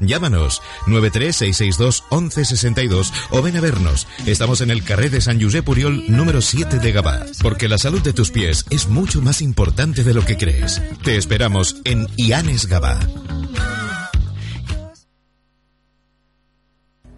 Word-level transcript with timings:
Llámanos 0.00 0.62
936621162 0.86 3.12
o 3.30 3.42
ven 3.42 3.56
a 3.56 3.60
vernos. 3.60 4.06
Estamos 4.26 4.60
en 4.60 4.70
el 4.70 4.84
carré 4.84 5.10
de 5.10 5.20
San 5.20 5.40
Josep 5.40 5.64
Puriol 5.64 6.04
número 6.08 6.40
7 6.40 6.78
de 6.78 6.92
Gabá, 6.92 7.26
porque 7.42 7.68
la 7.68 7.78
salud 7.78 8.00
de 8.02 8.12
tus 8.12 8.30
pies 8.30 8.64
es 8.70 8.88
mucho 8.88 9.20
más 9.22 9.42
importante 9.42 10.04
de 10.04 10.14
lo 10.14 10.24
que 10.24 10.36
crees. 10.36 10.80
Te 11.02 11.16
esperamos 11.16 11.76
en 11.84 12.06
Ianes 12.16 12.66
Gabá. 12.66 13.00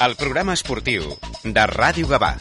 el 0.00 0.16
programa 0.16 0.54
esportiu 0.56 1.04
de 1.44 1.62
Ràdio 1.68 2.08
Gavà. 2.08 2.32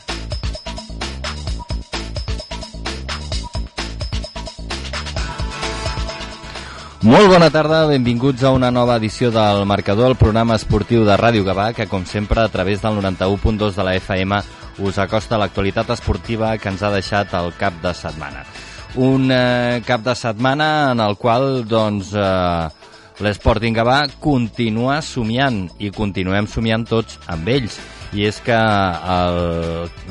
Molt 7.01 7.31
bona 7.33 7.49
tarda, 7.49 7.83
benvinguts 7.89 8.43
a 8.45 8.51
una 8.53 8.71
nova 8.71 8.95
edició 9.01 9.31
del 9.33 9.65
Marcador, 9.65 10.11
el 10.13 10.17
programa 10.17 10.55
esportiu 10.55 11.05
de 11.05 11.17
Ràdio 11.17 11.43
Gavà, 11.43 11.71
que 11.73 11.87
com 11.89 12.05
sempre 12.05 12.41
a 12.41 12.49
través 12.49 12.81
del 12.81 12.97
91.2 13.01 13.73
de 13.75 13.85
la 13.85 13.95
FM 13.97 14.41
us 14.81 14.97
acosta 15.01 15.37
l'actualitat 15.37 15.89
esportiva 15.97 16.55
que 16.57 16.69
ens 16.69 16.81
ha 16.81 16.93
deixat 16.93 17.33
el 17.37 17.53
cap 17.57 17.81
de 17.81 17.93
setmana. 17.97 18.45
Un 18.95 19.31
eh, 19.31 19.81
cap 19.87 20.01
de 20.03 20.15
setmana 20.15 20.91
en 20.91 20.99
el 20.99 21.17
qual 21.17 21.65
doncs, 21.67 22.13
eh, 22.13 22.80
l'Sporting 23.19 23.75
Gavà 23.75 24.05
continua 24.23 25.01
somiant 25.03 25.65
i 25.79 25.91
continuem 25.91 26.47
somiant 26.47 26.85
tots 26.87 27.19
amb 27.27 27.49
ells. 27.51 27.79
I 28.15 28.25
és 28.27 28.39
que 28.43 28.57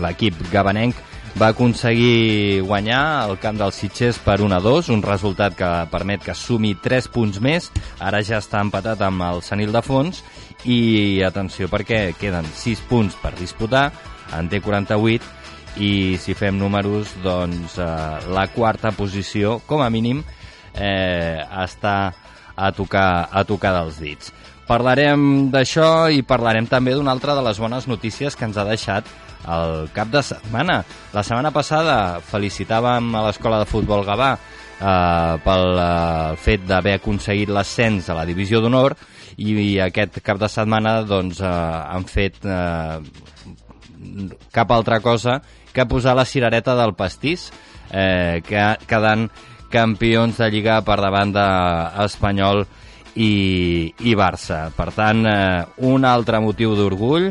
l'equip 0.00 0.36
gabanenc 0.52 0.96
va 1.38 1.50
aconseguir 1.52 2.60
guanyar 2.66 3.28
el 3.28 3.38
camp 3.40 3.58
dels 3.60 3.76
Sitges 3.80 4.18
per 4.24 4.40
1 4.42 4.56
a 4.56 4.60
2, 4.60 4.88
un 4.90 5.02
resultat 5.02 5.56
que 5.56 5.68
permet 5.92 6.24
que 6.24 6.34
sumi 6.34 6.74
3 6.74 7.08
punts 7.12 7.40
més, 7.40 7.70
ara 8.00 8.22
ja 8.26 8.40
està 8.40 8.60
empatat 8.64 9.02
amb 9.06 9.22
el 9.28 9.42
Sanil 9.46 9.72
de 9.72 9.82
Fons 9.84 10.24
i 10.64 11.22
atenció 11.24 11.68
perquè 11.72 12.10
queden 12.18 12.48
6 12.56 12.82
punts 12.88 13.16
per 13.20 13.34
disputar, 13.38 13.90
en 14.36 14.48
té 14.50 14.60
48 14.60 15.38
i 15.78 16.18
si 16.18 16.34
fem 16.34 16.58
números 16.58 17.12
doncs 17.22 17.78
eh, 17.78 17.86
la 18.34 18.48
quarta 18.50 18.90
posició 18.92 19.60
com 19.66 19.84
a 19.84 19.90
mínim 19.90 20.24
eh, 20.74 21.38
està 21.62 22.12
a 22.56 22.70
tocar, 22.72 23.28
a 23.30 23.44
tocar 23.44 23.74
dels 23.76 24.00
dits. 24.02 24.32
Parlarem 24.70 25.50
d'això 25.50 26.08
i 26.14 26.22
parlarem 26.22 26.68
també 26.70 26.94
d'una 26.94 27.10
altra 27.10 27.34
de 27.34 27.42
les 27.42 27.58
bones 27.58 27.88
notícies 27.90 28.36
que 28.38 28.46
ens 28.46 28.58
ha 28.60 28.66
deixat 28.68 29.08
el 29.50 29.88
cap 29.94 30.10
de 30.12 30.22
setmana. 30.22 30.82
La 31.14 31.24
setmana 31.26 31.50
passada 31.50 32.20
felicitàvem 32.22 33.14
a 33.16 33.24
l'Escola 33.26 33.58
de 33.62 33.68
Futbol 33.70 34.04
Gavà 34.06 34.34
eh, 34.36 35.34
pel 35.44 35.80
eh, 35.80 36.36
fet 36.40 36.66
d'haver 36.68 36.98
aconseguit 37.00 37.50
l'ascens 37.50 38.10
a 38.10 38.18
la 38.20 38.26
Divisió 38.28 38.60
d'Honor 38.62 38.96
i, 39.38 39.52
i 39.52 39.70
aquest 39.82 40.20
cap 40.24 40.40
de 40.40 40.48
setmana 40.52 41.00
doncs, 41.08 41.40
eh, 41.42 41.50
han 41.50 42.06
fet 42.08 42.40
eh, 42.44 43.00
cap 44.52 44.70
altra 44.72 45.00
cosa 45.00 45.40
que 45.72 45.86
posar 45.86 46.16
la 46.18 46.26
cirereta 46.26 46.74
del 46.74 46.96
pastís, 46.98 47.50
eh, 47.90 48.42
que, 48.46 48.64
quedant 48.90 49.28
campions 49.70 50.36
de 50.40 50.50
Lliga 50.50 50.80
per 50.84 50.98
davant 51.00 51.32
d'Espanyol 51.34 52.64
i, 53.14 53.32
i 54.06 54.14
Barça. 54.18 54.68
Per 54.76 54.90
tant, 54.96 55.24
eh, 55.26 55.64
un 55.86 56.04
altre 56.04 56.42
motiu 56.42 56.74
d'orgull 56.78 57.30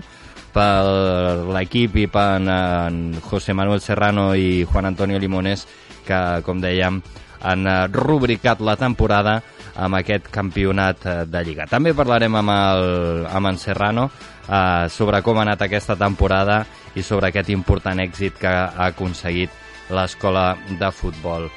per 0.53 1.45
l'equip 1.53 1.99
i 2.01 2.07
per 2.09 2.41
en 2.41 2.99
José 3.21 3.53
Manuel 3.53 3.83
Serrano 3.83 4.33
i 4.33 4.65
Juan 4.65 4.89
Antonio 4.89 5.19
Limones, 5.21 5.67
que, 6.07 6.19
com 6.45 6.63
dèiem, 6.63 7.01
han 7.41 7.67
eh, 7.67 7.87
rubricat 7.93 8.63
la 8.65 8.75
temporada 8.79 9.39
amb 9.79 9.99
aquest 9.99 10.27
campionat 10.33 11.05
eh, 11.05 11.15
de 11.29 11.43
Lliga. 11.45 11.69
També 11.69 11.93
parlarem 11.95 12.35
amb, 12.35 12.55
el, 12.55 13.25
amb 13.29 13.53
en 13.53 13.61
Serrano 13.61 14.09
eh, 14.09 14.89
sobre 14.91 15.23
com 15.23 15.39
ha 15.39 15.47
anat 15.47 15.67
aquesta 15.67 15.95
temporada 15.99 16.63
i 16.95 17.05
sobre 17.05 17.29
aquest 17.29 17.51
important 17.53 18.01
èxit 18.03 18.39
que 18.41 18.51
ha 18.51 18.89
aconseguit 18.89 19.53
l'escola 19.93 20.53
de 20.77 20.91
futbol 20.93 21.47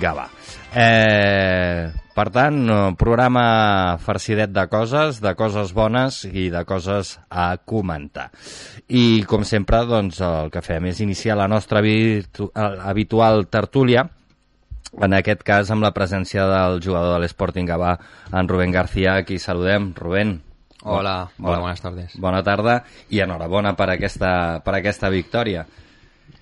Gavà. 0.00 0.26
Eh, 0.76 1.88
per 2.16 2.26
tant, 2.32 2.58
programa 2.96 3.98
farcidet 4.00 4.52
de 4.56 4.66
coses, 4.72 5.20
de 5.20 5.34
coses 5.36 5.72
bones 5.76 6.22
i 6.24 6.48
de 6.52 6.62
coses 6.68 7.16
a 7.28 7.56
comentar. 7.58 8.30
I, 8.88 9.22
com 9.28 9.44
sempre, 9.44 9.82
doncs, 9.88 10.22
el 10.24 10.52
que 10.54 10.64
fem 10.64 10.88
és 10.92 11.02
iniciar 11.04 11.36
la 11.36 11.48
nostra 11.48 11.82
habitu 11.84 12.48
habitual 12.54 13.46
tertúlia, 13.52 14.06
en 14.96 15.12
aquest 15.12 15.44
cas 15.44 15.70
amb 15.72 15.84
la 15.84 15.92
presència 15.92 16.46
del 16.48 16.80
jugador 16.80 17.16
de 17.16 17.24
l'Sporting 17.24 17.68
Gavà, 17.68 17.96
en 18.32 18.48
Rubén 18.48 18.72
García, 18.72 19.16
aquí 19.20 19.38
saludem. 19.38 19.92
Rubén. 19.94 20.38
Hola, 20.88 21.30
hola, 21.42 21.58
buenas 21.58 21.80
tardes. 21.82 22.14
Bona 22.20 22.44
tarda 22.46 22.84
i 23.10 23.20
enhorabona 23.20 23.74
per 23.76 23.90
aquesta, 23.96 24.62
per 24.64 24.76
aquesta 24.78 25.10
victòria. 25.10 25.66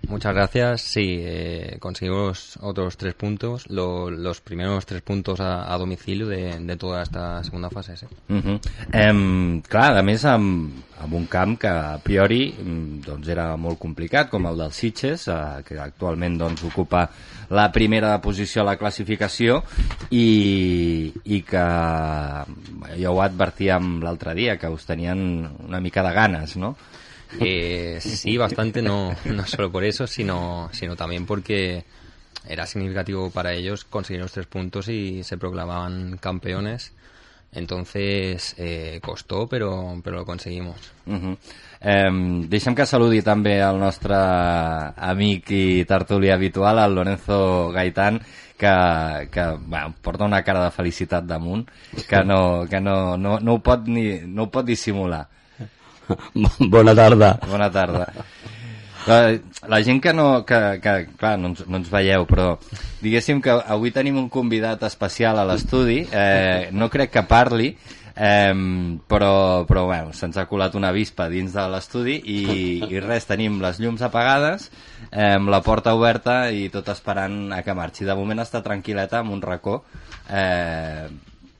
Muchas 0.09 0.35
gracias. 0.35 0.81
Sí, 0.83 1.19
eh, 1.21 1.77
conseguimos 1.81 2.59
otros 2.63 2.97
tres 2.97 3.15
puntos, 3.15 3.69
lo- 3.71 4.11
los 4.11 4.41
primeros 4.41 4.85
tres 4.87 5.03
puntos 5.03 5.41
a, 5.41 5.73
a 5.73 5.79
domicilio 5.79 6.27
de, 6.29 6.59
de 6.61 6.77
toda 6.77 7.03
esta 7.03 7.43
segunda 7.45 7.71
fase. 7.71 7.97
Sí. 7.97 8.07
Uh 8.29 8.37
-huh. 8.37 8.61
em, 8.93 9.61
clar, 9.63 9.97
a 9.99 10.03
més, 10.03 10.25
amb, 10.25 10.73
amb 11.01 11.13
un 11.15 11.27
camp 11.27 11.59
que 11.59 11.69
a 11.69 11.99
priori 12.03 12.55
mm, 12.59 13.01
doncs 13.05 13.29
era 13.29 13.57
molt 13.57 13.79
complicat, 13.79 14.29
com 14.31 14.47
el 14.47 14.57
dels 14.57 14.75
Sitges, 14.77 15.29
eh, 15.29 15.63
que 15.67 15.79
actualment 15.79 16.39
doncs, 16.39 16.63
ocupa 16.65 17.09
la 17.51 17.71
primera 17.73 18.21
posició 18.21 18.63
a 18.63 18.65
la 18.65 18.77
classificació 18.77 19.63
i, 20.11 21.13
i 21.25 21.43
que 21.43 21.59
ja 23.01 23.11
ho 23.11 23.21
advertíem 23.23 24.01
l'altre 24.03 24.35
dia, 24.35 24.57
que 24.59 24.69
us 24.69 24.85
tenien 24.87 25.49
una 25.67 25.81
mica 25.81 26.03
de 26.03 26.13
ganes, 26.15 26.57
no? 26.57 26.77
Eh, 27.41 27.99
sí, 28.00 28.37
bastante, 28.37 28.83
no, 28.83 29.15
no 29.25 29.47
solo 29.47 29.71
por 29.71 29.84
eso, 29.84 30.06
sino, 30.06 30.69
sino 30.72 30.97
también 30.97 31.27
porque 31.27 31.84
era 32.47 32.67
significativo 32.67 33.31
para 33.31 33.53
ellos 33.53 33.84
conseguir 33.84 34.22
los 34.22 34.33
tres 34.33 34.47
puntos 34.47 34.89
y 34.89 35.22
se 35.22 35.39
proclamaban 35.39 36.19
campeones. 36.19 36.93
Entonces 37.55 38.55
eh, 38.59 38.99
costó, 39.00 39.47
pero, 39.47 40.00
pero 40.03 40.17
lo 40.19 40.25
conseguimos. 40.25 40.77
Uh 41.06 41.15
-huh. 41.15 41.37
eh, 41.81 42.47
deixa'm 42.49 42.75
que 42.75 42.87
saludi 42.87 43.23
també 43.23 43.61
el 43.62 43.78
nostre 43.78 44.17
amic 44.97 45.50
i 45.50 45.84
tertuli 45.84 46.31
habitual, 46.31 46.79
el 46.79 46.94
Lorenzo 46.94 47.70
Gaitán, 47.70 48.20
que, 48.59 49.29
que 49.31 49.44
bueno, 49.67 49.94
porta 50.03 50.25
una 50.25 50.43
cara 50.43 50.64
de 50.64 50.70
felicitat 50.73 51.25
damunt, 51.25 51.69
que 52.09 52.25
no, 52.25 52.67
que 52.69 52.81
no, 52.81 53.17
no, 53.17 53.38
no, 53.38 53.55
ho, 53.55 53.62
pot 53.62 53.87
ni, 53.87 54.20
no 54.26 54.43
ho 54.44 54.50
pot 54.50 54.67
dissimular. 54.67 55.29
Bona 56.75 56.95
tarda. 56.95 57.35
Bona 57.51 57.71
tarda. 57.73 58.09
La, 59.06 59.19
la 59.69 59.83
gent 59.85 60.01
que 60.01 60.15
no, 60.17 60.45
que, 60.49 60.59
que 60.81 60.95
clar, 61.21 61.35
no 61.39 61.51
ens, 61.53 61.67
no 61.69 61.77
ens 61.77 61.91
veieu, 61.93 62.25
però 62.29 62.55
diguéssim 63.05 63.43
que 63.45 63.53
avui 63.53 63.93
tenim 63.93 64.17
un 64.17 64.31
convidat 64.33 64.87
especial 64.89 65.41
a 65.41 65.45
l'estudi, 65.49 66.06
eh, 66.09 66.71
no 66.73 66.89
crec 66.93 67.12
que 67.12 67.25
parli, 67.29 67.75
eh, 68.17 68.55
però, 69.06 69.67
però 69.69 69.85
bueno, 69.91 70.15
se'ns 70.17 70.39
ha 70.41 70.47
colat 70.49 70.79
una 70.81 70.89
avispa 70.95 71.29
dins 71.29 71.53
de 71.53 71.67
l'estudi 71.69 72.17
i, 72.33 72.41
i 72.89 73.05
res, 73.05 73.29
tenim 73.29 73.61
les 73.61 73.83
llums 73.83 74.00
apagades, 74.07 74.71
eh, 75.11 75.37
la 75.37 75.61
porta 75.67 75.95
oberta 75.99 76.49
i 76.49 76.71
tot 76.73 76.89
esperant 76.95 77.53
a 77.53 77.61
que 77.67 77.77
marxi. 77.77 78.09
De 78.09 78.17
moment 78.17 78.41
està 78.41 78.65
tranquil·leta 78.65 79.21
amb 79.21 79.37
un 79.37 79.45
racó, 79.45 79.83
eh, 80.33 81.09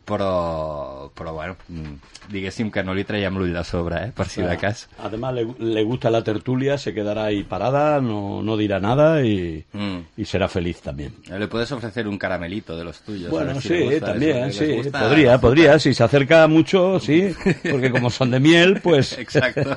però, 0.05 1.11
però 1.15 1.33
bueno, 1.33 1.57
mm, 1.69 1.95
diguéssim 2.31 2.71
que 2.71 2.83
no 2.85 2.95
li 2.95 3.05
traiem 3.05 3.37
l'ull 3.39 3.53
de 3.53 3.65
sobre, 3.65 4.03
eh, 4.07 4.13
per 4.15 4.29
si 4.29 4.43
de 4.43 4.57
cas. 4.59 4.89
Además, 4.99 5.35
le, 5.35 5.47
le 5.59 5.83
gusta 5.85 6.11
la 6.11 6.23
tertulia, 6.23 6.79
se 6.79 6.93
quedará 6.95 7.25
ahí 7.25 7.43
parada, 7.45 8.01
no, 8.01 8.43
no 8.43 8.57
dirá 8.57 8.81
nada 8.81 9.23
y, 9.25 9.65
Mm. 9.73 9.99
y 10.17 10.25
será 10.25 10.49
feliz 10.49 10.81
también. 10.81 11.15
Le 11.29 11.49
puedes 11.49 11.71
ofrecer 11.73 12.07
un 12.09 12.19
caramelito 12.19 12.77
de 12.77 12.85
los 12.85 13.01
tuyos. 13.01 13.31
Bueno, 13.31 13.61
si 13.61 13.69
sí, 13.69 13.81
gusta 13.83 14.07
también, 14.07 14.37
¿eh? 14.45 14.53
sí. 14.53 14.91
Podría, 14.91 15.39
podría. 15.41 15.79
Si 15.79 15.95
se 15.95 16.05
acerca 16.05 16.47
mucho, 16.47 17.01
sí. 17.01 17.35
Porque 17.71 17.91
como 17.91 18.11
son 18.11 18.31
de 18.31 18.41
miel, 18.41 18.81
pues... 18.83 19.19
Exacto. 19.19 19.77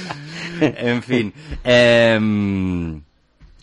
en 0.60 1.02
fin, 1.02 1.32
eh, 1.64 2.18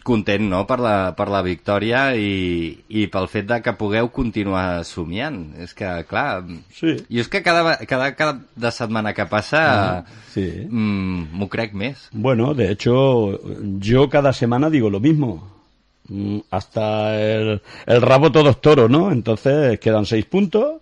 content, 0.03 0.44
no?, 0.51 0.65
per 0.67 0.77
la, 0.83 0.95
per 1.17 1.29
la 1.31 1.41
victòria 1.45 2.09
i, 2.15 2.73
i 2.89 3.05
pel 3.11 3.27
fet 3.31 3.47
de 3.50 3.57
que 3.63 3.73
pugueu 3.79 4.09
continuar 4.13 4.83
somiant. 4.85 5.39
És 5.63 5.73
que, 5.73 5.89
clar... 6.09 6.44
Sí. 6.75 6.97
I 7.09 7.21
és 7.23 7.29
que 7.31 7.41
cada, 7.45 7.77
cada, 7.89 8.11
cada 8.19 8.35
de 8.55 8.71
setmana 8.75 9.13
que 9.15 9.25
passa 9.31 9.63
Ah, 9.63 10.03
sí. 10.33 10.45
mm, 10.69 11.29
m'ho 11.33 11.47
crec 11.51 11.73
més. 11.73 12.09
Bueno, 12.11 12.53
de 12.53 12.69
hecho, 12.71 13.39
yo 13.79 14.09
cada 14.09 14.33
semana 14.33 14.69
digo 14.69 14.89
lo 14.89 15.00
mismo. 15.00 15.47
Mm, 16.09 16.39
Hasta 16.51 17.15
el, 17.19 17.61
el 17.88 18.01
rabo 18.01 18.31
todo 18.31 18.50
es 18.50 18.59
toro, 18.61 18.89
¿no? 18.89 19.11
Entonces 19.11 19.79
quedan 19.79 20.05
seis 20.05 20.25
puntos, 20.25 20.81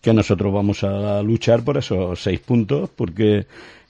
que 0.00 0.12
nosotros 0.14 0.52
vamos 0.52 0.82
a 0.82 1.22
luchar 1.22 1.62
por 1.62 1.76
esos 1.78 2.20
seis 2.22 2.40
puntos, 2.40 2.90
porque 2.96 3.46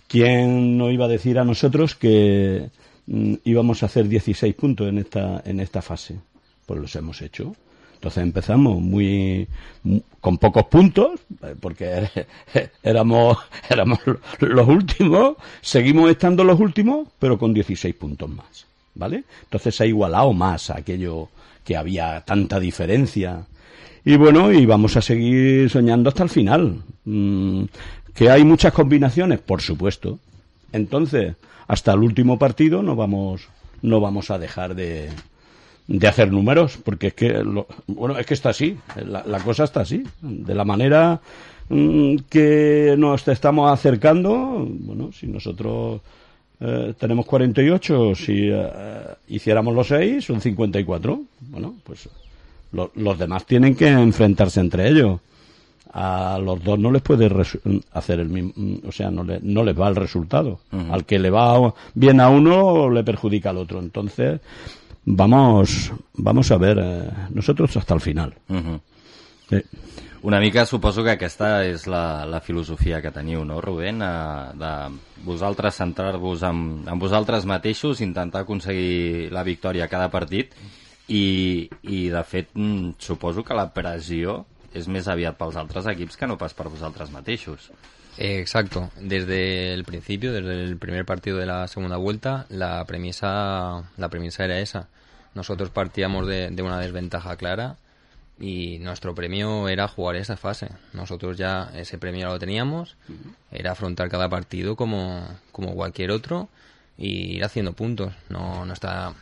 ¿quién 0.09 0.77
nos 0.77 0.93
iba 0.93 1.07
a 1.07 1.09
decir 1.09 1.39
a 1.39 1.45
nosotros 1.45 1.95
que 1.95 2.69
mm, 3.07 3.35
íbamos 3.45 3.83
a 3.83 3.87
hacer 3.87 4.09
16 4.09 4.55
puntos 4.55 4.89
en 4.89 4.99
esta, 4.99 5.43
en 5.45 5.61
esta 5.61 5.83
fase? 5.83 6.17
Pues 6.67 6.81
los 6.81 6.95
hemos 6.97 7.21
hecho. 7.23 7.55
Entonces 7.95 8.23
empezamos 8.25 8.81
muy, 8.81 9.47
mu- 9.85 10.01
con 10.21 10.37
pocos 10.39 10.67
puntos, 10.67 11.21
eh, 11.43 11.55
porque 11.61 12.09
éramos, 12.83 13.39
éramos 13.71 13.99
los 14.41 14.69
últimos, 14.69 15.37
seguimos 15.61 16.11
estando 16.11 16.43
los 16.43 16.59
últimos, 16.59 17.07
pero 17.19 17.39
con 17.39 17.55
16 17.55 17.95
puntos 17.95 18.29
más, 18.29 18.67
¿vale? 18.97 19.23
Entonces 19.45 19.75
se 19.77 19.85
ha 19.85 19.87
igualado 19.87 20.33
más 20.33 20.71
a 20.71 20.79
aquello 20.79 21.29
que 21.65 21.77
había 21.77 22.21
tanta 22.23 22.59
diferencia. 22.59 23.45
Y 24.05 24.17
bueno, 24.17 24.51
y 24.53 24.67
vamos 24.67 24.97
a 24.97 25.01
seguir 25.03 25.71
soñando 25.71 26.09
hasta 26.09 26.25
el 26.25 26.29
final. 26.29 26.83
Mm, 27.05 27.65
que 28.15 28.29
hay 28.31 28.43
muchas 28.45 28.73
combinaciones, 28.73 29.39
por 29.39 29.63
supuesto. 29.63 30.19
Entonces, 30.73 31.37
hasta 31.69 31.93
el 31.93 32.01
último 32.01 32.39
partido 32.39 32.83
no 32.83 32.97
vamos, 32.97 33.49
no 33.83 34.01
vamos 34.01 34.31
a 34.31 34.39
dejar 34.39 34.75
de, 34.75 35.11
de 35.89 36.09
hacer 36.09 36.31
números, 36.33 36.79
porque 36.85 37.09
es 37.09 37.15
que, 37.15 37.29
lo- 37.45 37.67
bueno, 37.87 38.19
es 38.19 38.27
que 38.27 38.35
está 38.35 38.51
así, 38.51 38.77
la, 39.07 39.25
la 39.27 39.41
cosa 39.41 39.65
está 39.65 39.81
así, 39.81 40.03
de 40.21 40.55
la 40.55 40.65
manera 40.65 41.21
mm, 41.69 42.17
que 42.29 42.95
nos 42.99 43.27
estamos 43.29 43.71
acercando, 43.73 44.67
bueno, 44.69 45.11
si 45.13 45.27
nosotros 45.27 46.01
eh, 46.61 46.95
tenemos 46.99 47.27
48, 47.27 48.15
si 48.15 48.49
eh, 48.51 48.67
hiciéramos 49.29 49.75
los 49.75 49.89
6, 49.89 50.25
son 50.25 50.41
54, 50.41 51.21
bueno, 51.51 51.75
pues 51.85 52.09
lo- 52.73 52.91
los 52.95 53.19
demás 53.19 53.45
tienen 53.47 53.75
que 53.75 53.89
enfrentarse 53.89 54.61
entre 54.61 54.89
ellos. 54.89 55.21
A 55.95 56.39
los 56.43 56.63
dos 56.65 56.79
no 56.79 56.91
les 56.91 57.03
puede 57.03 57.31
hacer 57.93 58.21
el 58.21 58.29
mismo, 58.31 58.53
o 58.89 58.93
sea, 58.93 59.11
no, 59.11 59.23
le- 59.25 59.41
no 59.43 59.63
les 59.63 59.79
va 59.79 59.89
el 59.89 59.97
resultado. 59.97 60.61
Al 60.91 61.05
que 61.05 61.19
le 61.19 61.29
va 61.31 61.75
bien 61.95 62.19
a 62.21 62.29
uno, 62.31 62.89
le 62.89 63.05
perjudica 63.05 63.51
al 63.51 63.59
otro. 63.59 63.79
Entonces, 63.79 64.41
vamos, 65.05 65.93
vamos 66.15 66.51
a 66.51 66.57
ver, 66.57 66.79
eh, 66.81 67.11
nosotros 67.31 67.77
hasta 67.77 67.95
el 67.95 68.01
final. 68.01 68.35
Uh 68.49 68.79
Sí. 69.51 69.61
Una 70.23 70.39
mica 70.41 70.65
suposo 70.65 71.03
que 71.05 71.11
aquesta 71.11 71.65
és 71.67 71.83
la, 71.91 72.25
la 72.25 72.39
filosofia 72.41 73.03
que 73.03 73.11
teniu, 73.13 73.43
no, 73.45 73.61
Rubén? 73.61 73.99
Eh, 74.01 74.53
de 74.57 74.71
vosaltres 75.27 75.75
centrar-vos 75.77 76.45
en, 76.47 76.85
en 76.89 76.99
vosaltres 76.99 77.45
mateixos, 77.45 78.01
intentar 78.01 78.43
aconseguir 78.47 79.29
la 79.35 79.43
victòria 79.43 79.85
a 79.85 79.91
cada 79.93 80.09
partit 80.09 80.55
i, 81.09 81.69
i 81.83 82.07
de 82.09 82.23
fet, 82.25 82.49
mm, 82.55 82.95
suposo 83.03 83.43
que 83.45 83.53
la 83.59 83.67
pressió 83.75 84.47
és 84.75 84.89
més 84.89 85.09
aviat 85.09 85.37
pels 85.39 85.57
altres 85.57 85.87
equips 85.87 86.17
que 86.17 86.27
no 86.27 86.39
pas 86.39 86.55
per 86.55 86.69
vosaltres 86.69 87.11
mateixos. 87.11 87.71
Eh, 88.19 88.41
Exacto. 88.41 88.91
Desde 89.01 89.73
el 89.73 89.85
principio, 89.85 90.33
desde 90.33 90.65
el 90.65 90.77
primer 90.77 91.05
partido 91.05 91.39
de 91.39 91.47
la 91.47 91.67
segunda 91.69 91.97
vuelta, 91.97 92.47
la 92.51 92.85
premisa, 92.85 93.83
la 93.97 94.09
premisa 94.09 94.45
era 94.45 94.59
esa. 94.61 94.89
Nosotros 95.35 95.71
partíamos 95.71 96.27
de, 96.27 96.51
de 96.51 96.63
una 96.63 96.79
desventaja 96.79 97.37
clara 97.37 97.77
y 98.39 98.79
nuestro 98.81 99.15
premio 99.15 99.69
era 99.69 99.89
jugar 99.89 100.17
esa 100.17 100.37
fase. 100.37 100.69
Nosotros 100.93 101.39
ya 101.39 101.71
ese 101.75 101.97
premio 101.97 102.29
lo 102.29 102.39
teníamos, 102.39 102.97
era 103.51 103.73
afrontar 103.73 104.09
cada 104.09 104.29
partido 104.29 104.77
como, 104.77 105.27
como 105.53 105.75
cualquier 105.75 106.11
otro 106.11 106.49
y 106.99 107.37
ir 107.37 107.45
haciendo 107.45 107.73
puntos. 107.73 108.13
No, 108.29 108.65
nuestra, 108.65 109.15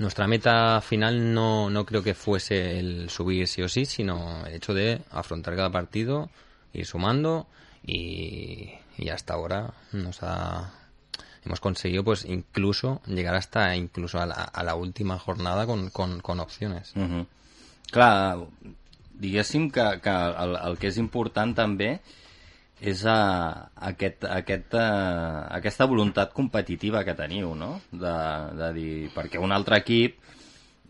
nuestra 0.00 0.26
meta 0.26 0.80
final 0.80 1.32
no, 1.34 1.70
no 1.70 1.84
creo 1.84 2.02
que 2.02 2.14
fuese 2.14 2.78
el 2.78 3.10
subir 3.10 3.46
sí 3.46 3.62
o 3.62 3.68
sí, 3.68 3.84
sino 3.84 4.44
el 4.46 4.54
hecho 4.54 4.74
de 4.74 5.02
afrontar 5.10 5.54
cada 5.54 5.70
partido, 5.70 6.30
ir 6.72 6.86
sumando 6.86 7.46
y, 7.86 8.70
y 8.98 9.08
hasta 9.10 9.34
ahora 9.34 9.74
nos 9.92 10.22
ha 10.22 10.72
hemos 11.44 11.60
conseguido 11.60 12.04
pues 12.04 12.24
incluso 12.24 13.00
llegar 13.06 13.34
hasta 13.34 13.74
incluso 13.76 14.20
a 14.20 14.26
la, 14.26 14.34
a 14.34 14.62
la 14.62 14.74
última 14.74 15.18
jornada 15.18 15.66
con, 15.66 15.90
con, 15.90 16.20
con 16.20 16.40
opciones. 16.40 16.92
Uh 16.96 17.00
-huh. 17.00 17.26
Clar, 17.90 18.38
que, 19.20 20.00
que 20.02 20.10
el, 20.10 20.56
el 20.64 20.78
que 20.78 20.88
és 20.88 20.96
important 20.96 21.54
també 21.54 22.00
és 22.80 23.02
a, 23.04 23.18
aquest, 23.90 24.24
aquest, 24.24 24.74
a, 24.80 25.46
aquesta 25.58 25.86
voluntat 25.90 26.32
competitiva 26.36 27.04
que 27.04 27.16
teniu, 27.18 27.52
no? 27.54 27.74
De, 27.92 28.14
de 28.56 28.70
dir, 28.76 28.92
perquè 29.14 29.40
un 29.42 29.52
altre 29.52 29.80
equip 29.82 30.16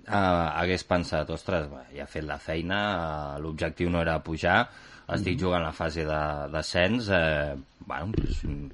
eh, 0.07 0.15
hagués 0.15 0.87
pensat, 0.87 1.31
ostres, 1.35 1.67
ja 1.95 2.07
he 2.07 2.11
fet 2.11 2.27
la 2.27 2.39
feina, 2.43 2.79
eh, 2.93 3.43
l'objectiu 3.43 3.91
no 3.91 4.03
era 4.05 4.21
pujar, 4.23 4.63
estic 5.11 5.41
jugant 5.41 5.65
la 5.67 5.75
fase 5.75 6.05
de 6.07 6.21
descens, 6.55 7.11
eh, 7.11 7.57
bueno, 7.87 8.13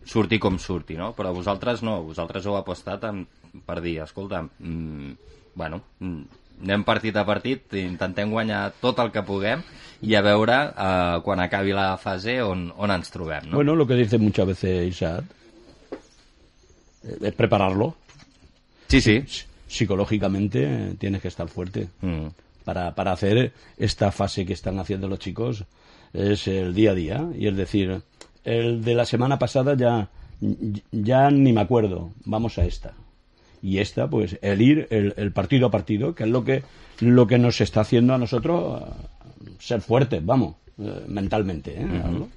surti 0.05 0.39
com 0.43 0.59
surti, 0.61 0.99
no? 1.01 1.15
Però 1.17 1.33
vosaltres 1.33 1.81
no, 1.87 2.03
vosaltres 2.05 2.45
heu 2.45 2.59
apostat 2.59 3.09
en, 3.09 3.25
per 3.65 3.81
dir, 3.81 4.03
escolta, 4.05 4.43
mm, 4.45 5.13
bueno, 5.57 5.81
mm, 6.01 6.43
anem 6.63 6.85
partit 6.85 7.17
a 7.17 7.25
partit, 7.29 7.75
intentem 7.81 8.31
guanyar 8.33 8.71
tot 8.81 8.99
el 9.03 9.13
que 9.13 9.25
puguem 9.27 9.63
i 10.03 10.15
a 10.17 10.23
veure 10.25 10.57
eh, 10.71 11.19
quan 11.25 11.41
acabi 11.41 11.75
la 11.77 11.97
fase 12.01 12.41
on, 12.43 12.71
on 12.77 12.93
ens 12.95 13.11
trobem, 13.13 13.51
no? 13.51 13.57
Bueno, 13.61 13.75
lo 13.75 13.87
que 13.87 13.95
dice 13.95 14.19
muchas 14.19 14.47
veces 14.47 14.89
Isaac 14.89 15.25
eh, 17.05 17.19
es 17.21 17.35
prepararlo. 17.35 17.95
sí, 18.89 19.01
sí. 19.01 19.23
Psicológicamente 19.69 20.63
eh, 20.63 20.95
tienes 20.99 21.21
que 21.21 21.29
estar 21.29 21.49
fuerte. 21.49 21.89
Mm. 22.01 22.29
para, 22.67 22.97
para 22.97 23.13
hacer 23.13 23.53
esta 23.79 24.11
fase 24.11 24.45
que 24.45 24.53
están 24.53 24.81
haciendo 24.81 25.07
los 25.07 25.21
chicos 25.21 25.65
es 26.13 26.49
el 26.49 26.75
día 26.75 26.91
a 26.91 26.95
día 26.95 27.29
y 27.39 27.47
es 27.47 27.57
decir 27.57 28.03
el 28.45 28.85
de 28.85 28.95
la 28.95 29.05
semana 29.05 29.39
pasada 29.39 29.77
ya 29.77 30.09
ya 30.91 31.31
ni 31.31 31.53
me 31.53 31.61
acuerdo 31.61 32.11
vamos 32.25 32.59
a 32.59 32.65
esta 32.65 32.93
y 33.67 33.81
esta 33.81 34.09
pues 34.09 34.39
el 34.43 34.63
ir 34.63 34.87
el, 34.91 35.13
el 35.17 35.33
partido 35.33 35.67
a 35.67 35.71
partido 35.71 36.15
que 36.15 36.23
es 36.25 36.31
lo 36.31 36.45
que 36.45 36.63
lo 37.01 37.27
que 37.27 37.39
nos 37.39 37.61
está 37.61 37.81
haciendo 37.81 38.15
a 38.15 38.19
nosotros 38.19 38.81
eh, 38.81 39.51
ser 39.59 39.81
fuertes 39.81 40.25
vamos 40.25 40.55
eh, 40.79 41.05
mentalmente 41.09 41.73
¿eh? 41.73 42.03
Hablo. 42.05 42.29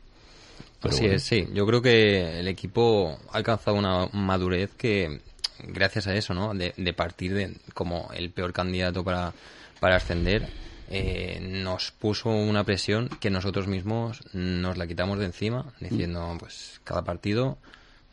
Pero 0.81 0.93
Así 0.93 1.01
bueno. 1.01 1.15
es, 1.17 1.23
sí. 1.23 1.45
Yo 1.53 1.65
creo 1.67 1.81
que 1.81 2.39
el 2.39 2.47
equipo 2.47 3.17
ha 3.31 3.37
alcanzado 3.37 3.77
una 3.77 4.07
madurez 4.13 4.71
que, 4.77 5.19
gracias 5.67 6.07
a 6.07 6.15
eso, 6.15 6.33
¿no? 6.33 6.53
De, 6.53 6.73
de 6.77 6.93
partir 6.93 7.33
de 7.33 7.53
como 7.73 8.09
el 8.13 8.29
peor 8.31 8.53
candidato 8.53 9.03
para, 9.03 9.33
para 9.81 9.97
ascender, 9.97 10.47
eh, 10.89 11.39
nos 11.41 11.91
puso 11.91 12.29
una 12.29 12.63
presión 12.63 13.09
que 13.19 13.29
nosotros 13.29 13.67
mismos 13.67 14.21
nos 14.31 14.77
la 14.77 14.87
quitamos 14.87 15.19
de 15.19 15.25
encima, 15.25 15.65
diciendo, 15.81 16.33
pues, 16.39 16.79
cada 16.85 17.03
partido 17.03 17.57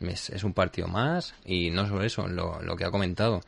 es, 0.01 0.29
es 0.29 0.43
un 0.43 0.53
partido 0.53 0.87
más 0.87 1.33
y 1.45 1.69
no 1.71 1.87
solo 1.87 2.03
eso, 2.03 2.27
lo, 2.27 2.75
que 2.75 2.85
ha 2.85 2.91
comentado. 2.91 3.41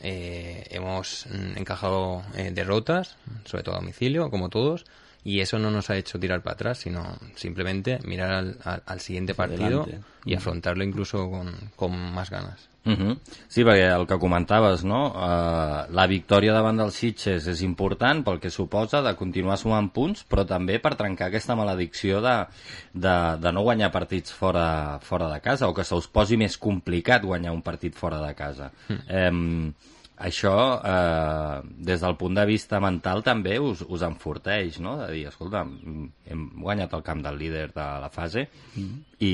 Eh, 0.00 0.66
hemos 0.70 1.26
mm, 1.30 1.58
encajado 1.58 2.22
eh, 2.36 2.50
derrotas, 2.52 3.16
sobre 3.44 3.62
todo 3.62 3.76
a 3.76 3.78
domicilio, 3.78 4.30
como 4.30 4.48
todos, 4.48 4.84
y 5.24 5.40
eso 5.40 5.58
no 5.58 5.70
nos 5.70 5.88
ha 5.90 5.96
hecho 5.96 6.18
tirar 6.18 6.42
para 6.42 6.54
atrás, 6.54 6.78
sino 6.78 7.16
simplemente 7.36 7.98
mirar 8.04 8.30
al, 8.32 8.56
al- 8.64 8.82
al 8.86 9.00
siguiente 9.00 9.34
partido 9.34 9.82
adelante. 9.82 10.00
y 10.24 10.34
afrontarlo 10.34 10.82
incluso 10.84 11.30
con, 11.30 11.54
con 11.76 11.92
más 12.14 12.30
ganas. 12.30 12.68
Uh 12.84 12.90
-huh. 12.90 13.18
Sí, 13.46 13.62
perquè 13.62 13.94
el 14.00 14.08
que 14.08 14.18
comentaves, 14.18 14.82
no? 14.82 15.12
Uh, 15.14 15.86
la 15.94 16.06
victòria 16.08 16.52
davant 16.52 16.76
dels 16.76 16.94
Sitges 16.96 17.46
és 17.46 17.60
important 17.62 18.24
pel 18.24 18.40
que 18.40 18.50
suposa 18.50 19.00
de 19.02 19.14
continuar 19.14 19.56
sumant 19.56 19.92
punts, 19.92 20.24
però 20.28 20.44
també 20.44 20.80
per 20.80 20.96
trencar 20.96 21.28
aquesta 21.28 21.54
maledicció 21.54 22.20
de, 22.20 22.46
de, 22.92 23.36
de 23.38 23.52
no 23.52 23.62
guanyar 23.62 23.92
partits 23.92 24.32
fora, 24.32 24.98
fora 25.00 25.28
de 25.32 25.40
casa 25.40 25.68
o 25.68 25.74
que 25.74 25.84
se 25.84 25.94
us 25.94 26.08
posi 26.08 26.36
més 26.36 26.58
complicat 26.58 27.22
guanyar 27.22 27.52
un 27.52 27.62
partit 27.62 27.94
fora 27.94 28.20
de 28.26 28.34
casa. 28.34 28.72
Mm. 28.88 29.28
Um, 29.28 29.74
això, 30.22 30.54
eh, 30.86 31.60
des 31.88 32.00
del 32.00 32.16
punt 32.16 32.36
de 32.38 32.44
vista 32.46 32.80
mental, 32.80 33.22
també 33.26 33.58
us, 33.58 33.82
us 33.88 34.04
enforteix, 34.06 34.78
no? 34.84 34.96
De 35.00 35.08
dir, 35.12 35.24
escolta, 35.30 35.64
hem 35.66 36.44
guanyat 36.62 36.94
el 36.98 37.02
camp 37.06 37.24
del 37.24 37.40
líder 37.40 37.66
de 37.74 37.86
la 38.04 38.10
fase 38.12 38.46
mm. 38.76 39.00
i, 39.26 39.32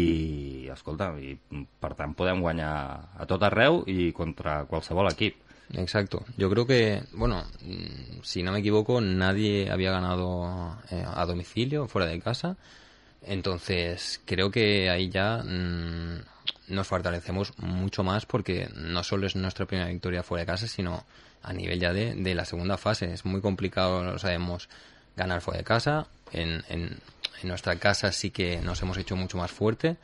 escolta, 0.72 1.10
i, 1.20 1.34
per 1.80 1.92
tant 1.98 2.16
podem 2.16 2.40
guanyar 2.44 2.72
a 3.20 3.28
tot 3.28 3.44
arreu 3.44 3.82
i 3.86 4.10
contra 4.16 4.62
qualsevol 4.70 5.12
equip. 5.12 5.44
Exacto. 5.74 6.24
Yo 6.38 6.48
creo 6.48 6.66
que, 6.66 7.02
bueno, 7.12 7.44
si 8.22 8.42
no 8.42 8.52
me 8.52 8.60
equivoco, 8.60 9.02
nadie 9.02 9.70
había 9.70 9.92
ganado 9.92 10.78
eh, 10.90 11.04
a 11.06 11.26
domicilio, 11.26 11.86
fuera 11.86 12.08
de 12.08 12.20
casa. 12.20 12.56
Entonces, 13.22 14.22
creo 14.24 14.50
que 14.50 14.88
ahí 14.88 15.10
ya 15.10 15.42
mmm, 15.44 16.20
nos 16.68 16.86
fortalecemos 16.86 17.56
mucho 17.58 18.02
más 18.04 18.26
porque 18.26 18.68
no 18.74 19.02
solo 19.02 19.26
es 19.26 19.36
nuestra 19.36 19.66
primera 19.66 19.88
victoria 19.88 20.22
fuera 20.22 20.42
de 20.42 20.46
casa, 20.46 20.66
sino 20.66 21.04
a 21.42 21.52
nivel 21.52 21.80
ya 21.80 21.92
de, 21.92 22.14
de 22.14 22.34
la 22.34 22.44
segunda 22.44 22.76
fase. 22.76 23.12
Es 23.12 23.24
muy 23.24 23.40
complicado, 23.40 24.02
lo 24.02 24.18
sabemos, 24.18 24.68
ganar 25.16 25.40
fuera 25.40 25.58
de 25.58 25.64
casa. 25.64 26.06
En, 26.32 26.64
en, 26.68 26.98
en, 27.42 27.48
nuestra 27.48 27.76
casa 27.76 28.12
sí 28.12 28.30
que 28.30 28.58
nos 28.58 28.82
hemos 28.82 28.98
hecho 28.98 29.16
mucho 29.16 29.38
más 29.38 29.50
fuerte, 29.50 29.96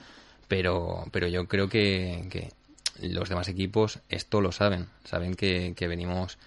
pero, 0.48 1.04
pero 1.12 1.28
yo 1.28 1.46
creo 1.46 1.68
que, 1.68 2.26
que 2.30 2.50
los 3.00 3.28
demás 3.28 3.48
equipos 3.48 3.98
esto 4.08 4.40
lo 4.40 4.52
saben. 4.52 4.88
Saben 5.04 5.34
que, 5.34 5.74
que 5.76 5.88
venimos 5.88 6.38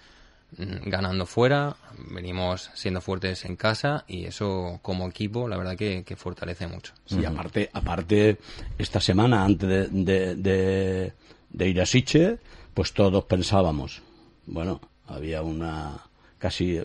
ganando 0.56 1.26
fuera, 1.26 1.76
venimos 2.10 2.70
siendo 2.74 3.00
fuertes 3.00 3.44
en 3.44 3.56
casa 3.56 4.04
y 4.08 4.24
eso 4.24 4.78
como 4.82 5.06
equipo 5.08 5.46
la 5.46 5.56
verdad 5.56 5.76
que, 5.76 6.04
que 6.04 6.16
fortalece 6.16 6.66
mucho. 6.66 6.92
Sí, 7.06 7.24
aparte, 7.24 7.70
aparte 7.72 8.38
esta 8.78 9.00
semana 9.00 9.44
antes 9.44 9.68
de, 9.68 9.86
de, 9.88 10.34
de, 10.36 11.12
de 11.50 11.68
ir 11.68 11.80
a 11.80 11.86
Siche, 11.86 12.38
pues 12.74 12.92
todos 12.92 13.24
pensábamos, 13.24 14.02
bueno, 14.46 14.80
había 15.06 15.42
una 15.42 15.98
casi 16.38 16.78
a, 16.78 16.84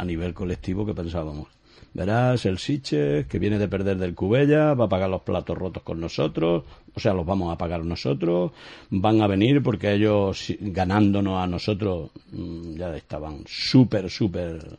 a 0.00 0.04
nivel 0.04 0.32
colectivo 0.32 0.86
que 0.86 0.94
pensábamos, 0.94 1.48
verás 1.92 2.44
el 2.46 2.58
Siche 2.58 3.26
que 3.26 3.38
viene 3.38 3.58
de 3.58 3.68
perder 3.68 3.98
del 3.98 4.14
Cubella, 4.14 4.74
va 4.74 4.86
a 4.86 4.88
pagar 4.88 5.08
los 5.08 5.22
platos 5.22 5.56
rotos 5.56 5.82
con 5.82 6.00
nosotros, 6.00 6.64
o 6.94 7.00
sea, 7.00 7.14
los 7.14 7.26
vamos 7.26 7.52
a 7.52 7.58
pagar 7.58 7.84
nosotros, 7.84 8.52
van 8.90 9.20
a 9.20 9.26
venir 9.26 9.62
porque 9.62 9.92
ellos 9.92 10.52
ganándonos 10.60 11.42
a 11.42 11.46
nosotros 11.46 12.10
mm, 12.32 12.76
ya 12.76 12.96
estaban 12.96 13.44
súper, 13.46 14.10
súper 14.10 14.76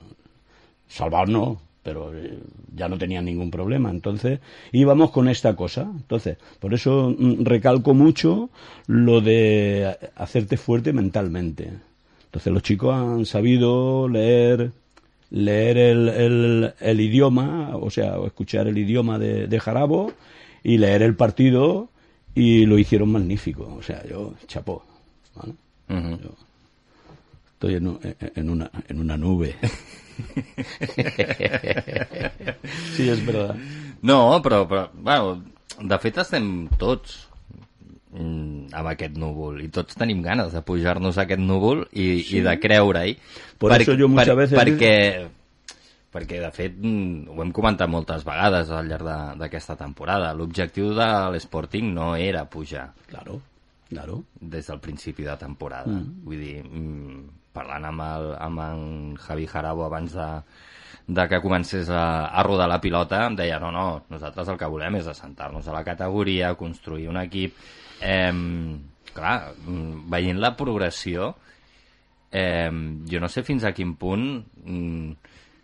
salvados, 0.87 1.29
no, 1.29 1.61
pero 1.85 2.17
eh, 2.17 2.39
ya 2.75 2.89
no 2.89 2.97
tenían 2.97 3.25
ningún 3.25 3.51
problema. 3.51 3.91
Entonces, 3.91 4.39
íbamos 4.71 5.11
con 5.11 5.29
esta 5.29 5.55
cosa. 5.55 5.83
Entonces, 5.83 6.37
por 6.59 6.73
eso 6.73 7.15
mm, 7.17 7.43
recalco 7.43 7.93
mucho 7.93 8.49
lo 8.87 9.21
de 9.21 9.95
hacerte 10.15 10.57
fuerte 10.57 10.93
mentalmente. 10.93 11.71
Entonces, 12.25 12.51
los 12.51 12.63
chicos 12.63 12.93
han 12.95 13.25
sabido 13.25 14.09
leer 14.09 14.71
leer 15.35 15.77
el, 15.77 16.07
el, 16.07 16.73
el, 16.79 17.01
idioma, 17.01 17.75
o 17.75 17.89
sea, 17.89 18.15
escuchar 18.25 18.67
el 18.67 18.77
idioma 18.77 19.19
de, 19.19 19.47
de, 19.47 19.59
Jarabo 19.59 20.13
y 20.63 20.77
leer 20.77 21.01
el 21.01 21.15
partido 21.15 21.89
y 22.33 22.65
lo 22.65 22.79
hicieron 22.79 23.11
magnífico. 23.11 23.75
O 23.77 23.81
sea, 23.81 24.01
yo, 24.07 24.33
chapó. 24.47 24.85
¿vale? 25.35 25.53
Uh 25.89 25.93
-huh. 25.93 26.21
yo 26.21 26.29
estoy 27.53 27.75
en, 27.75 27.99
en, 28.35 28.49
una, 28.49 28.71
en 28.87 28.99
una 28.99 29.17
nube. 29.17 29.55
sí, 32.95 33.09
és 33.09 33.25
verdad. 33.25 33.55
No, 34.01 34.41
però, 34.41 34.67
però 34.67 34.89
bueno, 34.93 35.43
de 35.81 35.97
fet 35.99 36.17
estem 36.17 36.69
tots 36.79 37.24
amb 38.15 38.91
aquest 38.91 39.17
núvol 39.19 39.61
i 39.63 39.69
tots 39.73 39.97
tenim 39.99 40.21
ganes 40.23 40.53
de 40.55 40.61
pujar-nos 40.65 41.17
a 41.17 41.25
aquest 41.25 41.41
núvol 41.41 41.85
i, 41.91 42.21
sí. 42.23 42.39
i 42.39 42.43
de 42.45 42.55
creure-hi 42.61 43.17
per, 43.59 43.79
muchas 44.07 44.31
per, 44.31 44.37
veces... 44.39 44.59
perquè 44.59 44.95
perquè 46.15 46.39
de 46.39 46.51
fet 46.55 46.77
mm, 46.79 47.33
ho 47.33 47.41
hem 47.43 47.51
comentat 47.55 47.91
moltes 47.91 48.23
vegades 48.27 48.71
al 48.71 48.87
llarg 48.87 49.09
d'aquesta 49.41 49.75
temporada 49.79 50.33
l'objectiu 50.33 50.93
de 50.95 51.09
l'Sporting 51.33 51.91
no 51.95 52.13
era 52.15 52.45
pujar 52.47 52.87
claro, 53.09 53.41
claro. 53.89 54.21
des 54.39 54.71
del 54.71 54.79
principi 54.79 55.27
de 55.27 55.35
temporada 55.41 55.91
mm. 55.91 56.23
vull 56.23 56.39
dir, 56.39 56.61
mm, 56.63 57.19
parlant 57.55 57.91
amb, 57.91 58.07
el, 58.07 58.31
amb 58.47 58.63
en 58.63 58.85
Javi 59.19 59.47
Jarabo 59.51 59.85
abans 59.85 60.15
de, 60.15 60.29
de 61.07 61.27
que 61.27 61.41
comencés 61.43 61.89
a, 61.91 62.27
a 62.27 62.43
rodar 62.47 62.69
la 62.71 62.79
pilota 62.79 63.25
em 63.27 63.35
deia 63.35 63.59
no, 63.59 63.71
no, 63.75 63.87
nosaltres 64.09 64.53
el 64.53 64.59
que 64.61 64.71
volem 64.71 65.01
és 65.01 65.11
assentar-nos 65.11 65.67
a 65.67 65.75
la 65.75 65.83
categoria, 65.83 66.55
construir 66.55 67.09
un 67.11 67.19
equip 67.25 67.59
eh, 68.01 68.33
clar, 69.13 69.53
mm, 69.65 70.09
veient 70.11 70.39
la 70.39 70.55
progressió 70.57 71.33
eh, 72.31 72.71
jo 73.09 73.21
no 73.21 73.29
sé 73.31 73.43
fins 73.47 73.63
a 73.63 73.73
quin 73.73 73.95
punt 73.95 74.45
mm, 74.65 75.11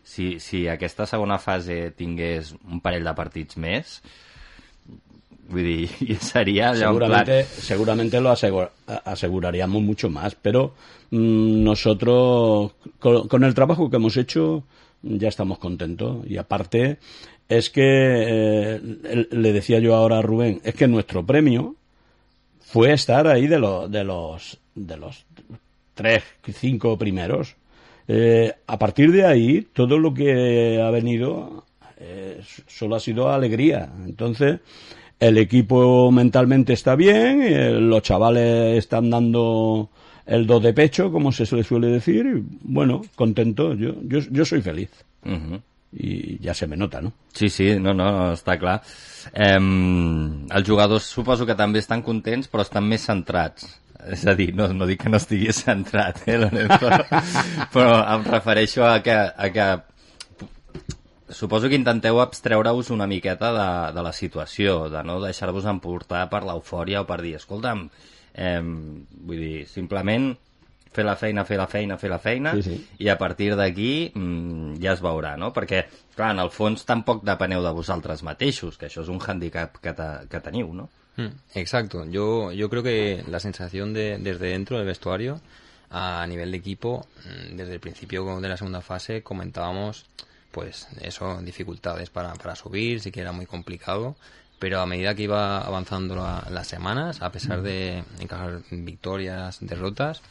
si, 0.03 0.39
si 0.39 0.67
aquesta 0.67 1.05
segona 1.05 1.39
fase 1.39 1.91
tingués 1.97 2.55
un 2.63 2.81
parell 2.81 3.07
de 3.07 3.15
partits 3.17 3.57
més 3.61 3.99
vull 5.51 5.67
dir, 5.67 6.17
sería 6.21 6.73
seguramente, 6.75 7.43
plan... 7.43 7.61
seguramente 7.61 8.21
lo 8.21 8.31
asegura, 8.31 8.71
aseguraríamos 8.87 9.81
mucho 9.81 10.09
más, 10.09 10.35
pero 10.35 10.73
mmm, 11.11 11.63
nosotros 11.63 12.71
con, 12.99 13.27
con, 13.27 13.43
el 13.43 13.53
trabajo 13.53 13.89
que 13.89 13.97
hemos 13.97 14.17
hecho 14.17 14.63
ya 15.03 15.27
estamos 15.27 15.57
contentos. 15.57 16.25
Y 16.27 16.37
aparte 16.37 16.99
es 17.49 17.69
que 17.69 17.81
eh, 17.83 19.27
le 19.31 19.53
decía 19.53 19.79
yo 19.79 19.95
ahora 19.95 20.19
a 20.19 20.21
Rubén, 20.21 20.61
es 20.63 20.75
que 20.75 20.87
nuestro 20.87 21.25
premio 21.25 21.75
fue 22.71 22.93
estar 22.93 23.27
ahí 23.27 23.47
de 23.47 23.59
los 23.59 23.91
de 23.91 24.03
los 24.03 24.57
de 24.73 24.97
los 24.97 25.25
tres, 25.93 26.23
cinco 26.53 26.97
primeros. 26.97 27.55
Eh, 28.07 28.53
a 28.65 28.79
partir 28.79 29.11
de 29.11 29.25
ahí, 29.25 29.67
todo 29.73 29.97
lo 29.97 30.13
que 30.13 30.81
ha 30.81 30.89
venido 30.89 31.65
eh, 31.97 32.41
solo 32.67 32.95
ha 32.95 32.99
sido 32.99 33.29
alegría. 33.29 33.89
Entonces, 34.05 34.59
el 35.19 35.37
equipo 35.37 36.11
mentalmente 36.11 36.73
está 36.73 36.95
bien, 36.95 37.41
eh, 37.41 37.71
los 37.71 38.01
chavales 38.03 38.77
están 38.77 39.09
dando 39.09 39.89
el 40.25 40.47
do 40.47 40.59
de 40.59 40.73
pecho, 40.73 41.11
como 41.11 41.31
se 41.31 41.45
suele 41.45 41.87
decir, 41.87 42.25
y, 42.25 42.43
bueno, 42.63 43.01
contento, 43.15 43.73
yo, 43.73 43.95
yo, 44.03 44.19
yo 44.31 44.45
soy 44.45 44.61
feliz. 44.61 44.89
I 45.91 46.37
ja 46.43 46.53
se 46.55 46.67
me 46.67 46.77
nota, 46.79 47.01
no? 47.01 47.11
Sí, 47.35 47.49
sí, 47.49 47.73
no, 47.79 47.93
no, 47.93 48.31
està 48.35 48.57
clar. 48.59 48.79
Eh, 49.33 49.59
els 49.59 50.67
jugadors 50.67 51.09
suposo 51.11 51.45
que 51.45 51.57
també 51.59 51.83
estan 51.83 52.03
contents, 52.05 52.47
però 52.51 52.63
estan 52.67 52.87
més 52.87 53.07
centrats 53.09 53.67
és 54.09 54.25
a 54.25 54.33
dir, 54.33 54.49
no, 54.57 54.67
no 54.73 54.87
dic 54.89 55.03
que 55.03 55.11
no 55.11 55.19
estigui 55.21 55.51
centrat, 55.55 56.23
eh, 56.25 56.39
però, 56.41 56.99
però 57.73 57.95
em 58.15 58.25
refereixo 58.25 58.85
a 58.87 58.99
que, 59.05 59.13
a 59.13 59.49
que 59.53 59.67
suposo 61.31 61.69
que 61.69 61.79
intenteu 61.79 62.19
abstreure-us 62.21 62.91
una 62.91 63.07
miqueta 63.07 63.51
de, 63.55 63.67
de 63.95 64.05
la 64.05 64.13
situació, 64.13 64.87
de 64.91 65.03
no 65.07 65.19
deixar-vos 65.23 65.67
emportar 65.69 66.27
per 66.31 66.43
l'eufòria 66.47 67.03
o 67.03 67.07
per 67.09 67.21
dir, 67.23 67.35
escolta'm, 67.39 67.85
eh, 68.33 68.61
vull 68.61 69.43
dir, 69.45 69.67
simplement 69.69 70.31
fer 70.91 71.05
la 71.07 71.15
feina, 71.15 71.45
fer 71.47 71.57
la 71.57 71.67
feina, 71.71 71.97
fer 71.97 72.09
la 72.11 72.19
feina, 72.19 72.53
sí, 72.57 72.63
sí. 72.65 72.77
i 73.05 73.09
a 73.09 73.17
partir 73.17 73.53
d'aquí 73.55 74.11
mm, 74.13 74.79
ja 74.83 74.95
es 74.95 75.03
veurà, 75.03 75.37
no? 75.39 75.51
Perquè, 75.55 75.85
clar, 76.15 76.33
en 76.35 76.43
el 76.43 76.51
fons 76.51 76.83
tampoc 76.87 77.23
depeneu 77.27 77.63
de 77.63 77.71
vosaltres 77.75 78.23
mateixos, 78.27 78.77
que 78.77 78.89
això 78.89 79.05
és 79.05 79.11
un 79.11 79.21
handicap 79.23 79.79
que, 79.79 79.95
te, 79.95 80.09
que 80.31 80.43
teniu, 80.43 80.73
no? 80.75 80.89
Mm, 81.15 81.31
exacto. 81.55 82.05
Yo, 82.11 82.51
yo 82.51 82.69
creo 82.69 82.83
que 82.83 83.23
la 83.27 83.39
sensación 83.39 83.93
de, 83.93 84.17
desde 84.19 84.51
dentro 84.51 84.77
del 84.77 84.87
vestuario, 84.87 85.39
a 85.89 86.25
nivel 86.27 86.51
de 86.51 86.57
equipo, 86.57 87.07
mm, 87.25 87.55
desde 87.55 87.73
el 87.73 87.79
principio 87.79 88.39
de 88.39 88.49
la 88.49 88.57
segunda 88.57 88.81
fase 88.81 89.23
comentábamos, 89.23 90.05
pues 90.51 90.89
eso, 90.99 91.41
dificultades 91.41 92.09
para, 92.09 92.33
para 92.33 92.55
subir, 92.55 92.99
sí 92.99 93.11
que 93.11 93.21
era 93.21 93.31
muy 93.31 93.45
complicado, 93.45 94.17
pero 94.59 94.81
a 94.81 94.85
medida 94.85 95.15
que 95.15 95.23
iba 95.23 95.59
avanzando 95.59 96.15
la, 96.15 96.45
las 96.51 96.67
semanas, 96.67 97.21
a 97.21 97.31
pesar 97.31 97.61
de 97.61 98.03
encajar 98.19 98.61
victorias, 98.69 99.57
derrotas, 99.61 100.21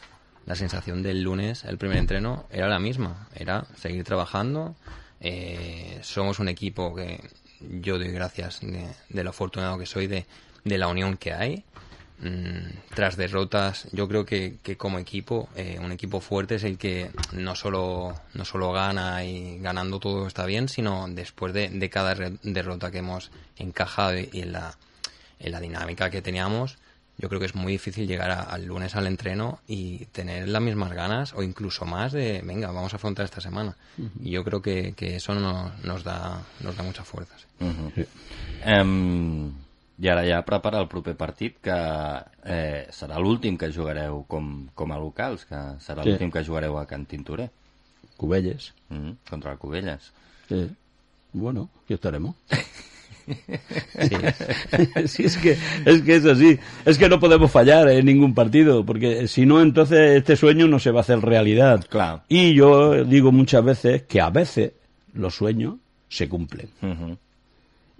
la 0.45 0.55
sensación 0.55 1.03
del 1.03 1.21
lunes, 1.21 1.63
el 1.65 1.77
primer 1.77 1.97
entreno, 1.97 2.45
era 2.51 2.67
la 2.67 2.79
misma, 2.79 3.27
era 3.35 3.65
seguir 3.75 4.03
trabajando. 4.03 4.75
Eh, 5.19 5.99
somos 6.01 6.39
un 6.39 6.49
equipo 6.49 6.95
que 6.95 7.19
yo 7.59 7.99
doy 7.99 8.11
gracias 8.11 8.61
de, 8.61 8.87
de 9.09 9.23
lo 9.23 9.29
afortunado 9.29 9.77
que 9.77 9.85
soy 9.85 10.07
de 10.07 10.25
de 10.63 10.77
la 10.77 10.87
unión 10.87 11.17
que 11.17 11.33
hay. 11.33 11.63
Mm, 12.19 12.93
tras 12.93 13.17
derrotas, 13.17 13.87
yo 13.91 14.07
creo 14.07 14.25
que, 14.25 14.57
que 14.61 14.77
como 14.77 14.99
equipo, 14.99 15.49
eh, 15.55 15.79
un 15.81 15.91
equipo 15.91 16.21
fuerte 16.21 16.55
es 16.55 16.63
el 16.63 16.77
que 16.77 17.09
no 17.31 17.55
solo, 17.55 18.13
no 18.35 18.45
solo 18.45 18.71
gana 18.71 19.25
y 19.25 19.57
ganando 19.59 19.99
todo 19.99 20.27
está 20.27 20.45
bien, 20.45 20.69
sino 20.69 21.07
después 21.09 21.51
de, 21.53 21.69
de 21.69 21.89
cada 21.89 22.13
derrota 22.43 22.91
que 22.91 22.99
hemos 22.99 23.31
encajado 23.57 24.19
y 24.19 24.41
en 24.41 24.51
la, 24.51 24.77
en 25.39 25.51
la 25.51 25.59
dinámica 25.59 26.11
que 26.11 26.21
teníamos, 26.21 26.77
yo 27.21 27.29
creo 27.29 27.39
que 27.39 27.45
es 27.45 27.55
muy 27.55 27.73
difícil 27.73 28.07
llegar 28.07 28.31
a, 28.31 28.41
al 28.41 28.65
lunes 28.65 28.95
al 28.95 29.05
entreno 29.07 29.59
y 29.67 30.05
tener 30.07 30.47
las 30.49 30.61
mismas 30.61 30.91
ganas 30.93 31.33
o 31.33 31.43
incluso 31.43 31.85
más 31.85 32.11
de, 32.11 32.41
venga, 32.43 32.71
vamos 32.71 32.93
a 32.93 32.95
afrontar 32.97 33.25
esta 33.25 33.39
semana. 33.41 33.75
Uh 33.97 34.03
-huh. 34.03 34.09
Y 34.25 34.31
yo 34.31 34.43
creo 34.43 34.61
que, 34.61 34.93
que 34.93 35.15
eso 35.17 35.33
nos, 35.35 35.71
nos, 35.83 36.03
da, 36.03 36.41
nos 36.61 36.75
da 36.75 36.83
muchas 36.83 37.07
fuerzas. 37.07 37.45
Uh 37.59 37.67
-huh. 37.67 38.07
um 38.83 39.53
I 40.01 40.07
ara 40.09 40.23
ja 40.25 40.41
prepara 40.41 40.79
el 40.81 40.87
proper 40.87 41.15
partit, 41.15 41.57
que 41.61 41.69
eh, 42.43 42.87
serà 42.89 43.19
l'últim 43.21 43.55
que 43.55 43.67
jugareu 43.71 44.23
com, 44.27 44.67
com 44.73 44.91
a 44.91 44.97
locals, 44.97 45.45
que 45.45 45.55
serà 45.77 46.01
Sí. 46.01 46.09
l'últim 46.09 46.31
que 46.31 46.41
jugareu 46.43 46.79
a 46.79 46.87
Can 46.87 47.05
Tintorer, 47.05 47.51
Cubelles. 48.17 48.73
mm, 48.89 49.11
contra 49.29 49.51
el 49.51 49.59
Cubelles. 49.59 50.11
Sí. 50.49 50.71
Bueno, 51.33 51.69
aquí 51.83 51.93
estaremos. 51.93 52.35
Sí. 55.05 55.23
es 55.23 55.37
que, 55.37 55.57
es 55.85 56.01
que 56.01 56.15
es 56.15 56.25
así. 56.25 56.59
Es 56.85 56.97
que 56.97 57.09
no 57.09 57.19
podemos 57.19 57.51
fallar 57.51 57.89
en 57.89 58.05
ningún 58.05 58.33
partido, 58.33 58.85
porque 58.85 59.27
si 59.27 59.45
no, 59.45 59.61
entonces 59.61 60.17
este 60.17 60.35
sueño 60.35 60.67
no 60.67 60.79
se 60.79 60.91
va 60.91 60.99
a 60.99 61.01
hacer 61.01 61.19
realidad. 61.21 61.85
Claro. 61.89 62.23
Y 62.27 62.53
yo 62.53 63.03
digo 63.03 63.31
muchas 63.31 63.63
veces 63.63 64.03
que 64.03 64.21
a 64.21 64.29
veces 64.29 64.73
los 65.13 65.35
sueños 65.35 65.75
se 66.09 66.27
cumplen. 66.27 66.69
Uh 66.81 67.15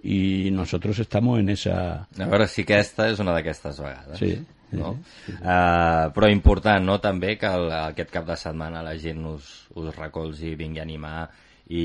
Y 0.04 0.50
nosotros 0.50 0.98
estamos 0.98 1.38
en 1.38 1.48
esa... 1.50 2.08
A 2.18 2.26
veure 2.26 2.48
si 2.50 2.64
aquesta 2.66 3.06
és 3.12 3.20
una 3.22 3.36
d'aquestes 3.36 3.76
vegades. 3.78 4.18
Sí, 4.18 4.32
sí, 4.34 4.74
no? 4.80 4.96
Uh, 5.28 6.08
però 6.10 6.26
important, 6.26 6.82
no?, 6.82 6.96
també 6.98 7.36
que 7.38 7.46
el, 7.46 7.68
aquest 7.70 8.10
cap 8.10 8.26
de 8.26 8.34
setmana 8.40 8.82
la 8.82 8.96
gent 8.98 9.22
us, 9.30 9.52
us 9.78 9.94
recolzi, 9.94 10.56
vingui 10.58 10.82
a 10.82 10.86
animar 10.88 11.20
i, 11.68 11.84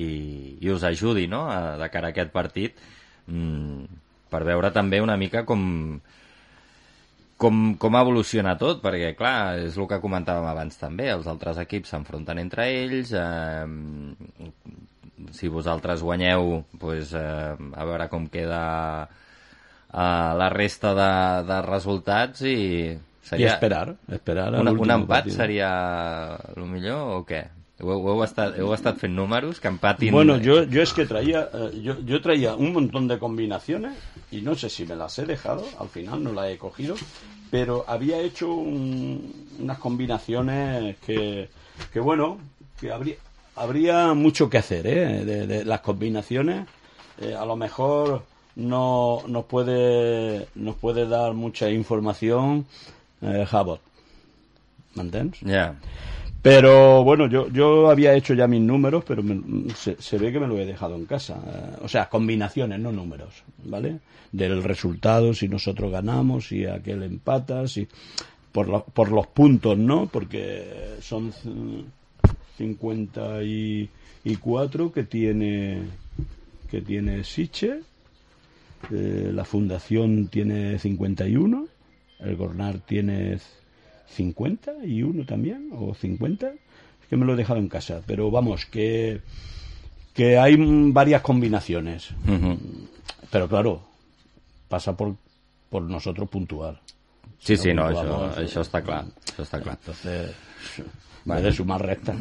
i, 0.00 0.08
i 0.60 0.70
us 0.72 0.84
ajudi, 0.88 1.26
no?, 1.28 1.46
a, 1.50 1.76
de 1.80 1.88
cara 1.92 2.10
a 2.10 2.14
aquest 2.14 2.32
partit, 2.34 2.78
mm, 3.26 3.98
per 4.32 4.42
veure 4.48 4.72
també 4.74 5.00
una 5.04 5.16
mica 5.20 5.44
com, 5.48 5.62
com, 7.36 7.62
com 7.80 7.98
evoluciona 8.00 8.56
tot, 8.60 8.80
perquè, 8.84 9.12
clar, 9.18 9.58
és 9.68 9.76
el 9.76 9.88
que 9.90 10.00
comentàvem 10.02 10.48
abans 10.50 10.80
també, 10.80 11.10
els 11.12 11.28
altres 11.30 11.60
equips 11.62 11.92
s'enfronten 11.94 12.40
entre 12.42 12.68
ells, 12.72 13.12
eh, 13.12 13.66
si 15.36 15.48
vosaltres 15.52 16.02
guanyeu, 16.04 16.62
pues, 16.80 17.12
eh, 17.16 17.54
a 17.56 17.88
veure 17.88 18.08
com 18.12 18.28
queda 18.32 18.62
eh, 19.06 20.32
la 20.40 20.48
resta 20.52 20.94
de, 20.96 21.12
de 21.48 21.60
resultats 21.68 22.42
i 22.46 22.56
seria... 23.26 23.54
esperar, 23.54 23.96
esperar. 24.12 24.48
al 24.54 24.60
Un, 24.62 24.74
un 24.86 24.94
empat 25.00 25.26
partido. 25.26 25.36
seria 25.36 25.70
el 26.54 26.66
millor 26.70 27.20
o 27.20 27.22
què? 27.28 27.44
Estat, 27.78 28.56
heu 28.56 28.72
estat 28.72 28.96
fent 28.96 29.12
números 29.14 29.60
que 29.60 29.68
empatin... 29.68 30.10
Bueno, 30.12 30.38
yo, 30.38 30.62
yo 30.64 30.80
es 30.82 30.94
que 30.94 31.04
traía, 31.04 31.50
eh, 31.52 31.80
yo, 31.82 32.00
yo 32.00 32.22
traía 32.22 32.54
un 32.56 32.72
montón 32.72 33.06
de 33.06 33.18
combinaciones 33.18 33.92
y 34.30 34.40
no 34.40 34.54
sé 34.54 34.70
si 34.70 34.86
me 34.86 34.96
las 34.96 35.18
he 35.18 35.26
dejado, 35.26 35.62
al 35.78 35.88
final 35.90 36.24
no 36.24 36.32
las 36.32 36.48
he 36.48 36.56
cogido, 36.56 36.94
pero 37.50 37.84
había 37.86 38.18
hecho 38.20 38.54
un- 38.54 39.30
unas 39.60 39.78
combinaciones 39.78 40.96
que, 41.04 41.50
que 41.92 42.00
bueno, 42.00 42.38
que 42.80 42.90
habría, 42.90 43.16
habría 43.56 44.14
mucho 44.14 44.48
que 44.48 44.56
hacer, 44.58 44.86
¿eh? 44.86 45.24
De, 45.26 45.46
de 45.46 45.64
las 45.66 45.80
combinaciones, 45.80 46.66
eh, 47.20 47.34
a 47.34 47.44
lo 47.44 47.56
mejor 47.56 48.24
no 48.56 49.22
nos 49.28 49.44
puede, 49.44 50.46
nos 50.54 50.76
puede 50.76 51.06
dar 51.06 51.34
mucha 51.34 51.68
información 51.68 52.64
eh, 53.20 53.44
Jabot. 53.46 53.80
¿Me 54.94 55.02
entiendes? 55.02 55.40
Ja. 55.46 55.74
Pero 56.48 57.02
bueno, 57.02 57.28
yo, 57.28 57.48
yo 57.48 57.90
había 57.90 58.14
hecho 58.14 58.32
ya 58.32 58.46
mis 58.46 58.60
números, 58.60 59.02
pero 59.04 59.20
me- 59.20 59.68
se, 59.74 60.00
se 60.00 60.16
ve 60.16 60.30
que 60.30 60.38
me 60.38 60.46
lo 60.46 60.56
he 60.56 60.64
dejado 60.64 60.94
en 60.94 61.04
casa. 61.04 61.40
Eh, 61.44 61.78
o 61.82 61.88
sea, 61.88 62.08
combinaciones, 62.08 62.78
no 62.78 62.92
números, 62.92 63.42
¿vale? 63.64 63.98
Del 64.30 64.62
resultado, 64.62 65.34
si 65.34 65.48
nosotros 65.48 65.90
ganamos, 65.90 66.46
si 66.46 66.64
aquel 66.64 67.02
empata, 67.02 67.66
si 67.66 67.88
por, 68.52 68.68
lo- 68.68 68.84
por 68.84 69.10
los 69.10 69.26
puntos, 69.26 69.76
¿no? 69.76 70.06
Porque 70.06 70.94
son 71.00 71.32
c- 71.32 71.50
54 72.58 74.92
que 74.92 75.02
tiene 75.02 75.82
que 76.70 76.80
tiene 76.80 77.24
Siche, 77.24 77.80
eh, 78.92 79.30
la 79.34 79.44
fundación 79.44 80.28
tiene 80.28 80.78
51, 80.78 81.66
el 82.20 82.36
Gornar 82.36 82.78
tiene 82.86 83.36
50 84.08 84.84
y 84.84 85.02
uno 85.02 85.24
también, 85.24 85.70
o 85.72 85.94
50, 85.94 86.46
es 86.48 87.08
que 87.08 87.16
me 87.16 87.24
lo 87.24 87.34
he 87.34 87.36
dejado 87.36 87.58
en 87.58 87.68
casa, 87.68 88.00
pero 88.06 88.30
vamos, 88.30 88.66
que, 88.66 89.20
que 90.14 90.38
hay 90.38 90.56
varias 90.92 91.22
combinaciones, 91.22 92.10
Mhm. 92.24 92.58
pero 93.30 93.48
claro, 93.48 93.82
pasa 94.68 94.96
por, 94.96 95.16
por 95.70 95.82
nosotros 95.82 96.28
puntual. 96.28 96.78
Sí, 97.38 97.56
sí, 97.56 97.74
no, 97.74 97.82
Vamos, 97.84 97.98
això, 98.00 98.08
vamos, 98.10 98.38
això 98.38 98.60
està 98.62 98.82
clar. 98.82 99.04
Això 99.26 99.42
està 99.44 99.60
clar. 99.62 99.76
Entonces, 99.78 100.34
va 101.28 101.40
de 101.40 101.52
sumar 101.52 101.80
recta. 101.82 102.14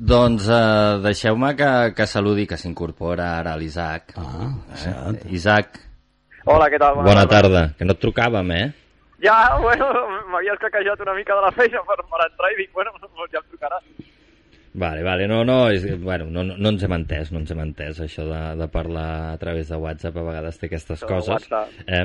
Doncs 0.00 0.46
eh, 0.48 0.98
deixeu-me 1.04 1.50
que, 1.58 1.70
que 1.96 2.06
saludi, 2.08 2.46
que 2.48 2.56
s'incorpora 2.56 3.34
ara 3.38 3.56
l'Isaac. 3.60 4.14
Ah. 4.16 4.54
Eh, 4.72 5.34
Isaac, 5.36 5.76
Hola, 6.46 6.70
què 6.72 6.78
tal? 6.80 7.02
bona 7.04 7.26
tarda. 7.28 7.66
Que 7.76 7.84
no 7.84 7.92
et 7.92 8.00
trucàvem, 8.00 8.50
eh? 8.56 8.68
Ja, 9.20 9.58
bueno, 9.60 9.86
m'havia 10.32 10.54
escaquejat 10.56 11.00
una 11.04 11.14
mica 11.14 11.34
de 11.36 11.42
la 11.44 11.52
feina 11.52 11.82
per, 11.88 11.98
per 12.08 12.22
entrar 12.24 12.52
i 12.54 12.58
dic, 12.62 12.70
bueno, 12.72 12.94
doncs 13.02 13.32
ja 13.34 13.42
em 13.42 13.48
trucarà. 13.52 13.80
Vale, 14.80 15.02
vale, 15.02 15.26
no, 15.28 15.42
no, 15.44 15.58
és, 15.68 15.82
bueno, 16.00 16.28
no, 16.30 16.44
no, 16.46 16.54
no 16.56 16.70
ens 16.72 16.84
hem 16.86 16.92
entès, 16.94 17.32
no 17.34 17.40
ens 17.42 17.50
hem 17.50 17.60
entès, 17.64 17.98
això 18.04 18.24
de, 18.28 18.42
de 18.60 18.68
parlar 18.70 19.08
a 19.32 19.38
través 19.40 19.68
de 19.68 19.76
WhatsApp 19.82 20.16
a 20.16 20.22
vegades 20.28 20.60
té 20.60 20.70
aquestes 20.70 21.02
de 21.02 21.08
coses, 21.10 21.48
WhatsApp. 21.50 21.82
eh? 21.90 22.04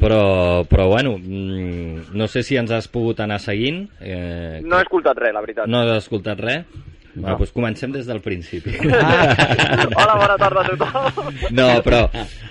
però, 0.00 0.64
però 0.64 0.86
bueno, 0.88 1.18
mm, 1.20 2.14
no 2.16 2.26
sé 2.26 2.42
si 2.42 2.56
ens 2.56 2.72
has 2.72 2.88
pogut 2.88 3.20
anar 3.20 3.36
seguint, 3.38 3.82
eh, 4.00 4.60
No 4.64 4.78
he 4.80 4.86
escoltat 4.86 5.18
res, 5.20 5.34
la 5.36 5.42
veritat. 5.44 5.68
no 5.68 5.82
has 5.84 6.06
escoltat 6.06 6.40
res? 6.40 6.64
No. 7.10 7.26
Va, 7.26 7.34
doncs 7.34 7.50
comencem 7.52 7.90
des 7.92 8.06
del 8.06 8.20
principi. 8.22 8.70
Hola, 9.98 10.14
bona 10.16 10.36
tarda 10.38 10.62
a 10.62 10.76
tothom. 10.78 11.34
No, 11.50 11.66
però 11.84 12.04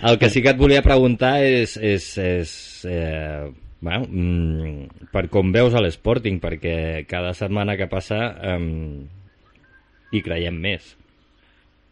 el 0.04 0.20
que 0.20 0.30
sí 0.30 0.44
que 0.44 0.52
et 0.52 0.60
volia 0.60 0.84
preguntar 0.86 1.38
és, 1.42 1.78
és, 1.80 2.10
és 2.20 2.52
eh, 2.92 3.48
bueno, 3.82 4.06
mm, 4.10 5.10
per 5.14 5.30
com 5.30 5.52
veus 5.56 5.76
a 5.76 5.82
l'Sporting, 5.84 6.40
perquè 6.44 7.06
cada 7.08 7.34
setmana 7.34 7.78
que 7.80 7.88
passa 7.92 8.20
eh, 8.54 8.60
hi 10.12 10.22
creiem 10.26 10.58
més. 10.60 10.96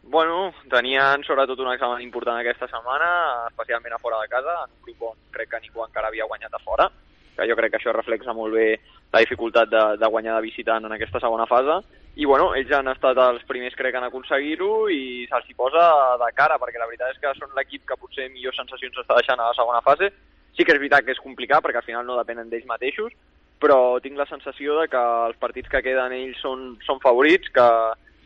Bueno, 0.08 0.54
tenien 0.71 1.23
sobretot 1.28 1.60
un 1.60 1.73
examen 1.73 2.02
important 2.02 2.39
aquesta 2.39 2.69
setmana, 2.71 3.10
especialment 3.50 3.97
a 3.97 4.00
fora 4.00 4.21
de 4.21 4.30
casa, 4.32 4.62
en 4.63 4.71
un 4.71 4.86
grup 4.86 5.10
on 5.10 5.17
crec 5.36 5.50
que 5.52 5.60
ningú 5.65 5.84
encara 5.84 6.08
havia 6.08 6.28
guanyat 6.30 6.54
a 6.56 6.63
fora, 6.63 6.88
que 7.36 7.47
jo 7.50 7.58
crec 7.60 7.73
que 7.73 7.82
això 7.82 7.91
reflexa 7.91 8.34
molt 8.34 8.56
bé 8.56 8.69
la 9.12 9.19
dificultat 9.19 9.69
de, 9.69 9.84
de 10.00 10.10
guanyar 10.12 10.38
de 10.38 10.45
visitant 10.47 10.88
en 10.88 10.95
aquesta 10.95 11.19
segona 11.19 11.45
fase. 11.45 11.82
I 12.15 12.26
bueno, 12.26 12.54
ells 12.56 12.71
han 12.71 12.88
estat 12.88 13.19
els 13.21 13.43
primers 13.52 13.76
crec 13.78 14.00
en 14.00 14.08
aconseguir-ho 14.08 14.88
i 14.89 15.28
se'ls 15.30 15.52
posa 15.60 15.84
de 16.23 16.32
cara, 16.39 16.56
perquè 16.58 16.80
la 16.80 16.88
veritat 16.88 17.12
és 17.12 17.19
que 17.21 17.36
són 17.38 17.52
l'equip 17.58 17.84
que 17.86 18.00
potser 18.00 18.30
millors 18.32 18.58
sensacions 18.63 19.04
està 19.04 19.19
deixant 19.19 19.43
a 19.43 19.52
la 19.52 19.60
segona 19.60 19.84
fase. 19.86 20.10
Sí 20.58 20.65
que 20.65 20.74
és 20.74 20.82
veritat 20.82 21.06
que 21.06 21.13
és 21.13 21.22
complicat, 21.22 21.62
perquè 21.63 21.82
al 21.82 21.86
final 21.86 22.06
no 22.06 22.17
depenen 22.17 22.50
d'ells 22.50 22.65
mateixos, 22.65 23.13
però 23.62 24.00
tinc 24.02 24.17
la 24.17 24.28
sensació 24.30 24.80
de 24.82 24.88
que 24.89 25.04
els 25.30 25.38
partits 25.41 25.70
que 25.70 25.84
queden 25.86 26.13
ells 26.17 26.41
són, 26.41 26.76
són 26.86 27.02
favorits, 27.04 27.50
que, 27.54 27.67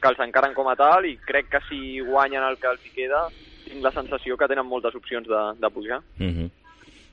que 0.02 0.12
els 0.12 0.24
encaren 0.24 0.56
com 0.56 0.68
a 0.72 0.78
tal 0.80 1.08
i 1.08 1.18
crec 1.28 1.52
que 1.52 1.64
si 1.68 2.00
guanyen 2.08 2.48
el 2.48 2.58
que 2.60 2.72
els 2.72 2.88
queda 2.96 3.26
tinc 3.68 3.84
la 3.84 3.94
sensació 3.96 4.36
que 4.40 4.50
tenen 4.52 4.68
moltes 4.68 4.96
opcions 4.98 5.28
de, 5.28 5.44
de 5.60 5.70
pujar. 5.70 6.02
Uh 6.20 6.32
-huh. 6.32 6.50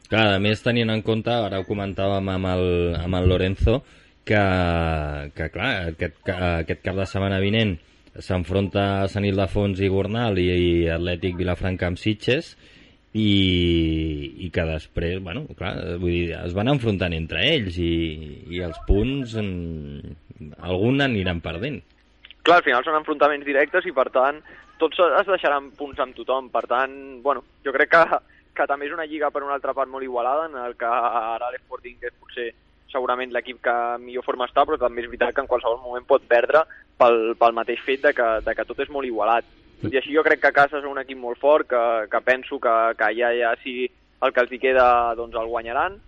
Clar, 0.08 0.34
a 0.34 0.38
més, 0.40 0.62
tenint 0.64 0.90
en 0.90 1.02
compte, 1.02 1.30
ara 1.30 1.58
ho 1.60 1.66
comentàvem 1.68 2.28
amb 2.32 2.46
el, 2.46 2.94
amb 2.96 3.14
el 3.14 3.28
Lorenzo, 3.28 3.82
que, 4.24 5.30
que 5.34 5.50
clar, 5.50 5.72
aquest, 5.92 6.16
que, 6.24 6.32
aquest 6.32 6.82
cap 6.84 6.96
de 6.96 7.06
setmana 7.06 7.40
vinent 7.40 7.76
s'enfronta 8.18 9.06
Sant 9.08 9.24
Ildefons 9.24 9.80
i 9.80 9.88
Gornal 9.88 10.38
i, 10.38 10.48
i 10.48 10.88
Atlètic 10.88 11.36
Vilafranca 11.36 11.86
amb 11.86 12.00
Sitges 12.00 12.56
i, 13.18 14.46
i 14.46 14.50
que 14.54 14.64
després, 14.68 15.18
bueno, 15.24 15.44
clar, 15.58 15.74
vull 15.98 16.14
dir, 16.14 16.36
es 16.38 16.54
van 16.56 16.70
enfrontant 16.70 17.14
entre 17.16 17.42
ells 17.50 17.78
i, 17.82 17.92
i 18.54 18.62
els 18.64 18.78
punts 18.88 19.34
en, 19.40 19.50
algun 20.58 21.02
aniran 21.04 21.42
perdent. 21.44 21.80
Clar, 22.46 22.60
al 22.60 22.66
final 22.66 22.86
són 22.86 22.98
enfrontaments 23.00 23.46
directes 23.46 23.88
i 23.88 23.94
per 23.96 24.08
tant 24.14 24.40
tots 24.78 25.00
es 25.02 25.26
deixaran 25.28 25.72
punts 25.76 25.98
amb 26.00 26.16
tothom. 26.16 26.48
Per 26.54 26.64
tant, 26.70 26.94
bueno, 27.24 27.42
jo 27.66 27.74
crec 27.74 27.90
que, 27.92 28.20
que 28.56 28.66
també 28.70 28.88
és 28.88 28.94
una 28.94 29.06
lliga 29.10 29.32
per 29.34 29.42
una 29.44 29.56
altra 29.58 29.74
part 29.76 29.90
molt 29.90 30.06
igualada 30.06 30.46
en 30.48 30.56
el 30.64 30.78
que 30.78 30.88
ara 30.88 31.50
l'Sporting 31.52 31.98
és 32.00 32.14
potser 32.14 32.48
segurament 32.88 33.34
l'equip 33.34 33.60
que 33.64 33.74
millor 34.00 34.24
forma 34.24 34.46
està, 34.48 34.64
però 34.64 34.78
també 34.80 35.02
és 35.02 35.10
veritat 35.10 35.34
que 35.34 35.42
en 35.44 35.50
qualsevol 35.50 35.82
moment 35.82 36.06
pot 36.08 36.22
perdre 36.30 36.62
pel, 36.96 37.34
pel 37.40 37.56
mateix 37.56 37.82
fet 37.84 38.06
de 38.06 38.14
que, 38.16 38.28
de 38.46 38.54
que 38.56 38.64
tot 38.68 38.80
és 38.80 38.92
molt 38.94 39.08
igualat. 39.08 39.44
Tot 39.82 39.94
i 39.94 39.98
així 40.00 40.14
jo 40.14 40.24
crec 40.26 40.40
que 40.42 40.54
casa 40.54 40.80
és 40.80 40.86
un 40.88 40.98
equip 40.98 41.18
molt 41.18 41.38
fort, 41.38 41.68
que, 41.70 41.82
que 42.10 42.20
penso 42.26 42.58
que, 42.58 42.74
que 42.98 43.10
ja, 43.18 43.32
ja 43.36 43.54
si 43.62 43.86
el 44.22 44.32
que 44.34 44.42
els 44.42 44.52
hi 44.52 44.58
queda 44.62 45.14
doncs 45.14 45.36
el 45.38 45.50
guanyaran 45.50 46.00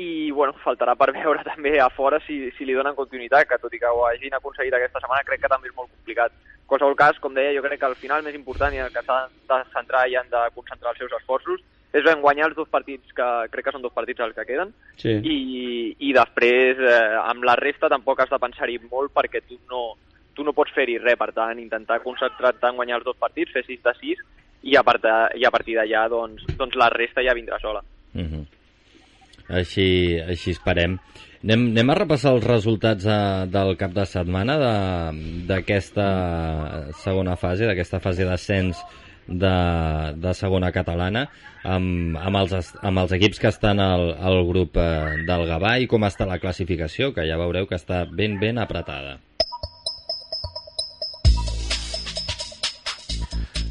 i 0.00 0.30
bueno, 0.30 0.54
faltarà 0.64 0.94
per 0.96 1.10
veure 1.18 1.42
també 1.44 1.74
a 1.80 1.90
fora 1.92 2.20
si, 2.26 2.46
si 2.56 2.64
li 2.64 2.76
donen 2.76 2.96
continuïtat, 2.96 3.48
que 3.48 3.58
tot 3.60 3.74
i 3.74 3.80
que 3.82 3.90
ho 3.90 4.06
hagin 4.08 4.36
aconseguit 4.38 4.76
aquesta 4.76 5.02
setmana 5.02 5.26
crec 5.26 5.42
que 5.42 5.52
també 5.52 5.68
és 5.68 5.76
molt 5.76 5.90
complicat. 5.90 6.32
En 6.32 6.70
qualsevol 6.70 6.96
cas, 6.96 7.18
com 7.20 7.34
deia, 7.34 7.52
jo 7.56 7.64
crec 7.66 7.80
que 7.82 7.90
al 7.90 7.98
final 7.98 8.22
més 8.24 8.38
important 8.38 8.72
i 8.74 8.80
el 8.80 8.92
que 8.94 9.02
s'ha 9.04 9.24
de 9.50 9.60
centrar 9.74 10.06
i 10.08 10.16
han 10.16 10.30
de 10.30 10.46
concentrar 10.54 10.94
els 10.94 11.02
seus 11.02 11.16
esforços 11.20 11.60
és 11.92 12.06
en 12.06 12.20
guanyar 12.22 12.46
els 12.46 12.54
dos 12.54 12.68
partits, 12.70 13.10
que 13.12 13.26
crec 13.50 13.66
que 13.66 13.72
són 13.74 13.82
dos 13.82 13.92
partits 13.92 14.22
els 14.22 14.36
que 14.36 14.44
queden, 14.46 14.70
Sí. 15.00 15.16
i, 15.26 15.38
i 15.98 16.12
després 16.14 16.78
eh, 16.78 17.16
amb 17.24 17.42
la 17.42 17.56
resta 17.58 17.88
tampoc 17.90 18.20
has 18.20 18.30
de 18.30 18.38
pensar-hi 18.38 18.78
molt 18.90 19.10
perquè 19.16 19.40
tu 19.42 19.58
no, 19.72 19.96
tu 20.40 20.46
no 20.48 20.56
pots 20.56 20.72
fer-hi 20.72 20.96
res, 21.02 21.18
per 21.20 21.34
tant, 21.36 21.58
intentar 21.60 22.00
concentrar-te 22.00 22.70
en 22.70 22.78
guanyar 22.80 23.00
els 23.00 23.08
dos 23.10 23.18
partits, 23.20 23.52
fer 23.52 23.66
6 23.66 23.82
de 23.84 23.92
6, 24.00 24.22
i 24.72 24.76
a, 24.76 24.84
part, 24.84 25.04
i 25.36 25.44
a 25.44 25.52
partir 25.52 25.76
d'allà 25.76 26.06
doncs, 26.12 26.46
doncs 26.56 26.78
la 26.80 26.88
resta 26.92 27.24
ja 27.24 27.36
vindrà 27.36 27.60
sola. 27.60 27.82
Uh 28.14 28.24
-huh. 28.24 28.44
Així, 29.60 30.18
així 30.20 30.50
esperem. 30.54 30.98
Anem, 31.42 31.70
anem 31.72 31.90
a 31.90 31.94
repassar 31.94 32.34
els 32.36 32.44
resultats 32.44 33.04
de, 33.04 33.20
del 33.50 33.76
cap 33.76 33.92
de 33.92 34.04
setmana 34.06 34.56
d'aquesta 35.48 36.08
segona 37.02 37.36
fase, 37.36 37.66
d'aquesta 37.66 38.00
fase 38.00 38.24
d'ascens 38.24 38.76
de, 39.26 39.54
de 40.16 40.34
segona 40.34 40.70
catalana 40.70 41.28
amb, 41.64 42.16
amb, 42.18 42.36
els, 42.36 42.74
amb 42.82 42.98
els 42.98 43.12
equips 43.12 43.38
que 43.38 43.48
estan 43.48 43.80
al, 43.80 44.12
al 44.20 44.44
grup 44.46 44.76
eh, 44.76 45.24
del 45.26 45.46
Gavà 45.46 45.78
i 45.80 45.86
com 45.86 46.04
està 46.04 46.26
la 46.26 46.38
classificació, 46.38 47.14
que 47.14 47.26
ja 47.26 47.38
veureu 47.40 47.66
que 47.66 47.76
està 47.76 48.04
ben, 48.04 48.38
ben 48.40 48.58
apretada. 48.58 49.18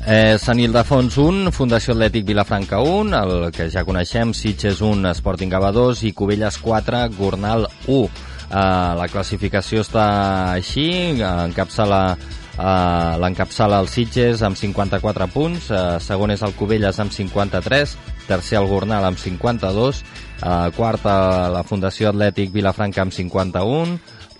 Eh, 0.10 0.40
Sant 0.42 0.58
Ildefons 0.58 1.20
1, 1.22 1.52
Fundació 1.54 1.94
Atlètic 1.94 2.24
Vilafranca 2.26 2.80
1, 2.82 3.12
el 3.14 3.52
que 3.54 3.68
ja 3.70 3.84
coneixem, 3.86 4.32
Sitges 4.34 4.80
1, 4.82 5.12
Sporting 5.20 5.52
Gavà 5.54 5.70
2 5.76 6.02
i 6.10 6.12
Cubelles 6.18 6.58
4, 6.66 7.04
Gornal 7.14 7.68
1. 7.86 8.00
Eh, 8.00 8.64
la 8.98 9.06
classificació 9.14 9.86
està 9.86 10.10
així, 10.58 10.90
encapçala 11.22 12.02
Uh, 12.60 13.16
L'encapçala 13.24 13.78
el 13.80 13.88
Sitges 13.88 14.42
amb 14.44 14.58
54 14.60 15.30
punts, 15.32 15.70
uh, 15.72 15.96
segon 16.04 16.34
és 16.34 16.42
el 16.44 16.52
Cubelles 16.60 16.98
amb 17.00 17.14
53, 17.16 17.94
tercer 18.28 18.58
el 18.60 18.68
Gornal 18.68 19.06
amb 19.08 19.16
52, 19.22 20.02
uh, 20.44 20.68
quarta 20.76 21.14
la 21.54 21.64
Fundació 21.64 22.10
Atlètic 22.12 22.52
Vilafranca 22.52 23.06
amb 23.06 23.16
51, 23.16 23.96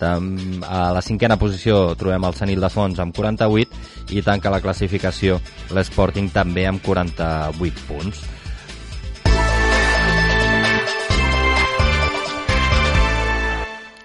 a 0.06 0.80
la 0.94 1.02
cinquena 1.04 1.38
posició 1.40 1.94
trobem 1.98 2.26
el 2.28 2.36
Sant 2.38 2.52
Ildefons 2.52 3.00
amb 3.02 3.16
48 3.16 4.14
i 4.16 4.22
tanca 4.26 4.52
la 4.52 4.62
classificació 4.64 5.40
l'Sporting 5.76 6.30
també 6.34 6.66
amb 6.68 6.82
48 6.84 7.88
punts. 7.88 8.22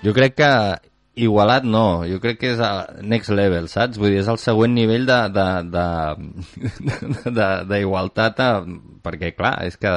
Jo 0.05 0.13
crec 0.13 0.35
que 0.37 0.51
igualat 1.15 1.63
no, 1.65 2.05
jo 2.05 2.19
crec 2.21 2.37
que 2.41 2.51
és 2.53 2.59
el 2.61 3.07
next 3.09 3.31
level, 3.33 3.69
saps? 3.71 3.97
Vull 3.97 4.13
dir, 4.13 4.21
és 4.21 4.29
el 4.29 4.37
següent 4.41 4.75
nivell 4.75 5.07
d'igualtat, 7.71 8.41
perquè 9.05 9.31
clar, 9.33 9.55
és 9.65 9.79
que 9.81 9.91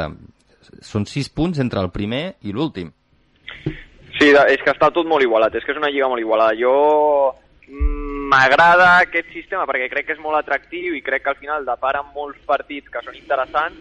són 0.84 1.04
sis 1.10 1.28
punts 1.28 1.58
entre 1.60 1.82
el 1.82 1.90
primer 1.92 2.38
i 2.46 2.54
l'últim. 2.54 2.92
Sí, 4.18 4.32
és 4.34 4.62
que 4.64 4.72
està 4.72 4.88
tot 4.90 5.06
molt 5.06 5.22
igualat, 5.22 5.54
és 5.54 5.64
que 5.64 5.70
és 5.70 5.78
una 5.78 5.90
lliga 5.92 6.08
molt 6.10 6.22
igualada. 6.22 6.56
Jo 6.58 6.72
mm, 7.68 8.24
m'agrada 8.32 8.88
aquest 9.04 9.30
sistema 9.32 9.66
perquè 9.68 9.86
crec 9.92 10.08
que 10.08 10.16
és 10.16 10.22
molt 10.22 10.40
atractiu 10.40 10.96
i 10.96 11.04
crec 11.06 11.22
que 11.22 11.32
al 11.32 11.38
final 11.38 11.68
deparen 11.68 12.10
molts 12.16 12.40
partits 12.48 12.90
que 12.90 13.02
són 13.04 13.14
interessants, 13.14 13.78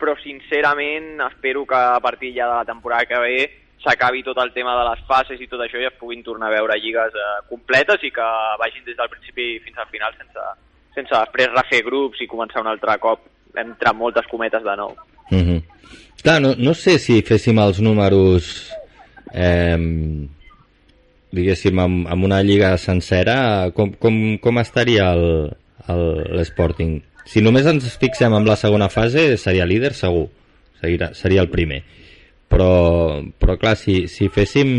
però 0.00 0.16
sincerament 0.22 1.20
espero 1.28 1.66
que 1.68 1.76
a 1.76 2.00
partir 2.02 2.32
ja 2.34 2.48
de 2.48 2.56
la 2.62 2.68
temporada 2.68 3.06
que 3.10 3.20
ve 3.20 3.36
s'acabi 3.84 4.22
tot 4.24 4.38
el 4.40 4.52
tema 4.54 4.72
de 4.78 4.84
les 4.88 5.02
fases 5.06 5.40
i 5.40 5.48
tot 5.50 5.60
això 5.60 5.80
i 5.80 5.86
es 5.86 5.96
puguin 6.00 6.24
tornar 6.24 6.48
a 6.48 6.54
veure 6.56 6.78
lligues 6.80 7.12
eh, 7.12 7.40
completes 7.50 8.02
i 8.02 8.10
que 8.10 8.28
vagin 8.60 8.86
des 8.86 8.96
del 8.96 9.10
principi 9.12 9.58
fins 9.64 9.78
al 9.78 9.90
final 9.92 10.14
sense, 10.16 10.46
sense 10.96 11.12
després 11.12 11.52
refer 11.52 11.82
grups 11.84 12.22
i 12.24 12.30
començar 12.30 12.64
un 12.64 12.72
altre 12.72 12.96
cop 13.02 13.28
entre 13.60 13.92
moltes 13.92 14.26
cometes 14.32 14.64
de 14.64 14.76
nou. 14.80 14.96
Mm 15.30 15.44
-hmm. 15.44 15.60
Clar, 16.22 16.40
no, 16.40 16.54
no 16.56 16.72
sé 16.74 16.98
si 16.98 17.20
féssim 17.22 17.58
els 17.58 17.80
números 17.80 18.72
eh, 19.34 19.78
diguéssim 21.34 21.82
amb, 21.82 22.06
amb 22.14 22.28
una 22.30 22.40
lliga 22.46 22.76
sencera 22.78 23.72
com, 23.74 23.92
com, 23.98 24.38
com 24.42 24.62
estaria 24.62 25.10
l'Sporting? 25.18 27.00
Si 27.26 27.42
només 27.42 27.66
ens 27.66 27.88
fixem 28.00 28.32
en 28.36 28.46
la 28.46 28.56
segona 28.60 28.88
fase 28.92 29.34
seria 29.40 29.66
líder 29.66 29.94
segur, 29.98 30.28
seria, 30.80 31.10
seria 31.18 31.42
el 31.42 31.50
primer 31.52 31.82
però, 32.54 33.20
però 33.40 33.56
clar, 33.58 33.74
si, 33.76 34.04
si 34.06 34.28
féssim 34.30 34.70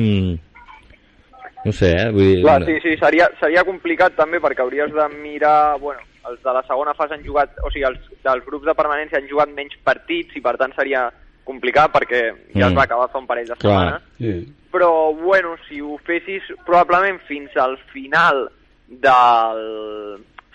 no 1.66 1.74
sé, 1.74 1.92
eh? 1.98 2.10
Vull 2.14 2.28
dir... 2.30 2.42
Clar, 2.46 2.60
sí, 2.68 2.76
sí, 2.84 2.94
seria, 3.02 3.28
seria 3.42 3.66
complicat 3.66 4.14
també 4.18 4.40
perquè 4.42 4.62
hauries 4.62 4.94
de 4.94 5.08
mirar, 5.18 5.80
bueno, 5.82 6.04
els 6.30 6.42
de 6.46 6.54
la 6.54 6.62
segona 6.68 6.94
fase 6.98 7.18
han 7.18 7.26
jugat, 7.26 7.58
o 7.66 7.72
sigui, 7.74 7.88
els 7.90 8.02
dels 8.26 8.46
grups 8.46 8.70
de 8.70 8.76
permanència 8.78 9.18
han 9.20 9.30
jugat 9.30 9.52
menys 9.54 9.74
partits 9.86 10.38
i 10.38 10.44
per 10.46 10.56
tant 10.62 10.76
seria 10.78 11.08
complicat 11.46 11.94
perquè 11.94 12.22
ja 12.28 12.66
mm. 12.66 12.70
es 12.70 12.78
va 12.78 12.84
acabar 12.84 13.10
fa 13.14 13.22
un 13.22 13.28
parell 13.30 13.48
de 13.48 13.58
setmanes. 13.60 14.06
Sí. 14.20 14.36
Però, 14.76 14.92
bueno, 15.16 15.56
si 15.70 15.80
ho 15.80 15.96
fessis 16.04 16.44
probablement 16.66 17.22
fins 17.30 17.56
al 17.62 17.78
final 17.94 18.50
del, 18.88 19.62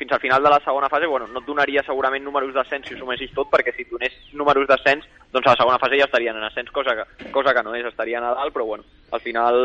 fins 0.00 0.12
al 0.12 0.20
final 0.20 0.42
de 0.42 0.50
la 0.50 0.61
segona 0.64 0.88
fase, 0.88 1.07
bueno, 1.07 1.26
no 1.29 1.40
et 1.40 1.46
donaria 1.46 1.85
segurament 1.85 2.24
números 2.24 2.55
d'ascens 2.57 2.88
si 2.88 2.96
ho 2.96 3.00
sumessis 3.00 3.33
tot, 3.37 3.50
perquè 3.53 3.74
si 3.76 3.85
donés 3.90 4.16
números 4.33 4.68
d'ascens, 4.68 5.05
doncs 5.33 5.46
a 5.46 5.55
la 5.55 5.61
segona 5.61 5.81
fase 5.83 5.98
ja 6.00 6.09
estarien 6.09 6.37
en 6.37 6.46
ascens, 6.48 6.72
cosa 6.72 6.96
que, 6.96 7.31
cosa 7.35 7.55
que 7.57 7.64
no 7.66 7.74
és, 7.76 7.85
estarien 7.88 8.24
a 8.24 8.33
dalt, 8.38 8.55
però 8.55 8.64
bueno, 8.72 8.85
al 9.12 9.20
final 9.20 9.61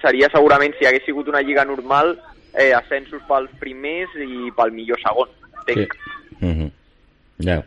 seria 0.00 0.30
segurament, 0.30 0.76
si 0.78 0.86
hagués 0.86 1.04
sigut 1.06 1.28
una 1.28 1.42
lliga 1.42 1.64
normal, 1.66 2.14
eh, 2.54 2.70
ascensos 2.76 3.22
pels 3.28 3.50
primers 3.58 4.14
i 4.22 4.50
pel 4.56 4.74
millor 4.74 5.02
segon, 5.02 5.34
entenc. 5.58 5.94
Sí. 5.94 6.46
Mm 6.46 6.54
-hmm. 6.54 6.70
yeah. 7.38 7.62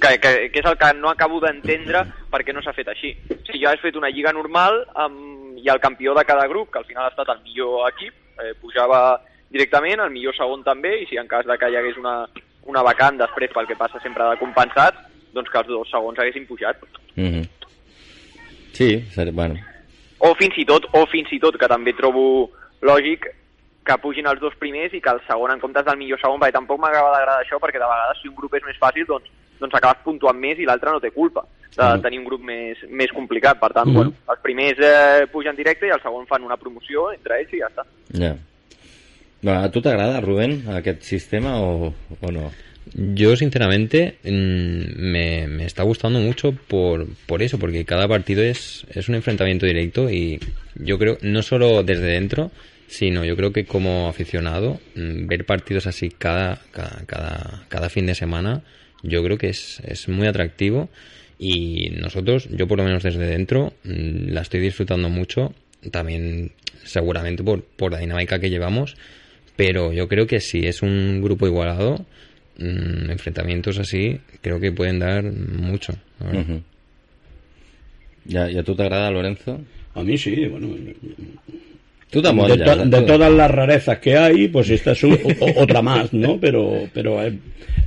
Que, 0.00 0.16
que, 0.18 0.30
que 0.48 0.62
és 0.62 0.66
el 0.66 0.78
que 0.80 0.92
no 0.96 1.10
acabo 1.10 1.40
d'entendre 1.42 2.06
perquè 2.32 2.54
no 2.56 2.62
s'ha 2.64 2.72
fet 2.72 2.88
així. 2.88 3.12
Si 3.28 3.58
jo 3.60 3.68
hagués 3.68 3.82
fet 3.82 3.98
una 4.00 4.08
lliga 4.08 4.32
normal 4.32 4.80
amb, 4.94 5.58
i 5.60 5.68
el 5.68 5.80
campió 5.80 6.14
de 6.16 6.24
cada 6.24 6.46
grup, 6.48 6.70
que 6.72 6.80
al 6.80 6.86
final 6.88 7.04
ha 7.04 7.12
estat 7.12 7.28
el 7.34 7.42
millor 7.44 7.88
equip, 7.90 8.14
eh, 8.40 8.54
pujava 8.60 9.20
directament, 9.50 10.00
el 10.00 10.14
millor 10.14 10.36
segon 10.36 10.64
també, 10.64 10.94
i 11.02 11.08
si 11.10 11.18
en 11.20 11.28
cas 11.28 11.46
de 11.46 11.56
que 11.58 11.68
hi 11.68 11.76
hagués 11.76 11.98
una, 12.00 12.14
una 12.70 12.84
vacant 12.86 13.18
després 13.20 13.52
pel 13.52 13.68
que 13.68 13.76
passa 13.76 14.00
sempre 14.02 14.28
de 14.30 14.40
compensat, 14.40 14.96
doncs 15.34 15.50
que 15.50 15.60
els 15.60 15.68
dos 15.68 15.90
segons 15.90 16.18
haguessin 16.18 16.46
pujat. 16.46 16.80
Mm 17.16 17.28
-hmm. 17.28 17.48
Sí, 18.72 19.04
bueno. 19.32 19.56
O 20.18 20.34
fins 20.34 20.56
i 20.58 20.64
tot, 20.64 20.86
o 20.92 21.06
fins 21.06 21.32
i 21.32 21.38
tot, 21.40 21.56
que 21.58 21.68
també 21.68 21.92
trobo 21.92 22.50
lògic 22.82 23.26
que 23.86 23.96
pugin 24.02 24.28
els 24.28 24.40
dos 24.40 24.54
primers 24.60 24.92
i 24.94 25.00
que 25.00 25.12
el 25.12 25.22
segon 25.26 25.54
en 25.54 25.62
comptes 25.62 25.86
del 25.86 25.98
millor 25.98 26.20
segon, 26.20 26.40
perquè 26.40 26.58
tampoc 26.58 26.80
m'acaba 26.82 27.14
d'agradar 27.14 27.44
això, 27.44 27.60
perquè 27.62 27.80
de 27.80 27.88
vegades 27.88 28.20
si 28.20 28.28
un 28.28 28.36
grup 28.36 28.54
és 28.58 28.66
més 28.66 28.78
fàcil, 28.80 29.06
doncs, 29.08 29.32
doncs 29.60 29.78
acabes 29.78 30.04
puntuant 30.04 30.38
més 30.38 30.60
i 30.60 30.68
l'altre 30.68 30.92
no 30.92 31.00
té 31.00 31.10
culpa 31.14 31.46
de 31.70 31.82
mm. 31.82 32.02
tenir 32.04 32.20
un 32.20 32.28
grup 32.28 32.44
més, 32.44 32.78
més 32.90 33.12
complicat. 33.14 33.60
Per 33.60 33.72
tant, 33.72 33.88
mm. 33.88 33.96
bueno, 33.96 34.14
els 34.32 34.44
primers 34.44 34.80
eh, 34.84 35.26
pugen 35.32 35.56
directe 35.56 35.88
i 35.88 35.94
el 35.94 36.02
segon 36.04 36.28
fan 36.30 36.46
una 36.46 36.58
promoció 36.60 37.10
entre 37.14 37.40
ells 37.40 37.54
i 37.54 37.62
ja 37.62 37.70
està. 37.72 37.86
Ja. 38.12 38.32
Yeah. 38.32 38.38
¿A 39.64 39.70
tú 39.70 39.80
te 39.80 39.88
agrada, 39.88 40.20
Rubén, 40.20 40.66
aquest 40.68 41.02
sistema 41.02 41.62
o, 41.62 41.94
o 42.20 42.32
no? 42.32 42.50
Yo, 42.92 43.36
sinceramente, 43.36 44.18
mm, 44.22 45.00
me, 45.00 45.46
me, 45.46 45.64
está 45.64 45.82
gustando 45.82 46.18
mucho 46.18 46.52
por, 46.52 47.06
por 47.26 47.42
eso, 47.42 47.58
porque 47.58 47.84
cada 47.84 48.08
partido 48.08 48.42
es, 48.42 48.84
es 48.90 49.08
un 49.08 49.14
enfrentamiento 49.14 49.64
directo 49.64 50.10
y 50.10 50.40
yo 50.74 50.98
creo, 50.98 51.16
no 51.22 51.42
solo 51.42 51.82
desde 51.82 52.06
dentro, 52.06 52.50
sino 52.90 53.24
yo 53.24 53.36
creo 53.36 53.52
que 53.52 53.64
como 53.64 54.08
aficionado, 54.08 54.80
mm, 54.94 55.26
ver 55.26 55.46
partidos 55.46 55.86
así 55.86 56.10
cada, 56.10 56.60
cada, 56.72 57.04
cada, 57.06 57.64
cada 57.68 57.88
fin 57.88 58.06
de 58.06 58.14
semana, 58.14 58.62
yo 59.02 59.22
creo 59.22 59.38
que 59.38 59.48
es, 59.48 59.80
es 59.86 60.08
muy 60.08 60.26
atractivo 60.26 60.90
y 61.38 61.90
nosotros, 61.90 62.48
yo 62.50 62.68
por 62.68 62.78
lo 62.78 62.84
menos 62.84 63.02
desde 63.02 63.26
dentro, 63.26 63.72
mm, 63.84 64.32
la 64.32 64.42
estoy 64.42 64.60
disfrutando 64.60 65.08
mucho, 65.08 65.54
también 65.90 66.52
seguramente 66.84 67.42
por, 67.42 67.62
por 67.64 67.92
la 67.92 67.98
dinámica 67.98 68.38
que 68.38 68.50
llevamos 68.50 68.96
pero 69.60 69.92
yo 69.92 70.08
creo 70.08 70.26
que 70.26 70.40
si 70.40 70.66
es 70.66 70.80
un 70.80 71.20
grupo 71.20 71.46
igualado, 71.46 72.06
mmm, 72.56 73.10
enfrentamientos 73.10 73.78
así, 73.78 74.18
creo 74.40 74.58
que 74.58 74.72
pueden 74.72 74.98
dar 74.98 75.22
mucho. 75.22 75.92
Uh 76.18 76.24
-huh. 76.24 76.62
¿Ya, 78.24 78.50
¿Ya 78.50 78.62
tú 78.62 78.74
te 78.74 78.84
agrada, 78.84 79.10
Lorenzo? 79.10 79.60
A 79.94 80.02
mí 80.02 80.16
sí, 80.16 80.46
bueno. 80.46 80.68
Tú 82.10 82.20
de, 82.20 83.02
todas 83.06 83.32
las 83.32 83.50
rarezas 83.50 83.98
que 83.98 84.16
hay, 84.16 84.48
pues 84.48 84.68
esta 84.70 84.92
es 84.92 85.02
un, 85.04 85.16
otra 85.56 85.80
más, 85.80 86.12
¿no? 86.12 86.38
Pero, 86.40 86.88
pero 86.92 87.22
es, 87.22 87.34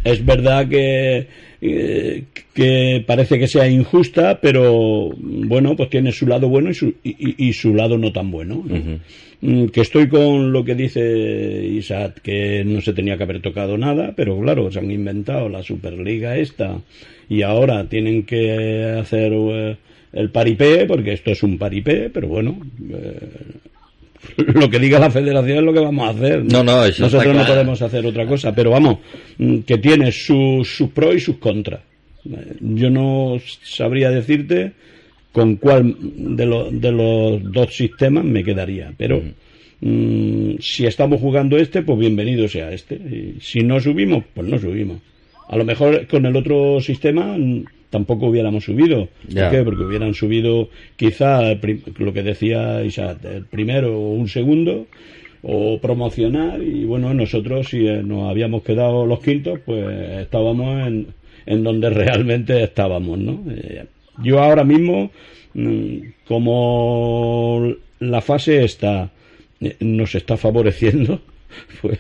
es 0.04 0.26
verdad 0.26 0.68
que, 0.68 1.28
eh, 1.62 2.24
que 2.54 3.04
parece 3.06 3.38
que 3.38 3.48
sea 3.48 3.68
injusta, 3.68 4.40
pero 4.42 5.10
bueno, 5.18 5.76
pues 5.76 5.90
tiene 5.90 6.12
su 6.12 6.26
lado 6.26 6.48
bueno 6.48 6.70
y 6.70 6.74
su, 6.74 6.94
y, 7.04 7.48
y 7.50 7.54
su 7.54 7.74
lado 7.74 7.98
no 7.98 8.12
tan 8.14 8.32
bueno. 8.32 8.64
¿no? 8.66 8.76
Uh 8.76 8.80
-huh. 8.80 9.00
Mm, 9.46 9.68
que 9.68 9.82
estoy 9.82 10.08
con 10.08 10.54
lo 10.54 10.64
que 10.64 10.74
dice 10.74 11.66
Isaac, 11.66 12.22
que 12.22 12.64
no 12.64 12.80
se 12.80 12.94
tenía 12.94 13.18
que 13.18 13.24
haber 13.24 13.42
tocado 13.42 13.78
nada, 13.78 14.14
pero 14.16 14.40
claro, 14.40 14.72
se 14.72 14.80
han 14.80 14.90
inventado 14.90 15.50
la 15.50 15.62
Superliga 15.62 16.38
esta 16.38 16.80
y 17.28 17.42
ahora 17.42 17.90
tienen 17.90 18.24
que 18.24 18.96
hacer 19.02 19.34
eh, 19.34 19.76
el 20.14 20.30
paripé, 20.30 20.86
porque 20.86 21.12
esto 21.12 21.32
es 21.32 21.44
un 21.44 21.58
paripé, 21.58 22.10
pero 22.10 22.30
bueno, 22.30 22.58
eh, 22.90 23.20
lo 24.38 24.70
que 24.70 24.80
diga 24.80 25.00
la 25.00 25.12
federación 25.12 25.58
es 25.60 25.64
lo 25.64 25.74
que 25.74 25.80
vamos 25.80 26.08
a 26.08 26.12
hacer. 26.12 26.44
No, 26.46 26.64
no, 26.64 26.86
Nosotros 26.86 27.36
no 27.36 27.46
podemos 27.46 27.82
hacer 27.82 28.06
otra 28.06 28.26
cosa, 28.26 28.54
pero 28.54 28.72
vamos, 28.72 28.98
mm, 29.38 29.60
que 29.60 29.78
tiene 29.78 30.12
sus 30.12 30.68
su 30.68 30.92
pros 30.92 31.16
y 31.16 31.20
sus 31.20 31.38
contras. 31.38 31.82
Yo 32.62 32.90
no 32.90 33.38
sabría 33.64 34.10
decirte 34.10 34.72
con 35.34 35.58
cuál 35.58 35.96
de, 36.00 36.46
lo, 36.46 36.72
de 36.72 36.92
los 36.92 37.52
dos 37.52 37.76
sistemas 37.76 38.24
me 38.24 38.44
quedaría. 38.44 38.94
Pero 38.98 39.22
mm, 39.82 40.54
si 40.60 40.86
estamos 40.86 41.20
jugando 41.20 41.58
este, 41.58 41.82
pues 41.82 42.00
bienvenido 42.00 42.48
sea 42.48 42.72
este. 42.72 42.96
Y 42.96 43.38
si 43.42 43.62
no 43.62 43.80
subimos, 43.80 44.24
pues 44.34 44.48
no 44.48 44.58
subimos. 44.58 45.00
A 45.50 45.58
lo 45.58 45.66
mejor 45.66 46.08
con 46.08 46.26
el 46.26 46.36
otro 46.36 46.80
sistema 46.80 47.38
mm, 47.38 47.66
tampoco 47.94 48.26
hubiéramos 48.26 48.64
subido. 48.64 49.08
Ya. 49.28 49.44
¿Por 49.44 49.52
qué? 49.52 49.64
Porque 49.64 49.84
hubieran 49.84 50.16
subido 50.16 50.70
quizá 50.96 51.54
lo 52.00 52.12
que 52.12 52.24
decía 52.24 52.84
Isaac, 52.84 53.20
el 53.24 53.46
primero 53.46 53.96
o 53.96 54.14
un 54.14 54.28
segundo 54.28 54.88
o 55.44 55.80
promocionar 55.80 56.64
y 56.64 56.86
bueno, 56.86 57.14
nosotros 57.14 57.68
si 57.70 57.88
eh, 57.88 58.02
nos 58.02 58.32
habíamos 58.32 58.64
quedado 58.64 59.06
los 59.06 59.20
quintos, 59.20 59.60
pues 59.64 59.86
estábamos 60.22 60.88
en, 60.88 61.08
en 61.46 61.64
donde 61.64 61.90
realmente 62.04 62.64
estábamos, 62.64 63.20
¿no? 63.20 63.44
Eh, 63.52 63.86
yo 64.24 64.42
ahora 64.42 64.64
mismo, 64.64 65.12
mm, 65.54 65.98
como 66.28 67.76
la 68.00 68.22
fase 68.22 68.64
está, 68.64 69.12
eh, 69.62 69.76
nos 69.82 70.16
está 70.16 70.36
favoreciendo, 70.36 71.22
pues 71.82 72.00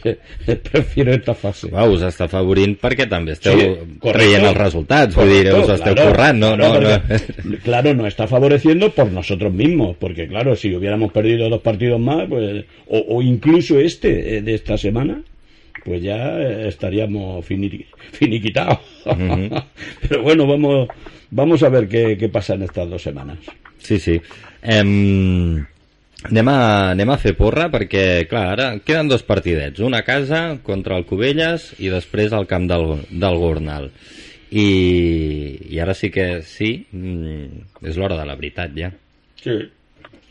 prefiero 0.63 1.13
esta 1.13 1.33
fase. 1.33 1.69
Va, 1.71 1.85
us 1.89 2.01
està 2.07 2.25
afavorint 2.29 2.77
perquè 2.81 3.07
també 3.09 3.33
esteu 3.37 3.57
Sí, 3.59 3.65
correcto. 3.99 4.11
traient 4.13 4.45
els 4.49 4.57
resultats, 4.57 5.15
vull 5.15 5.29
dir, 5.33 5.53
us 5.53 5.69
esteu 5.75 5.93
claro, 5.95 6.11
currant, 6.11 6.39
no? 6.39 6.51
claro, 6.57 6.81
no, 6.81 6.89
no. 6.89 6.99
porque- 7.07 7.57
claro, 7.63 7.93
nos 7.93 8.07
está 8.07 8.27
favoreciendo 8.27 8.91
por 8.91 9.11
nosotros 9.11 9.53
mismos, 9.53 9.95
porque 9.99 10.27
claro, 10.27 10.55
si 10.55 10.73
hubiéramos 10.75 11.11
perdido 11.11 11.49
dos 11.49 11.61
partidos 11.61 11.99
más, 11.99 12.27
pues, 12.29 12.65
o, 12.87 13.17
o 13.17 13.21
incluso 13.21 13.79
este 13.79 14.37
eh, 14.37 14.41
de 14.41 14.53
esta 14.55 14.77
semana, 14.77 15.21
pues 15.83 16.01
ya 16.01 16.39
eh, 16.39 16.67
estaríamos 16.69 17.45
fini- 17.45 17.85
finiquitados. 18.11 18.79
Pero 20.07 20.21
bueno, 20.23 20.47
vamos, 20.47 20.87
vamos 21.31 21.61
a 21.63 21.69
ver 21.69 21.87
qué, 21.87 22.17
qué 22.17 22.29
pasa 22.29 22.53
en 22.55 22.63
estas 22.63 22.89
dos 22.89 23.01
semanas. 23.01 23.37
Sí, 23.79 23.99
sí. 23.99 24.21
Em, 24.61 25.65
anem, 26.29 26.49
a, 26.51 26.57
anem 26.93 27.13
a 27.13 27.19
fer 27.21 27.35
porra 27.37 27.69
perquè, 27.73 28.25
clar, 28.29 28.45
ara 28.55 28.67
queden 28.85 29.11
dos 29.11 29.23
partidets. 29.27 29.83
Un 29.83 29.95
a 29.97 30.03
casa 30.07 30.59
contra 30.63 30.97
el 30.99 31.07
Cubelles 31.09 31.71
i 31.79 31.91
després 31.93 32.33
al 32.33 32.47
camp 32.49 32.67
del, 32.71 32.89
del 33.09 33.39
Gornal. 33.41 33.89
I, 34.53 34.67
I 35.73 35.79
ara 35.81 35.95
sí 35.97 36.11
que 36.13 36.43
sí, 36.45 36.75
mm, 36.93 37.87
és 37.89 37.97
l'hora 37.97 38.19
de 38.19 38.27
la 38.29 38.37
veritat 38.37 38.75
ja. 38.77 38.91
Sí. 39.41 39.57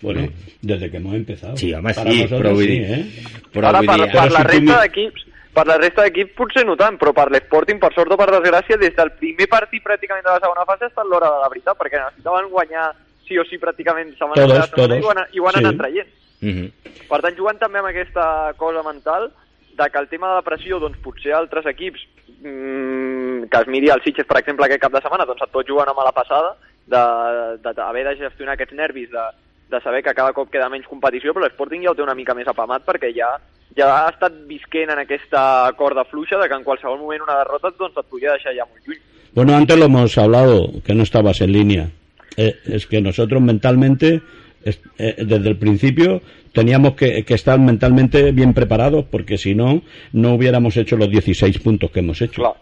Bueno, 0.03 0.29
desde 0.61 0.91
que 0.91 0.97
hemos 0.97 1.15
empezado. 1.15 1.57
Sí, 1.57 1.73
home, 1.73 1.95
Para 1.95 2.11
sí, 2.11 2.23
nosotros 2.23 2.41
però 2.41 2.55
vull 2.55 2.65
sí, 2.65 2.79
dir... 2.79 2.91
¿eh? 2.91 3.43
Però 3.55 3.69
Ara, 3.69 3.83
vull 3.83 3.93
per, 3.93 3.99
dir... 4.01 4.09
per 4.11 4.23
Però 4.23 4.33
la 4.35 4.43
resta 4.49 4.81
d'equips 4.83 5.29
per 5.53 5.67
la 5.69 5.77
resta 5.77 6.07
d'equips 6.07 6.33
potser 6.37 6.65
no 6.65 6.75
tant, 6.81 6.97
però 6.97 7.13
per 7.13 7.29
l'Sporting, 7.31 7.79
per 7.81 7.93
sort 7.93 8.15
o 8.15 8.17
per 8.17 8.31
desgràcia, 8.33 8.79
des 8.81 8.95
del 8.97 9.13
primer 9.21 9.47
partit 9.53 9.85
pràcticament 9.85 10.25
de 10.25 10.33
la 10.33 10.41
segona 10.41 10.65
fase 10.69 10.87
ha 10.87 10.91
estat 10.91 11.09
l'hora 11.09 11.29
de 11.29 11.43
la 11.43 11.51
veritat, 11.53 11.77
perquè 11.77 12.01
necessitaven 12.01 12.49
guanyar 12.55 12.87
sí 13.33 13.39
o 13.41 13.45
sí 13.49 13.59
pràcticament 13.59 14.13
setmana 14.19 14.37
Todos, 14.45 14.71
todos. 14.77 14.99
i 14.99 15.03
ho 15.03 15.11
han, 15.11 15.25
i 15.33 15.39
ho 15.41 15.49
han 15.49 15.55
Sí. 15.59 15.65
anat 15.65 15.79
traient. 15.81 16.09
Mhm. 16.43 16.71
Per 17.09 17.21
tant, 17.23 17.37
jugant 17.39 17.59
també 17.59 17.79
amb 17.79 17.89
aquesta 17.89 18.53
cosa 18.57 18.83
mental 18.83 19.31
de 19.73 19.91
que 19.91 19.99
el 19.99 20.09
tema 20.09 20.29
de 20.29 20.35
la 20.35 20.43
pressió, 20.43 20.79
doncs 20.79 20.99
potser 20.99 21.33
altres 21.33 21.65
equips, 21.67 22.01
mmm, 22.43 23.49
que 23.49 23.61
es 23.61 23.67
miri 23.69 23.89
el 23.91 24.03
Sitges, 24.03 24.27
per 24.27 24.39
exemple, 24.41 24.67
aquest 24.67 24.83
cap 24.83 24.93
de 24.93 25.01
setmana, 25.01 25.25
doncs 25.29 25.43
et 25.43 25.51
pot 25.55 25.67
jugar 25.67 25.87
una 25.89 25.95
mala 25.97 26.13
passada, 26.13 26.55
de- 26.87 27.57
de- 27.63 27.73
d'haver 27.75 28.05
de, 28.09 28.17
gestionar 28.17 28.55
aquests 28.55 28.75
nervis, 28.75 29.11
de, 29.11 29.25
de 29.71 29.81
saber 29.81 30.03
que 30.03 30.13
cada 30.15 30.33
cop 30.33 30.51
queda 30.51 30.69
menys 30.69 30.87
competició, 30.87 31.33
però 31.33 31.47
l'Sporting 31.47 31.83
ja 31.85 31.91
ho 31.93 31.95
té 31.95 32.03
una 32.03 32.15
mica 32.15 32.35
més 32.35 32.49
apamat 32.49 32.85
perquè 32.85 33.15
ja 33.15 33.31
ja 33.75 33.87
ha 34.05 34.11
estat 34.11 34.33
visquent 34.47 34.91
en 34.91 34.99
aquesta 34.99 35.73
corda 35.79 36.05
fluixa 36.05 36.37
de 36.37 36.47
que 36.47 36.55
en 36.55 36.63
qualsevol 36.65 36.99
moment 36.99 37.23
una 37.23 37.39
derrota 37.39 37.71
doncs 37.79 37.97
et 37.97 38.05
podria 38.11 38.33
deixar 38.33 38.53
ja 38.55 38.67
molt 38.67 38.85
lluny. 38.87 38.99
Bueno, 39.33 39.55
antes 39.57 39.79
lo 39.79 39.87
hemos 39.87 40.19
hablado, 40.19 40.69
que 40.85 40.93
no 40.95 41.03
estabas 41.05 41.41
en 41.41 41.53
línea. 41.53 41.89
Eh, 42.37 42.55
es 42.67 42.87
que 42.87 43.01
nosotros 43.01 43.43
mentalmente, 43.43 44.21
es- 44.65 44.81
eh, 44.99 45.17
desde 45.25 45.49
el 45.51 45.57
principio, 45.57 46.23
teníamos 46.53 46.95
que, 46.95 47.25
que 47.25 47.35
estar 47.35 47.59
mentalmente 47.59 48.33
bien 48.33 48.53
preparados, 48.55 49.05
porque 49.11 49.39
si 49.39 49.55
no, 49.55 49.83
no 50.13 50.35
hubiéramos 50.35 50.77
hecho 50.77 50.97
los 50.97 51.11
16 51.11 51.59
puntos 51.59 51.91
que 51.91 52.01
hemos 52.01 52.21
hecho. 52.23 52.43
Clar, 52.43 52.55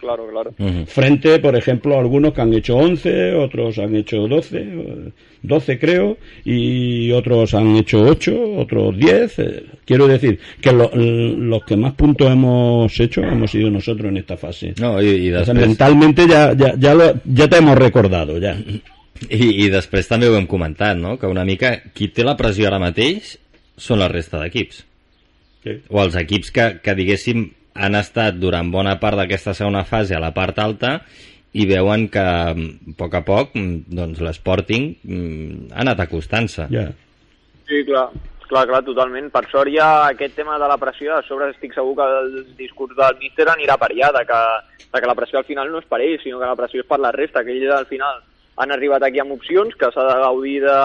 claro, 0.00 0.26
claro. 0.30 0.54
Mhm. 0.58 0.86
Frente, 0.86 1.38
por 1.40 1.56
ejemplo, 1.56 1.96
a 1.96 2.00
algunos 2.00 2.32
que 2.32 2.40
han 2.40 2.52
hecho 2.54 2.76
11, 2.76 3.34
otros 3.34 3.78
han 3.78 3.94
hecho 3.96 4.26
12, 4.28 4.58
eh, 4.62 5.10
12 5.42 5.78
creo, 5.78 6.16
y 6.44 7.10
otros 7.10 7.52
han 7.54 7.76
hecho 7.76 8.02
8, 8.02 8.32
otros 8.56 8.96
10. 8.96 9.38
eh, 9.40 9.64
Quiero 9.84 10.06
decir 10.06 10.38
que 10.62 10.72
lo- 10.72 10.90
los 10.94 11.62
que 11.64 11.76
más 11.76 11.92
puntos 11.92 12.30
hemos 12.30 12.98
hecho 12.98 13.20
hemos 13.22 13.50
sido 13.50 13.68
nosotros 13.70 14.08
en 14.08 14.16
esta 14.16 14.36
fase. 14.38 14.72
No, 14.80 14.94
O 14.94 15.00
sea, 15.44 15.52
mentalmente 15.52 16.26
ya, 16.26 16.54
ya, 16.54 16.74
ya, 16.78 16.94
lo- 16.94 17.20
ya 17.26 17.48
te 17.48 17.58
hemos 17.58 17.76
recordado, 17.76 18.38
ya. 18.38 18.56
I, 19.28 19.66
I 19.66 19.68
després 19.72 20.08
també 20.10 20.28
ho 20.28 20.38
hem 20.38 20.48
comentat, 20.50 20.98
no? 20.98 21.16
Que 21.20 21.30
una 21.30 21.46
mica 21.46 21.76
qui 21.94 22.10
té 22.14 22.26
la 22.26 22.36
pressió 22.38 22.68
ara 22.68 22.82
mateix 22.82 23.36
són 23.78 24.00
la 24.02 24.10
resta 24.10 24.40
d'equips. 24.42 24.84
Sí. 25.64 25.78
o 25.88 26.00
els 26.02 26.16
equips 26.20 26.50
que, 26.52 26.64
que 26.84 26.92
diguéssim 26.92 27.46
han 27.74 27.96
estat 27.96 28.36
durant 28.36 28.68
bona 28.70 28.98
part 29.00 29.16
d'aquesta 29.16 29.54
segona 29.56 29.80
fase 29.88 30.12
a 30.12 30.20
la 30.20 30.34
part 30.36 30.58
alta 30.60 30.98
i 31.56 31.64
veuen 31.70 32.04
que 32.12 32.20
a 32.20 32.52
poc 32.98 33.16
a 33.16 33.22
poc 33.24 33.54
doncs 33.56 34.20
l'Sporting 34.20 34.90
mm, 35.00 35.72
ha 35.72 35.80
anat 35.86 36.04
acostant-se 36.04 36.68
Ya. 36.74 36.90
Sí, 37.64 37.80
clar. 37.88 38.10
Clar, 38.44 38.66
clar, 38.68 38.82
totalment. 38.84 39.30
Per 39.32 39.40
sort 39.48 39.72
ja 39.72 40.04
aquest 40.10 40.34
tema 40.36 40.58
de 40.60 40.66
la 40.68 40.76
pressió, 40.76 41.14
a 41.16 41.22
sobre 41.24 41.48
estic 41.54 41.72
segur 41.72 41.94
que 41.96 42.04
el 42.18 42.34
discurs 42.58 42.92
del 42.98 43.16
míster 43.22 43.46
anirà 43.48 43.78
per 43.80 43.88
allà, 43.88 44.10
de 44.18 44.22
que, 44.28 44.40
de 44.84 45.00
que 45.00 45.08
la 45.08 45.14
pressió 45.16 45.40
al 45.40 45.48
final 45.48 45.72
no 45.72 45.80
és 45.80 45.88
per 45.88 46.02
ells, 46.04 46.20
sinó 46.22 46.42
que 46.42 46.50
la 46.50 46.58
pressió 46.58 46.84
és 46.84 46.90
per 46.90 47.00
la 47.00 47.14
resta, 47.16 47.40
que 47.42 47.56
ells 47.56 47.72
al 47.72 47.88
final 47.88 48.20
han 48.56 48.70
arribat 48.72 49.02
aquí 49.02 49.18
amb 49.20 49.32
opcions, 49.32 49.74
que 49.76 49.90
s'ha 49.92 50.04
de 50.08 50.20
gaudir 50.22 50.60
de, 50.62 50.78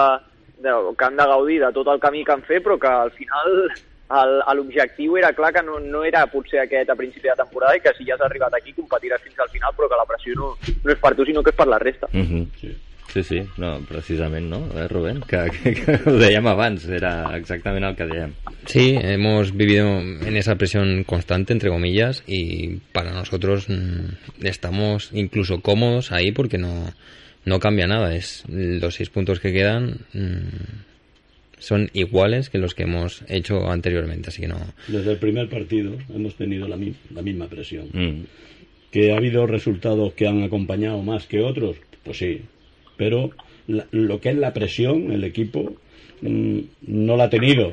de, 0.64 0.74
que 0.98 1.04
han 1.04 1.16
de 1.16 1.24
gaudir 1.24 1.60
de 1.60 1.72
tot 1.72 1.86
el 1.88 2.00
camí 2.00 2.24
que 2.24 2.32
han 2.32 2.42
fet, 2.42 2.62
però 2.64 2.78
que 2.78 2.88
al 2.88 3.10
final 3.12 3.70
el- 4.10 4.42
l'objectiu 4.58 5.16
era 5.16 5.32
clar 5.32 5.52
que 5.54 5.62
no, 5.62 5.78
no 5.78 6.02
era 6.04 6.26
potser 6.26 6.60
aquest 6.64 6.90
a 6.90 6.96
principi 6.98 7.28
de 7.28 7.36
temporada 7.38 7.76
i 7.76 7.80
que 7.80 7.92
si 7.96 8.04
ja 8.04 8.14
has 8.16 8.20
arribat 8.26 8.54
aquí 8.58 8.72
competiràs 8.74 9.22
fins 9.22 9.38
al 9.38 9.48
final, 9.50 9.70
però 9.76 9.88
que 9.88 9.96
la 10.00 10.06
pressió 10.08 10.34
no, 10.34 10.54
no 10.84 10.90
és 10.92 10.98
per 10.98 11.14
tu, 11.14 11.24
sinó 11.24 11.42
que 11.42 11.50
és 11.50 11.56
per 11.56 11.68
la 11.68 11.78
resta. 11.78 12.06
uh 12.12 12.18
-huh. 12.18 12.46
Sí. 12.60 12.76
sí, 13.12 13.22
sí, 13.24 13.40
no, 13.58 13.80
precisament 13.88 14.46
no, 14.48 14.58
eh, 14.78 14.86
Rubén? 14.88 15.20
Que, 15.26 15.50
que, 15.50 15.74
que 15.74 15.92
ho 16.10 16.14
dèiem 16.18 16.46
abans, 16.46 16.88
era 16.88 17.36
exactament 17.36 17.84
el 17.84 17.96
que 17.96 18.06
dèiem 18.06 18.32
Sí, 18.66 18.96
hemos 19.00 19.52
vivido 19.56 19.86
en 20.00 20.36
esa 20.36 20.54
presión 20.56 21.02
constante, 21.04 21.52
entre 21.52 21.70
comillas, 21.70 22.22
y 22.26 22.76
para 22.92 23.10
nosotros 23.12 23.68
mm, 23.68 24.44
estamos 24.46 25.10
incluso 25.12 25.60
cómodos 25.60 26.12
ahí 26.12 26.30
porque 26.32 26.58
no, 26.58 26.92
no 27.44 27.58
cambia 27.58 27.86
nada. 27.86 28.14
Es 28.14 28.44
los 28.48 28.94
seis 28.94 29.10
puntos 29.10 29.40
que 29.40 29.52
quedan 29.52 29.98
mm, 30.12 31.58
son 31.58 31.90
iguales 31.92 32.48
que 32.50 32.58
los 32.58 32.74
que 32.74 32.84
hemos 32.84 33.22
hecho 33.28 33.70
anteriormente, 33.70 34.28
así 34.30 34.40
que 34.42 34.48
no. 34.48 34.58
Desde 34.88 35.12
el 35.12 35.18
primer 35.18 35.48
partido 35.48 35.96
hemos 36.14 36.34
tenido 36.36 36.66
la, 36.68 36.76
mi- 36.76 36.94
la 37.14 37.22
misma 37.22 37.48
presión. 37.48 37.88
mm. 37.92 38.24
¿Que 38.90 39.12
ha 39.12 39.16
habido 39.18 39.46
resultados 39.46 40.14
que 40.14 40.26
han 40.26 40.42
acompañado 40.42 41.00
más 41.02 41.26
que 41.26 41.40
otros? 41.40 41.76
Pues 42.02 42.18
sí. 42.18 42.40
Pero 42.96 43.30
la- 43.68 43.86
lo 43.92 44.20
que 44.20 44.30
es 44.30 44.36
la 44.36 44.52
presión, 44.52 45.12
el 45.12 45.22
equipo 45.22 45.76
mm, 46.22 46.58
no 46.88 47.16
la 47.16 47.24
ha 47.24 47.30
tenido. 47.30 47.72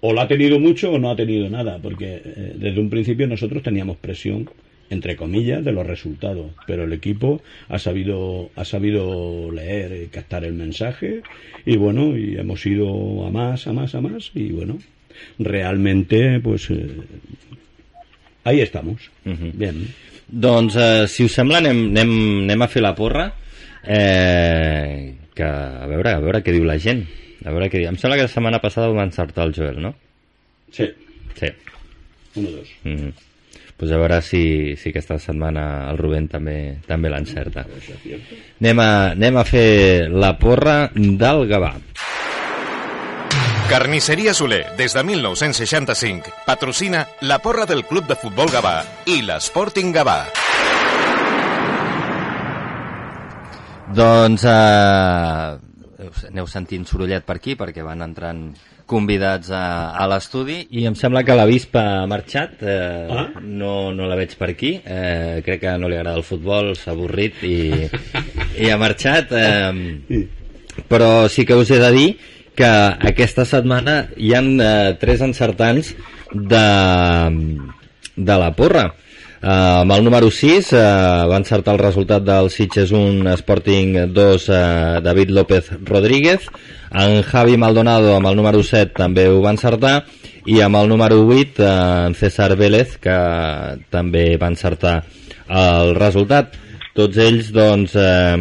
O 0.00 0.12
la 0.12 0.22
ha 0.22 0.28
tenido 0.28 0.58
mucho 0.60 0.92
o 0.92 0.98
no 0.98 1.10
ha 1.10 1.16
tenido 1.16 1.48
nada. 1.48 1.78
Porque 1.80 2.20
eh, 2.22 2.52
desde 2.56 2.78
un 2.80 2.90
principio 2.90 3.26
nosotros 3.26 3.62
teníamos 3.62 3.96
presión, 3.96 4.50
entre 4.90 5.16
comillas, 5.16 5.64
de 5.64 5.72
los 5.72 5.86
resultados. 5.86 6.52
Pero 6.66 6.84
el 6.84 6.92
equipo 6.92 7.42
ha 7.68 7.78
sabido, 7.78 8.50
ha 8.56 8.64
sabido 8.64 9.50
leer 9.50 10.02
y 10.04 10.06
captar 10.08 10.44
el 10.44 10.54
mensaje. 10.54 11.22
Y 11.66 11.76
bueno, 11.76 12.16
y 12.16 12.36
hemos 12.36 12.64
ido 12.66 13.26
a 13.26 13.30
más, 13.30 13.66
a 13.66 13.72
más, 13.72 13.94
a 13.94 14.00
más. 14.00 14.30
Y 14.34 14.52
bueno, 14.52 14.78
realmente, 15.38 16.40
pues 16.40 16.70
eh, 16.70 16.86
ahí 18.44 18.60
estamos. 18.60 19.10
Ujú. 19.24 19.50
Bien. 19.54 19.88
Doncs, 20.26 20.76
eh, 20.76 21.06
si 21.08 21.24
us 21.24 21.32
sembla, 21.32 21.58
anem, 21.58 21.90
anem, 21.92 22.12
anem 22.48 22.62
a 22.64 22.68
fer 22.68 22.82
la 22.82 22.94
porra. 22.96 23.26
Eh, 23.86 25.14
que, 25.34 25.44
a 25.44 25.86
veure, 25.86 26.14
a 26.16 26.20
veure 26.24 26.40
què 26.42 26.54
diu 26.54 26.64
la 26.64 26.78
gent. 26.80 27.04
A 27.44 27.52
veure 27.52 27.68
què 27.68 27.82
diu. 27.82 27.90
Em 27.90 27.98
sembla 28.00 28.16
que 28.16 28.24
la 28.24 28.32
setmana 28.32 28.60
passada 28.62 28.88
ho 28.88 28.96
va 28.96 29.04
encertar 29.04 29.44
el 29.48 29.54
Joel, 29.56 29.82
no? 29.82 29.94
Sí, 30.72 30.88
Sí. 31.34 31.46
uno, 32.36 32.50
dos. 32.50 32.68
Mm 32.84 32.94
-hmm. 32.96 33.12
Pues 33.84 33.92
a 33.92 33.98
veure 33.98 34.22
si, 34.22 34.76
si 34.80 34.88
aquesta 34.88 35.18
setmana 35.20 35.90
el 35.90 35.98
Rubén 35.98 36.24
també 36.32 36.78
també 36.88 37.10
l'encerta. 37.12 37.66
Anem, 38.62 38.80
a, 38.80 38.86
anem 39.12 39.36
a 39.36 39.44
fer 39.44 40.08
la 40.08 40.30
porra 40.40 40.88
del 40.94 41.44
Gavà. 41.50 41.74
Carnisseria 43.68 44.32
Soler, 44.32 44.62
des 44.78 44.96
de 44.96 45.02
1965, 45.04 46.32
patrocina 46.46 47.04
la 47.28 47.40
porra 47.44 47.66
del 47.68 47.84
Club 47.84 48.08
de 48.08 48.16
Futbol 48.16 48.48
Gavà 48.48 48.78
i 49.04 49.20
l'Sporting 49.20 49.92
Gavà. 49.92 50.18
Doncs 53.92 54.48
eh, 54.48 56.28
aneu 56.32 56.48
sentint 56.48 56.88
sorollet 56.88 57.28
per 57.28 57.36
aquí 57.36 57.52
perquè 57.52 57.84
van 57.84 58.00
entrant 58.00 58.46
convidats 58.86 59.48
a, 59.54 59.92
a 59.96 60.06
l'estudi 60.10 60.58
i 60.76 60.84
em 60.86 60.94
sembla 60.98 61.22
que 61.24 61.36
la 61.36 61.46
Vispa 61.48 61.82
ha 62.02 62.06
marxat 62.10 62.62
eh, 62.62 63.08
Ah. 63.08 63.26
no, 63.40 63.92
no 63.96 64.08
la 64.10 64.16
veig 64.18 64.34
per 64.36 64.50
aquí 64.52 64.74
eh, 64.84 65.40
crec 65.46 65.62
que 65.62 65.74
no 65.80 65.88
li 65.88 65.96
agrada 65.96 66.18
el 66.20 66.26
futbol 66.26 66.74
s'ha 66.76 66.92
avorrit 66.92 67.40
i, 67.48 67.56
i 68.64 68.70
ha 68.70 68.76
marxat 68.80 69.32
eh, 69.32 70.24
però 70.90 71.28
sí 71.32 71.46
que 71.48 71.56
us 71.56 71.70
he 71.70 71.78
de 71.80 71.90
dir 71.96 72.08
que 72.54 72.70
aquesta 73.10 73.44
setmana 73.48 74.10
hi 74.16 74.34
han 74.36 74.52
eh, 74.60 74.94
tres 75.00 75.22
encertants 75.26 75.94
de, 76.34 76.66
de 78.16 78.36
la 78.38 78.52
porra. 78.54 78.84
Uh, 79.44 79.82
amb 79.82 79.92
el 79.92 80.04
número 80.06 80.30
6 80.32 80.70
uh, 80.72 80.78
va 81.28 81.36
encertar 81.36 81.74
el 81.74 81.82
resultat 81.82 82.22
del 82.24 82.46
Sitges 82.48 82.94
1 82.96 83.28
Sporting 83.42 83.98
2 84.16 84.46
uh, 84.48 84.56
David 85.04 85.34
López 85.36 85.68
Rodríguez. 85.84 86.46
En 86.88 87.20
Javi 87.28 87.58
Maldonado 87.60 88.14
amb 88.16 88.30
el 88.30 88.38
número 88.40 88.62
7 88.64 88.96
també 88.96 89.26
ho 89.28 89.42
va 89.44 89.52
encertar. 89.52 90.06
I 90.48 90.62
amb 90.64 90.80
el 90.80 90.88
número 90.88 91.20
8 91.28 91.60
uh, 91.60 91.68
en 92.08 92.16
César 92.16 92.54
Vélez 92.56 92.96
que 93.04 93.18
també 93.92 94.30
va 94.40 94.48
encertar 94.48 95.02
el 95.48 95.94
resultat. 96.00 96.56
Tots 96.96 97.18
ells 97.18 97.52
doncs 97.52 97.96
eh, 97.98 98.36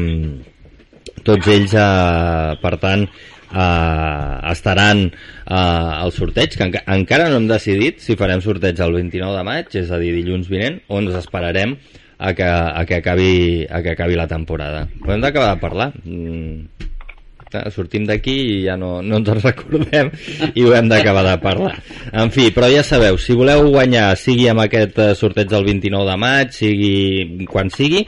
tots 1.25 1.47
ells 1.49 1.73
eh, 1.73 2.55
per 2.61 2.75
tant 2.81 3.07
eh, 3.53 4.51
estaran 4.51 5.05
eh, 5.07 5.55
al 5.55 6.13
sorteig, 6.15 6.57
que 6.57 6.67
enca 6.67 6.83
encara 6.97 7.29
no 7.29 7.41
hem 7.41 7.49
decidit 7.51 8.01
si 8.03 8.17
farem 8.19 8.41
sorteig 8.41 8.81
el 8.83 8.97
29 8.99 9.37
de 9.37 9.43
maig, 9.47 9.75
és 9.83 9.91
a 9.91 10.01
dir, 10.01 10.13
dilluns 10.17 10.49
vinent, 10.51 10.81
o 10.89 11.01
ens 11.01 11.19
esperarem 11.21 11.77
a 12.17 12.33
que, 12.33 12.47
a 12.47 12.85
que, 12.87 13.01
acabi, 13.01 13.65
a 13.69 13.81
que 13.83 13.93
acabi 13.97 14.15
la 14.15 14.29
temporada. 14.31 14.85
Però 15.01 15.15
hem 15.15 15.23
d'acabar 15.23 15.53
de 15.53 15.61
parlar. 15.61 15.89
Mm, 16.03 16.89
sortim 17.73 18.07
d'aquí 18.09 18.33
i 18.33 18.57
ja 18.67 18.75
no, 18.79 18.97
no 19.05 19.19
ens 19.21 19.31
en 19.33 19.41
recordem 19.43 20.11
i 20.53 20.65
ho 20.65 20.73
hem 20.75 20.89
d'acabar 20.91 21.23
de 21.27 21.35
parlar. 21.43 21.73
En 22.11 22.31
fi, 22.33 22.49
però 22.55 22.69
ja 22.71 22.83
sabeu, 22.85 23.17
si 23.21 23.35
voleu 23.37 23.69
guanyar, 23.71 24.13
sigui 24.19 24.47
amb 24.51 24.65
aquest 24.65 24.99
eh, 24.99 25.09
sorteig 25.17 25.49
del 25.51 25.65
29 25.67 26.09
de 26.09 26.17
maig, 26.19 26.53
sigui 26.55 27.45
quan 27.49 27.71
sigui, 27.73 28.03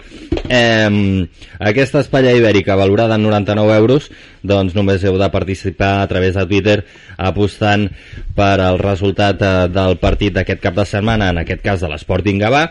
eh, 0.50 1.26
aquesta 1.60 2.04
espatlla 2.04 2.36
ibèrica 2.36 2.78
valorada 2.80 3.20
en 3.20 3.26
99 3.28 3.78
euros, 3.80 4.10
doncs 4.46 4.76
només 4.78 5.04
heu 5.04 5.18
de 5.22 5.30
participar 5.34 6.02
a 6.02 6.08
través 6.12 6.36
de 6.36 6.46
Twitter 6.46 6.78
apostant 7.18 7.88
per 8.36 8.56
al 8.60 8.80
resultat 8.82 9.42
eh, 9.42 9.56
del 9.74 10.00
partit 10.02 10.36
d'aquest 10.36 10.62
cap 10.64 10.78
de 10.78 10.88
setmana, 10.90 11.32
en 11.34 11.44
aquest 11.44 11.64
cas 11.66 11.82
de 11.82 11.92
l'Sporting 11.92 12.42
Gavà, 12.42 12.68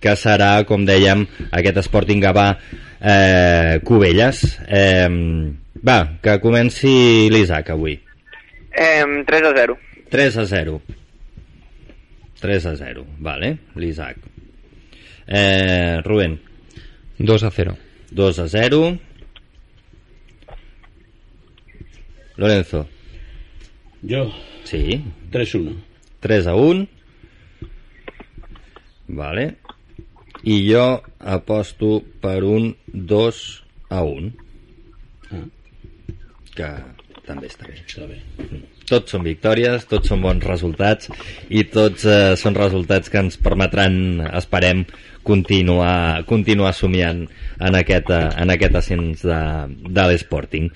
que 0.00 0.12
serà, 0.18 0.60
com 0.68 0.84
dèiem, 0.86 1.24
aquest 1.56 1.80
Sporting 1.86 2.20
Gavà 2.22 2.50
eh, 3.00 3.80
Cubelles. 3.84 4.42
Eh, 4.68 5.08
va, 5.82 6.18
que 6.22 6.38
comenci 6.40 7.28
l'Isaac 7.30 7.70
avui. 7.70 8.00
Eh, 8.70 9.04
3 9.26 9.46
a 9.46 9.52
0. 9.54 9.78
3 10.10 10.36
a 10.36 10.46
0. 10.46 10.80
3 12.40 12.66
a 12.66 12.74
0, 12.76 13.06
vale, 13.18 13.58
l'Isaac. 13.74 14.18
Eh, 15.26 16.00
Rubén. 16.02 16.38
2 17.18 17.42
a 17.42 17.50
0. 17.50 17.76
2 18.10 18.38
a 18.38 18.48
0. 18.48 18.98
Lorenzo. 22.36 22.86
Jo, 24.02 24.30
Sí. 24.66 25.00
3-1. 25.30 25.76
3 26.18 26.46
a 26.48 26.54
1. 26.56 26.88
Vale. 29.06 29.58
I 30.42 30.56
jo 30.66 31.02
aposto 31.18 32.02
per 32.20 32.42
un 32.42 32.74
2 32.86 33.62
a 33.88 34.02
1. 34.02 34.32
Que 36.56 36.70
també 37.26 37.50
està 37.50 37.66
bé. 37.66 37.80
està 37.82 38.06
bé. 38.08 38.20
Tots 38.86 39.16
són 39.16 39.24
victòries, 39.26 39.84
tots 39.90 40.12
són 40.12 40.22
bons 40.22 40.44
resultats 40.46 41.10
i 41.50 41.64
tots 41.72 42.06
eh, 42.06 42.36
són 42.38 42.54
resultats 42.54 43.10
que 43.10 43.18
ens 43.24 43.38
permetran, 43.42 44.22
esperem, 44.38 44.84
continuar, 45.26 46.22
continuar 46.30 46.70
somiant 46.78 47.24
en 47.58 47.78
aquest, 47.80 48.12
eh, 48.14 48.30
en 48.44 48.54
aquest 48.54 48.78
ascens 48.78 49.26
de, 49.26 49.42
de 49.90 50.06
l'Sporting. 50.06 50.70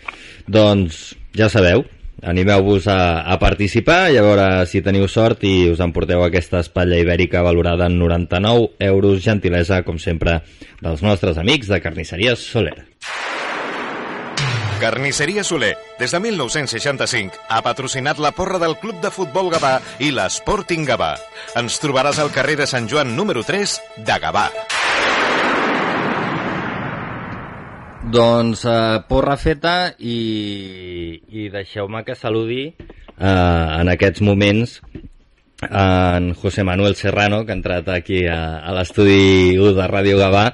Doncs 0.51 1.01
ja 1.38 1.47
sabeu, 1.53 1.85
animeu-vos 2.27 2.88
a, 2.90 3.23
a 3.23 3.38
participar 3.40 4.11
i 4.11 4.19
a 4.19 4.27
veure 4.27 4.49
si 4.69 4.83
teniu 4.85 5.07
sort 5.09 5.47
i 5.47 5.71
us 5.71 5.81
emporteu 5.85 6.25
aquesta 6.27 6.64
espatlla 6.64 6.99
ibèrica 7.01 7.45
valorada 7.47 7.87
en 7.87 8.01
99 8.03 8.75
euros, 8.90 9.23
gentilesa, 9.23 9.85
com 9.87 10.03
sempre, 10.03 10.40
dels 10.83 11.07
nostres 11.07 11.38
amics 11.38 11.71
de 11.71 11.81
Carnisseria 11.81 12.35
Soler. 12.37 12.81
Carnisseria 14.81 15.45
Soler, 15.45 15.75
des 15.99 16.09
de 16.11 16.19
1965, 16.25 17.37
ha 17.53 17.61
patrocinat 17.61 18.19
la 18.19 18.31
porra 18.33 18.57
del 18.59 18.79
Club 18.81 19.03
de 19.05 19.11
Futbol 19.12 19.51
Gavà 19.53 19.75
i 20.01 20.09
l'Sporting 20.09 20.87
Gavà. 20.88 21.11
Ens 21.61 21.77
trobaràs 21.83 22.16
al 22.23 22.33
carrer 22.33 22.57
de 22.62 22.66
Sant 22.71 22.88
Joan 22.88 23.12
número 23.12 23.43
3 23.45 23.75
de 24.09 24.16
Gavà. 24.23 24.47
Doncs 28.09 28.64
eh, 28.64 29.03
porra 29.05 29.37
feta 29.37 29.75
i, 30.01 30.16
i 31.29 31.51
deixeu-me 31.53 32.01
que 32.07 32.16
saludi 32.16 32.62
eh, 32.73 33.29
en 33.29 33.93
aquests 33.93 34.25
moments 34.25 34.79
en 35.68 36.33
José 36.35 36.64
Manuel 36.64 36.94
Serrano, 36.96 37.44
que 37.44 37.53
ha 37.53 37.59
entrat 37.59 37.88
aquí 37.92 38.25
a, 38.27 38.61
a 38.64 38.73
l'estudi 38.77 39.59
1 39.59 39.75
de 39.77 39.87
Ràdio 39.90 40.16
Gavà, 40.20 40.46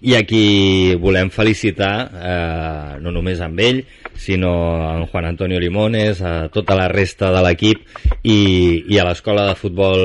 i 0.00 0.16
aquí 0.16 0.94
volem 1.00 1.30
felicitar, 1.34 1.94
eh, 2.14 2.96
no 3.04 3.12
només 3.12 3.42
amb 3.44 3.60
ell, 3.60 3.84
sinó 4.16 4.54
en 4.94 5.06
Juan 5.06 5.28
Antonio 5.28 5.60
Limones, 5.60 6.22
a 6.22 6.48
tota 6.54 6.76
la 6.78 6.88
resta 6.88 7.32
de 7.34 7.44
l'equip 7.44 7.84
i, 8.22 8.84
i 8.88 8.98
a 8.98 9.08
l'escola 9.08 9.48
de 9.50 9.56
futbol 9.58 10.04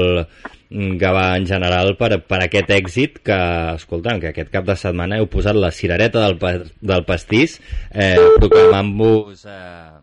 Gavà 0.70 1.34
en 1.34 1.48
general 1.50 1.96
per, 1.98 2.20
per 2.30 2.44
aquest 2.46 2.70
èxit 2.76 3.24
que, 3.26 3.38
escolta'm, 3.74 4.20
que 4.22 4.30
aquest 4.30 4.52
cap 4.54 4.68
de 4.68 4.76
setmana 4.78 5.18
heu 5.18 5.26
posat 5.26 5.58
la 5.58 5.72
cirereta 5.74 6.22
del, 6.22 6.38
pa, 6.38 6.52
del 6.62 7.06
pastís 7.08 7.58
eh, 7.90 8.14
proclamant-vos 8.38 9.48
eh, 9.50 9.96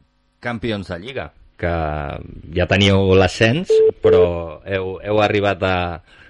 campions 0.42 0.90
de 0.90 0.98
Lliga 1.04 1.28
que 1.56 1.72
ja 2.54 2.66
teníeu 2.68 3.14
l'ascens 3.16 3.70
però 4.02 4.60
heu, 4.64 4.98
heu 5.02 5.20
arribat 5.24 5.62
a, 5.64 5.76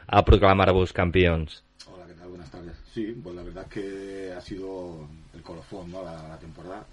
a 0.07 0.23
proclamar-vos 0.25 0.93
campions 0.93 1.63
Hola, 1.91 2.05
¿qué 2.07 2.15
tal? 2.15 2.29
Buenas 2.31 2.51
tardes. 2.51 2.77
Sí, 2.95 3.15
pues 3.23 3.35
la 3.35 3.43
verdad 3.43 3.65
es 3.69 3.73
que 3.73 4.33
ha 4.37 4.41
sido 4.41 5.01
el 5.35 5.43
colofón, 5.43 5.91
¿no? 5.91 6.03
La, 6.05 6.29
la 6.29 6.39
temporada. 6.39 6.85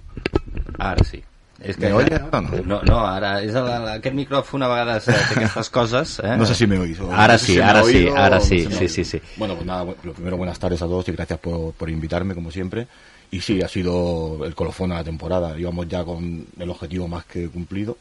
ara 0.79 1.03
sí 1.05 1.21
és 1.63 1.77
que 1.77 1.85
¿Me 1.85 1.93
oye 1.93 2.15
ahora 2.19 2.39
o 2.39 2.41
no? 2.41 2.49
no, 2.65 2.81
no, 2.83 2.97
ara 3.05 3.41
és 3.45 3.53
la, 3.53 3.77
aquest 3.93 4.15
micròfon 4.17 4.63
a 4.65 4.67
vegades 4.67 5.07
eh, 5.07 5.13
té 5.29 5.35
aquestes 5.37 5.69
coses 5.69 6.15
eh? 6.25 6.33
No 6.35 6.45
sé 6.49 6.55
si 6.55 6.65
me 6.67 6.79
oís. 6.79 6.99
o 6.99 7.11
Ahora 7.11 7.33
no 7.37 7.39
sí, 7.39 7.59
ahora 7.61 7.83
sí, 7.83 8.07
ahora 8.09 8.39
no 8.39 8.41
sí, 8.41 8.67
sí, 8.69 8.87
sí, 8.89 9.05
sí. 9.05 9.21
Bueno, 9.37 9.53
pues 9.55 9.65
nada, 9.67 9.85
lo 10.03 10.13
primero, 10.13 10.35
buenas 10.35 10.57
tardes 10.59 10.81
a 10.81 10.87
todos 10.87 11.07
y 11.07 11.11
gracias 11.13 11.39
por, 11.39 11.73
por 11.73 11.89
invitarme, 11.89 12.33
como 12.33 12.49
siempre. 12.51 12.87
Y 13.31 13.39
sí, 13.39 13.61
ha 13.61 13.67
sido 13.67 14.43
el 14.45 14.53
colofón 14.55 14.91
a 14.91 14.95
la 14.95 15.03
temporada. 15.03 15.57
Íbamos 15.57 15.87
ya 15.87 16.03
con 16.03 16.45
el 16.59 16.69
objetivo 16.69 17.07
más 17.07 17.25
que 17.25 17.47
cumplido. 17.49 17.97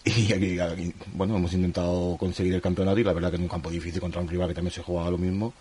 Y 0.04 0.32
aquí, 0.32 0.94
bueno, 1.12 1.36
hemos 1.36 1.52
intentado 1.52 2.16
conseguir 2.16 2.54
el 2.54 2.62
campeonato 2.62 2.98
y 2.98 3.04
la 3.04 3.12
verdad 3.12 3.30
que 3.30 3.36
en 3.36 3.42
un 3.42 3.48
campo 3.48 3.70
difícil 3.70 4.00
contra 4.00 4.20
un 4.20 4.28
rival 4.28 4.48
que 4.48 4.54
también 4.54 4.72
se 4.72 4.82
jugaba 4.82 5.10
lo 5.10 5.18
mismo. 5.18 5.52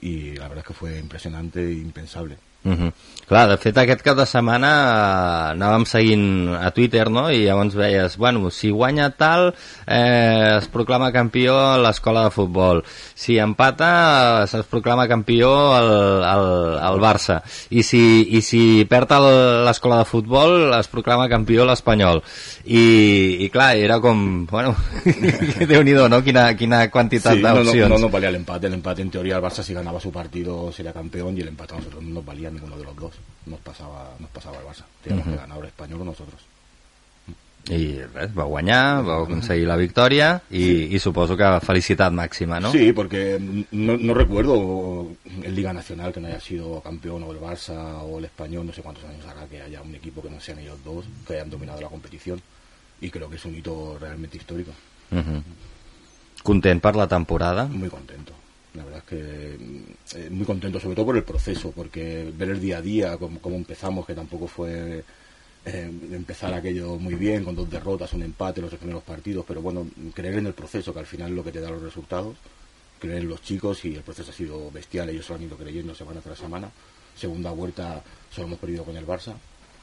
Y 0.00 0.34
la 0.34 0.48
verdad 0.48 0.58
es 0.58 0.66
que 0.66 0.74
fue 0.74 0.98
impresionante 0.98 1.66
e 1.66 1.72
impensable. 1.72 2.36
Uh 2.66 2.74
-huh. 2.74 2.92
Clar, 3.26 3.48
de 3.50 3.56
fet 3.58 3.74
aquest 3.82 4.04
cap 4.06 4.14
de 4.14 4.22
setmana 4.22 4.68
eh, 4.70 5.54
anàvem 5.56 5.82
seguint 5.90 6.52
a 6.54 6.68
Twitter, 6.70 7.08
no? 7.10 7.24
I 7.34 7.40
llavors 7.48 7.74
veies, 7.74 8.14
bueno, 8.22 8.52
si 8.54 8.70
guanya 8.70 9.08
tal, 9.18 9.48
eh, 9.82 10.58
es 10.60 10.68
proclama 10.70 11.10
campió 11.10 11.56
a 11.58 11.72
l'escola 11.82 12.22
de 12.28 12.30
futbol. 12.30 12.84
Si 13.18 13.34
empata, 13.42 14.44
eh, 14.44 14.58
es 14.60 14.66
proclama 14.70 15.08
campió 15.10 15.50
el, 15.74 15.90
el, 16.22 16.46
el 16.86 17.00
Barça. 17.02 17.40
I 17.70 17.82
si, 17.82 18.28
i 18.38 18.42
si 18.46 18.84
perd 18.86 19.10
l'escola 19.66 19.98
de 20.04 20.04
futbol, 20.04 20.72
es 20.78 20.86
proclama 20.86 21.26
campió 21.28 21.66
l'Espanyol. 21.66 22.22
I, 22.66 23.42
I 23.42 23.50
clar, 23.50 23.74
era 23.74 23.98
com, 23.98 24.46
bueno, 24.46 24.76
déu-n'hi-do, 25.72 26.06
no? 26.08 26.22
Quina, 26.22 26.52
quina 26.54 26.84
quantitat 26.94 27.34
Sí, 27.34 27.42
no, 27.42 27.56
no, 27.58 27.64
d'opcions. 27.64 27.90
no 27.90 27.98
nos 28.06 28.12
valía 28.12 28.28
el 28.28 28.36
empate. 28.36 28.68
El 28.68 28.74
empate, 28.74 29.02
en 29.02 29.10
teoría, 29.10 29.36
el 29.38 29.42
Barça 29.42 29.66
si 29.66 29.74
ganaba 29.74 29.98
su 29.98 30.12
partido 30.12 30.70
sería 30.70 30.92
campeón 30.92 31.36
y 31.36 31.40
el 31.40 31.48
empate 31.48 31.74
a 31.74 31.78
nosotros 31.78 32.04
no 32.04 32.14
nos 32.14 32.24
valía 32.24 32.50
ninguno 32.56 32.76
de 32.76 32.84
los 32.84 32.96
dos. 32.96 33.14
Nos 33.46 33.60
pasaba, 33.60 34.10
nos 34.18 34.30
pasaba 34.30 34.58
el 34.58 34.66
Barça. 34.66 34.84
Teníamos 35.02 35.28
que 35.28 35.36
ganar 35.36 35.58
el 35.58 35.66
español 35.66 36.04
nosotros. 36.04 36.42
I 37.66 37.98
res, 38.14 38.30
va 38.30 38.44
guanyar, 38.46 39.02
va 39.02 39.16
aconseguir 39.24 39.66
la 39.66 39.74
victòria 39.74 40.28
i, 40.54 40.86
i 40.94 40.98
suposo 41.02 41.34
que 41.38 41.48
felicitat 41.66 42.14
màxima, 42.14 42.60
no? 42.62 42.70
Sí, 42.70 42.92
porque 42.94 43.40
no, 43.40 43.96
no 43.96 44.14
recuerdo 44.14 45.08
en 45.26 45.54
Liga 45.54 45.72
Nacional 45.72 46.12
que 46.12 46.20
no 46.20 46.28
haya 46.28 46.38
sido 46.40 46.80
campeón 46.80 47.24
o 47.24 47.32
el 47.32 47.40
Barça 47.40 47.74
o 48.04 48.20
el 48.20 48.26
español, 48.26 48.66
no 48.66 48.72
sé 48.72 48.82
cuántos 48.82 49.02
años 49.04 49.26
hará 49.26 49.48
que 49.50 49.62
haya 49.62 49.82
un 49.82 49.94
equipo 49.96 50.22
que 50.22 50.30
no 50.30 50.38
sean 50.38 50.60
ellos 50.60 50.78
dos, 50.84 51.06
que 51.26 51.34
hayan 51.34 51.50
dominado 51.50 51.80
la 51.80 51.88
competición. 51.88 52.40
Y 53.00 53.10
creo 53.10 53.28
que 53.28 53.36
es 53.36 53.44
un 53.44 53.56
hito 53.56 53.98
realmente 54.00 54.36
histórico. 54.36 54.70
Uh 55.10 55.16
-huh. 55.16 55.42
Content 56.44 56.80
per 56.80 56.94
la 56.94 57.08
temporada? 57.08 57.66
Muy 57.66 57.90
contento. 57.90 58.32
La 58.76 58.84
verdad 58.84 59.02
es 59.04 59.04
que 59.04 60.18
eh, 60.18 60.30
muy 60.30 60.44
contento, 60.44 60.78
sobre 60.78 60.94
todo 60.94 61.06
por 61.06 61.16
el 61.16 61.24
proceso, 61.24 61.72
porque 61.72 62.30
ver 62.36 62.50
el 62.50 62.60
día 62.60 62.78
a 62.78 62.82
día, 62.82 63.16
cómo, 63.16 63.40
cómo 63.40 63.56
empezamos, 63.56 64.06
que 64.06 64.14
tampoco 64.14 64.46
fue 64.46 65.02
eh, 65.64 65.90
empezar 66.12 66.52
aquello 66.54 66.96
muy 66.96 67.14
bien, 67.14 67.42
con 67.44 67.56
dos 67.56 67.70
derrotas, 67.70 68.12
un 68.12 68.22
empate 68.22 68.60
los 68.60 68.74
primeros 68.74 69.02
partidos, 69.02 69.44
pero 69.48 69.62
bueno, 69.62 69.86
creer 70.14 70.34
en 70.38 70.46
el 70.46 70.54
proceso, 70.54 70.92
que 70.92 71.00
al 71.00 71.06
final 71.06 71.30
es 71.30 71.36
lo 71.36 71.44
que 71.44 71.52
te 71.52 71.60
da 71.60 71.70
los 71.70 71.82
resultados, 71.82 72.36
creer 73.00 73.18
en 73.18 73.28
los 73.28 73.42
chicos 73.42 73.84
y 73.84 73.94
el 73.94 74.02
proceso 74.02 74.30
ha 74.30 74.34
sido 74.34 74.70
bestial, 74.70 75.08
ellos 75.08 75.28
lo 75.28 75.36
han 75.36 75.42
ido 75.42 75.56
creyendo 75.56 75.94
semana 75.94 76.20
tras 76.20 76.38
semana. 76.38 76.70
Segunda 77.16 77.50
vuelta 77.50 78.02
solo 78.30 78.48
hemos 78.48 78.58
perdido 78.58 78.84
con 78.84 78.96
el 78.96 79.06
Barça 79.06 79.34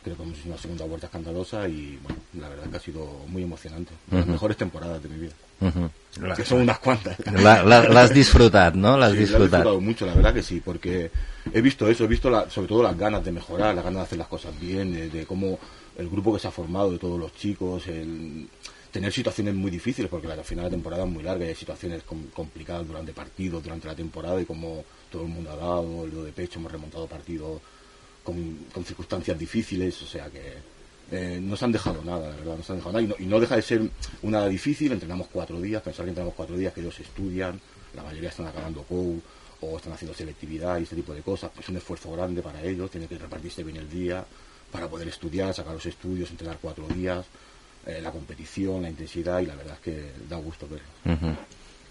creo 0.03 0.15
que 0.17 0.23
hemos 0.23 0.37
hecho 0.37 0.49
una 0.49 0.57
segunda 0.57 0.85
vuelta 0.85 1.07
escandalosa 1.07 1.67
y 1.67 1.97
bueno, 2.03 2.19
la 2.39 2.49
verdad 2.49 2.69
que 2.69 2.77
ha 2.77 2.79
sido 2.79 3.05
muy 3.27 3.43
emocionante. 3.43 3.93
Las 4.11 4.27
mejores 4.27 4.57
temporadas 4.57 5.01
de 5.01 5.09
mi 5.09 5.17
vida. 5.19 5.33
Que 6.35 6.43
son 6.45 6.61
unas 6.61 6.79
cuantas. 6.79 7.17
La, 7.31 7.63
la, 7.63 8.07
disfrutat, 8.09 8.75
no? 8.75 8.97
L'has 8.97 9.11
Sí, 9.11 9.15
la 9.15 9.21
he 9.21 9.25
disfrutat. 9.25 9.51
disfrutado 9.61 9.81
mucho, 9.81 10.05
la 10.05 10.13
verdad 10.13 10.33
que 10.33 10.43
sí, 10.43 10.61
porque 10.63 11.09
he 11.53 11.61
visto 11.61 11.87
eso, 11.89 12.03
he 12.03 12.07
visto 12.07 12.29
la- 12.29 12.49
sobre 12.49 12.67
todo 12.67 12.83
las 12.83 12.97
ganas 12.97 13.23
de 13.23 13.31
mejorar, 13.31 13.73
las 13.73 13.83
ganas 13.83 14.01
de 14.01 14.03
hacer 14.03 14.17
las 14.19 14.27
cosas 14.27 14.53
bien, 14.59 14.93
de, 14.93 15.09
de 15.09 15.25
cómo 15.25 15.57
el 15.97 16.09
grupo 16.09 16.33
que 16.33 16.39
se 16.39 16.47
ha 16.47 16.51
formado, 16.51 16.91
de 16.91 16.99
todos 16.99 17.19
los 17.19 17.33
chicos, 17.35 17.87
el 17.87 18.47
tener 18.91 19.11
situaciones 19.11 19.55
muy 19.55 19.71
difíciles, 19.71 20.09
porque 20.11 20.31
al 20.31 20.43
final 20.43 20.65
la 20.65 20.69
temporada 20.71 21.03
es 21.03 21.09
muy 21.09 21.23
larga 21.23 21.45
y 21.45 21.49
hay 21.49 21.55
situaciones 21.55 22.03
com- 22.03 22.27
complicadas 22.33 22.85
durante 22.87 23.11
partidos, 23.13 23.63
durante 23.63 23.87
la 23.87 23.95
temporada 23.95 24.39
y 24.41 24.45
como 24.45 24.83
todo 25.11 25.23
el 25.23 25.29
mundo 25.29 25.49
ha 25.51 25.55
dado, 25.55 26.03
el 26.05 26.25
de 26.25 26.31
pecho, 26.31 26.59
hemos 26.59 26.71
remontado 26.71 27.07
partidos 27.07 27.59
con, 28.24 28.65
con 28.74 28.84
circunstancias 28.86 29.38
difíciles, 29.38 30.01
o 30.01 30.05
sea 30.05 30.30
que 30.30 30.74
eh, 31.11 31.39
no 31.41 31.55
se 31.55 31.65
han 31.65 31.71
dejado 31.71 32.03
nada, 32.03 32.30
la 32.30 32.36
verdad, 32.36 32.57
no 32.57 32.63
se 32.63 32.71
han 32.71 32.78
dejado 32.80 32.93
nada. 32.93 33.03
Y 33.03 33.07
no, 33.07 33.15
y 33.19 33.26
no 33.26 33.39
deja 33.39 33.55
de 33.55 33.61
ser 33.61 33.82
una 34.21 34.47
difícil, 34.47 34.91
entrenamos 34.91 35.28
cuatro 35.32 35.59
días, 35.61 35.82
pensar 35.82 36.05
que 36.05 36.09
entrenamos 36.09 36.36
cuatro 36.36 36.57
días, 36.57 36.74
que 36.74 36.82
ellos 36.82 36.99
estudian, 36.99 37.59
la 37.95 38.03
mayoría 38.03 38.30
están 38.30 38.47
acabando 38.47 38.84
COU 38.84 39.21
o 39.61 39.78
están 39.78 39.93
haciendo 39.93 40.15
selectividad 40.15 40.80
y 40.80 40.84
este 40.84 40.95
tipo 40.95 41.13
de 41.13 41.21
cosas, 41.21 41.51
pues 41.53 41.65
es 41.65 41.69
un 41.69 41.78
esfuerzo 41.78 42.11
grande 42.11 42.41
para 42.41 42.61
ellos, 42.63 42.89
tienen 42.89 43.07
que 43.07 43.17
repartirse 43.17 43.63
bien 43.63 43.78
el 43.78 43.89
día 43.89 44.26
para 44.71 44.88
poder 44.88 45.07
estudiar, 45.07 45.53
sacar 45.53 45.74
los 45.74 45.86
estudios, 45.86 46.32
entrenar 46.32 46.57
cuatro 46.59 46.88
días, 46.88 47.26
eh, 47.86 47.99
la 48.01 48.11
competición, 48.11 48.82
la 48.82 48.89
intensidad 48.89 49.39
y 49.39 49.45
la 49.45 49.55
verdad 49.55 49.76
es 49.76 49.80
que 49.82 50.11
da 50.28 50.38
gusto 50.38 50.67
verlo. 50.67 50.88
Mhm. 51.03 51.36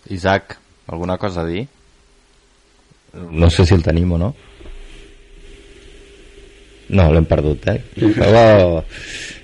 Isaac, 0.08 0.58
alguna 0.88 1.16
cosa 1.16 1.42
a 1.42 1.46
dir? 1.46 1.68
No 3.12 3.50
sé 3.50 3.64
si 3.66 3.74
el 3.74 3.82
tenim 3.82 4.10
o 4.12 4.18
no. 4.18 4.34
No, 6.92 7.08
l'hem 7.12 7.24
perdut, 7.28 7.66
eh? 7.72 7.78
Però 7.96 8.82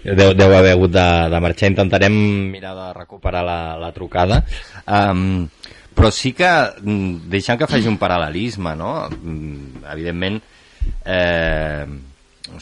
deu, 0.05 0.35
deu 0.37 0.53
haver 0.57 0.75
hagut 0.77 0.93
de, 0.93 1.07
de 1.33 1.41
marxar. 1.41 1.71
Intentarem 1.73 2.15
mirar 2.53 2.75
de 2.77 2.89
recuperar 2.99 3.45
la, 3.47 3.61
la 3.81 3.93
trucada. 3.97 4.43
Um, 4.85 5.47
però 5.97 6.11
sí 6.15 6.35
que, 6.37 6.49
mm, 6.83 7.25
deixant 7.33 7.59
que 7.59 7.67
faci 7.71 7.89
un 7.91 7.97
paral·lelisme, 7.99 8.77
no? 8.79 8.93
Mm, 9.11 9.83
Evidentment, 9.95 10.37
eh, 11.09 11.87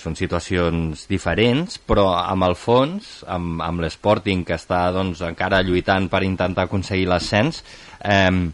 són 0.01 0.17
situacions 0.19 1.05
diferents, 1.11 1.77
però 1.87 2.07
amb 2.19 2.47
el 2.47 2.57
fons, 2.59 3.21
amb, 3.31 3.61
amb 3.63 3.83
l'Sporting, 3.85 4.45
que 4.47 4.57
està 4.57 4.87
doncs, 4.95 5.21
encara 5.27 5.61
lluitant 5.67 6.09
per 6.11 6.23
intentar 6.27 6.65
aconseguir 6.67 7.07
l'ascens, 7.11 7.61
eh, 8.03 8.49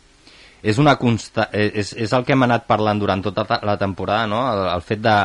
és, 0.63 0.79
una 0.79 0.97
consta 1.01 1.49
és, 1.53 1.93
és 1.99 2.13
el 2.13 2.25
que 2.27 2.35
hem 2.37 2.45
anat 2.47 2.67
parlant 2.69 3.01
durant 3.01 3.23
tota 3.25 3.45
ta- 3.49 3.61
la 3.67 3.77
temporada, 3.81 4.27
no? 4.31 4.43
el, 4.53 4.67
el 4.77 4.85
fet 4.87 5.01
de 5.03 5.17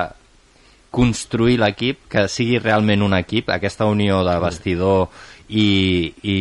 construir 0.91 1.57
l'equip, 1.61 2.05
que 2.09 2.27
sigui 2.31 2.59
realment 2.59 3.03
un 3.05 3.15
equip, 3.17 3.49
aquesta 3.53 3.85
unió 3.89 4.23
de 4.25 4.37
vestidor 4.41 5.09
i, 5.49 6.13
i, 6.23 6.37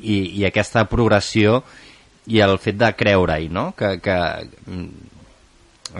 i, 0.00 0.18
i 0.40 0.44
aquesta 0.48 0.84
progressió 0.90 1.62
i 2.26 2.40
el 2.40 2.56
fet 2.58 2.78
de 2.80 2.90
creure-hi, 2.96 3.50
no? 3.52 3.70
Que, 3.76 3.96
que 4.04 4.16
mm, 4.66 4.86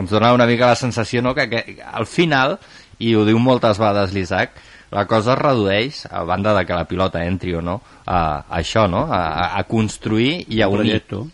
ens 0.01 0.11
dona 0.11 0.33
una 0.35 0.47
mica 0.49 0.71
la 0.73 0.79
sensació 0.79 1.23
no? 1.23 1.35
que, 1.37 1.49
que 1.51 1.81
al 1.85 2.07
final, 2.09 2.59
i 2.99 3.15
ho 3.15 3.25
diu 3.29 3.39
moltes 3.39 3.79
vegades 3.79 4.15
l'Isaac, 4.15 4.57
la 4.95 5.07
cosa 5.11 5.35
es 5.35 5.41
redueix, 5.41 6.05
a 6.07 6.23
banda 6.25 6.55
de 6.55 6.65
que 6.67 6.77
la 6.77 6.87
pilota 6.87 7.25
entri 7.27 7.55
o 7.59 7.62
no, 7.65 7.81
a, 8.07 8.19
a 8.47 8.61
això, 8.61 8.87
no? 8.91 9.05
A, 9.11 9.51
a 9.59 9.65
construir 9.67 10.45
i 10.49 10.62
a 10.62 10.69
Un 10.69 10.79
unir. 10.81 11.01
proyecto, 11.01 11.25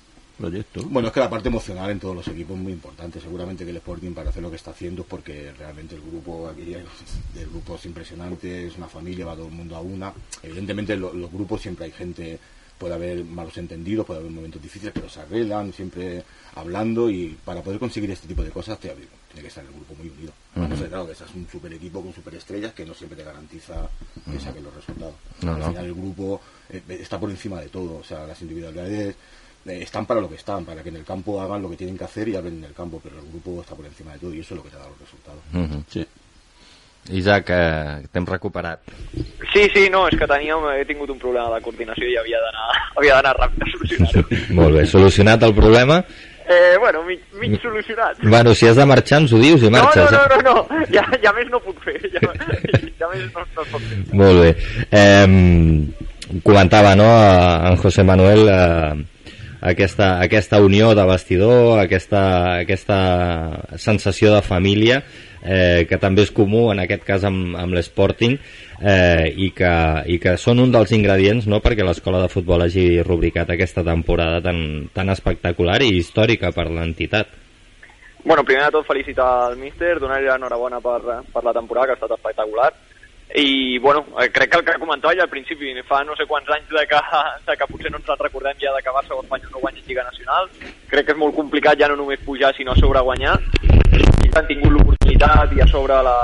proyecto. 0.40 0.82
Bueno, 0.88 1.08
es 1.08 1.14
que 1.14 1.20
la 1.20 1.30
parte 1.30 1.48
emocional 1.48 1.90
en 1.90 2.00
todos 2.00 2.16
los 2.16 2.28
equipos 2.28 2.56
es 2.56 2.62
muy 2.62 2.72
importante. 2.72 3.20
Seguramente 3.20 3.64
que 3.64 3.70
el 3.70 3.76
Sporting 3.76 4.12
para 4.12 4.30
hacer 4.30 4.42
lo 4.42 4.50
que 4.50 4.56
está 4.56 4.70
haciendo 4.72 5.02
es 5.02 5.08
porque 5.08 5.52
realmente 5.58 5.94
el 5.94 6.00
grupo 6.00 6.48
aquí 6.48 6.74
el 6.74 7.46
grupo 7.50 7.76
es 7.76 7.84
impresionante, 7.86 8.66
es 8.66 8.76
una 8.76 8.88
familia, 8.88 9.26
va 9.26 9.34
todo 9.36 9.46
el 9.46 9.52
mundo 9.52 9.76
a 9.76 9.80
una. 9.80 10.12
Evidentemente 10.42 10.94
en 10.94 11.00
lo- 11.02 11.12
los 11.14 11.30
grupos 11.32 11.60
siempre 11.62 11.84
hay 11.86 11.92
gente, 11.92 12.38
puede 12.78 12.94
haber 12.94 13.24
malos 13.24 13.56
entendidos, 13.58 14.06
puede 14.06 14.20
haber 14.20 14.32
momentos 14.32 14.62
difíciles, 14.62 14.92
pero 14.94 15.08
se 15.08 15.20
arreglan 15.20 15.72
siempre 15.72 16.24
hablando 16.54 17.10
y 17.10 17.36
para 17.44 17.62
poder 17.62 17.78
conseguir 17.78 18.10
este 18.10 18.26
tipo 18.26 18.42
de 18.42 18.50
cosas 18.50 18.78
te- 18.80 18.88
tiene 18.88 19.42
que 19.42 19.48
estar 19.48 19.64
el 19.64 19.70
grupo 19.70 19.94
muy 19.94 20.08
unido. 20.08 20.32
Además, 20.56 20.80
Ujú. 20.80 20.88
claro, 20.88 21.06
que 21.06 21.12
estás 21.12 21.32
un 21.36 21.46
super 21.48 21.72
equipo 21.72 22.02
con 22.02 22.12
super 22.12 22.34
estrellas 22.34 22.72
que 22.72 22.84
no 22.84 22.94
siempre 22.94 23.16
te 23.16 23.22
garantiza 23.24 23.88
que 24.28 24.40
saquen 24.40 24.64
los 24.64 24.74
resultados. 24.74 25.14
No, 25.42 25.52
Al 25.52 25.60
no. 25.60 25.68
final 25.68 25.84
el 25.84 25.94
grupo 25.94 26.40
eh, 26.70 26.82
está 26.88 27.20
por 27.20 27.30
encima 27.30 27.60
de 27.60 27.68
todo, 27.68 27.98
o 27.98 28.02
sea, 28.04 28.26
las 28.26 28.40
individualidades 28.42 29.14
están 29.66 30.06
para 30.06 30.20
lo 30.20 30.28
que 30.28 30.36
están, 30.36 30.64
para 30.64 30.82
que 30.82 30.88
en 30.88 30.96
el 30.96 31.04
campo 31.04 31.40
hagan 31.40 31.62
lo 31.62 31.70
que 31.70 31.76
tienen 31.76 31.96
que 31.98 32.04
hacer 32.04 32.28
y 32.28 32.36
hablen 32.36 32.58
en 32.58 32.64
el 32.64 32.72
campo, 32.72 33.00
pero 33.02 33.16
el 33.18 33.28
grupo 33.28 33.60
está 33.60 33.74
por 33.74 33.84
encima 33.86 34.12
de 34.12 34.18
todo 34.18 34.34
y 34.34 34.40
eso 34.40 34.54
es 34.54 34.58
lo 34.58 34.64
que 34.64 34.70
te 34.70 34.76
da 34.76 34.88
los 34.88 34.98
resultados. 34.98 35.40
Mhm. 35.52 35.84
Sí. 35.88 36.06
Isaac, 37.10 37.46
eh, 37.48 38.06
t'hem 38.12 38.26
recuperat. 38.26 38.80
Sí, 39.52 39.68
sí, 39.74 39.88
no, 39.90 40.06
és 40.06 40.18
que 40.20 40.26
teníem, 40.28 40.60
he 40.76 40.84
tingut 40.84 41.08
un 41.10 41.18
problema 41.18 41.48
de 41.56 41.62
coordinació 41.64 42.04
i 42.06 42.16
havia 42.20 42.38
d'anar 42.44 42.66
havia 42.98 43.14
d'anar 43.16 43.32
ràpid 43.38 43.62
a 43.64 43.70
solucionar-ho. 43.72 44.24
Molt 44.58 44.76
bé, 44.76 44.84
solucionat 44.86 45.42
el 45.48 45.54
problema. 45.56 46.04
Eh, 46.50 46.76
bueno, 46.78 47.02
mig, 47.04 47.20
mig 47.40 47.56
solucionat. 47.62 48.18
Bueno, 48.22 48.54
si 48.54 48.66
has 48.68 48.76
de 48.76 48.84
marxar 48.84 49.20
ens 49.22 49.32
ho 49.32 49.38
dius 49.38 49.62
i 49.62 49.70
No, 49.70 49.78
no, 49.78 49.84
marxes. 49.84 50.10
no, 50.12 50.18
eh? 50.18 50.42
no, 50.44 50.54
no, 50.68 50.86
ja, 50.92 51.04
ja 51.24 51.32
més 51.32 51.48
no 51.48 51.60
puc 51.64 51.80
fer, 51.84 51.96
ja, 52.12 52.20
ja 53.00 53.08
més 53.14 53.24
no, 53.32 53.46
no 53.56 53.64
pot 53.72 53.80
fer. 53.80 53.98
Molt 54.12 54.42
bé. 54.44 54.50
Eh, 54.90 56.40
comentava, 56.44 56.94
no, 57.00 57.08
eh, 57.08 57.70
en 57.70 57.76
José 57.80 58.04
Manuel 58.04 58.44
eh, 58.48 59.04
aquesta, 59.60 60.18
aquesta 60.24 60.60
unió 60.64 60.94
de 60.96 61.04
vestidor, 61.08 61.78
aquesta, 61.80 62.22
aquesta 62.60 63.00
sensació 63.76 64.34
de 64.34 64.42
família 64.42 65.02
eh, 65.42 65.86
que 65.88 65.98
també 66.00 66.24
és 66.24 66.32
comú 66.34 66.68
en 66.72 66.80
aquest 66.82 67.04
cas 67.06 67.24
amb, 67.28 67.56
amb 67.58 67.76
l'Sporting 67.76 68.36
eh, 68.36 69.28
i, 69.30 69.50
que, 69.56 69.74
i 70.06 70.18
que 70.22 70.36
són 70.40 70.62
un 70.64 70.72
dels 70.72 70.92
ingredients 70.96 71.48
no, 71.50 71.60
perquè 71.64 71.84
l'escola 71.86 72.22
de 72.22 72.32
futbol 72.32 72.64
hagi 72.64 73.02
rubricat 73.06 73.52
aquesta 73.52 73.84
temporada 73.86 74.40
tan, 74.44 74.88
tan 74.94 75.12
espectacular 75.12 75.80
i 75.84 75.94
històrica 75.98 76.52
per 76.56 76.68
l'entitat. 76.70 77.36
Bueno, 78.20 78.44
primer 78.44 78.66
de 78.66 78.76
tot 78.76 78.84
felicitar 78.84 79.28
al 79.46 79.56
míster, 79.56 79.94
donar-li 80.00 80.28
l'enhorabona 80.28 80.80
per, 80.84 80.98
per 81.32 81.44
la 81.44 81.54
temporada, 81.56 81.88
que 81.88 81.94
ha 81.96 82.00
estat 82.00 82.18
espectacular. 82.18 82.68
I, 83.34 83.78
bueno, 83.78 84.04
eh, 84.20 84.30
crec 84.30 84.50
que 84.50 84.58
el 84.58 84.64
que 84.64 84.78
comentava 84.78 85.14
ja 85.14 85.22
al 85.22 85.28
principi, 85.30 85.70
fa 85.86 86.02
no 86.02 86.16
sé 86.18 86.26
quants 86.26 86.48
anys 86.50 86.68
de 86.68 86.82
que, 86.90 87.00
de 87.46 87.56
que 87.56 87.68
potser 87.70 87.90
no 87.90 88.00
ens 88.00 88.08
en 88.10 88.18
recordem 88.18 88.58
ja 88.58 88.72
de 88.74 88.82
que 88.82 88.90
Barça 88.90 89.14
o 89.14 89.22
Espanya 89.22 89.50
no 89.52 89.62
guanyen 89.62 89.84
Lliga 89.86 90.04
Nacional. 90.04 90.48
Crec 90.90 91.06
que 91.06 91.14
és 91.14 91.18
molt 91.18 91.36
complicat 91.36 91.78
ja 91.78 91.88
no 91.88 91.96
només 92.00 92.24
pujar, 92.26 92.50
sinó 92.56 92.72
a 92.72 92.80
sobre 92.80 93.00
guanyar. 93.00 93.36
I 94.26 94.32
han 94.34 94.50
tingut 94.50 94.74
l'oportunitat 94.74 95.54
i 95.54 95.62
a 95.62 95.68
sobre 95.70 96.02
la, 96.02 96.18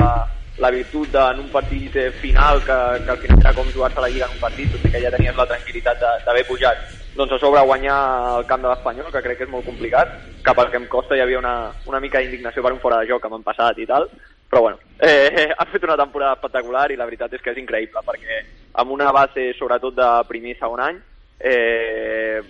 la 0.58 0.70
virtut 0.70 1.14
en 1.14 1.40
un 1.44 1.48
partit 1.54 1.94
eh, 1.94 2.10
final, 2.10 2.58
que, 2.66 2.78
que 3.04 3.10
al 3.10 3.18
final 3.22 3.40
era 3.40 3.54
com 3.54 3.70
jugar-se 3.70 4.00
la 4.00 4.08
Lliga 4.08 4.26
en 4.26 4.34
un 4.34 4.42
partit, 4.42 4.72
tot 4.72 4.86
i 4.88 4.92
que 4.92 5.02
ja 5.02 5.12
tenies 5.14 5.38
la 5.38 5.46
tranquil·litat 5.46 6.02
d'haver 6.26 6.46
pujat, 6.48 6.86
doncs 7.16 7.36
a 7.36 7.38
sobre 7.38 7.62
guanyar 7.70 7.98
el 8.40 8.46
camp 8.50 8.64
de 8.64 8.72
l'Espanyol, 8.72 9.12
que 9.12 9.22
crec 9.22 9.38
que 9.38 9.46
és 9.46 9.52
molt 9.52 9.68
complicat, 9.68 10.16
que 10.42 10.54
pel 10.58 10.72
que 10.72 10.80
em 10.82 10.88
costa 10.90 11.14
hi 11.14 11.22
havia 11.22 11.38
una, 11.38 11.54
una 11.86 12.00
mica 12.00 12.18
d'indignació 12.18 12.66
per 12.66 12.74
un 12.74 12.82
fora 12.82 12.98
de 13.02 13.12
joc 13.12 13.22
que 13.22 13.30
m'han 13.30 13.46
passat 13.46 13.78
i 13.78 13.86
tal, 13.86 14.08
però 14.48 14.62
bueno, 14.62 14.78
eh, 15.00 15.50
han 15.58 15.72
fet 15.72 15.84
una 15.84 15.96
temporada 15.96 16.38
espectacular 16.38 16.90
i 16.92 16.96
la 16.96 17.08
veritat 17.08 17.34
és 17.34 17.42
que 17.42 17.52
és 17.54 17.60
increïble, 17.62 18.02
perquè 18.06 18.40
amb 18.82 18.92
una 18.92 19.12
base 19.12 19.52
sobretot 19.58 19.94
de 19.96 20.08
primer 20.28 20.54
i 20.54 20.58
segon 20.60 20.82
any, 20.84 21.00
eh, 21.38 22.40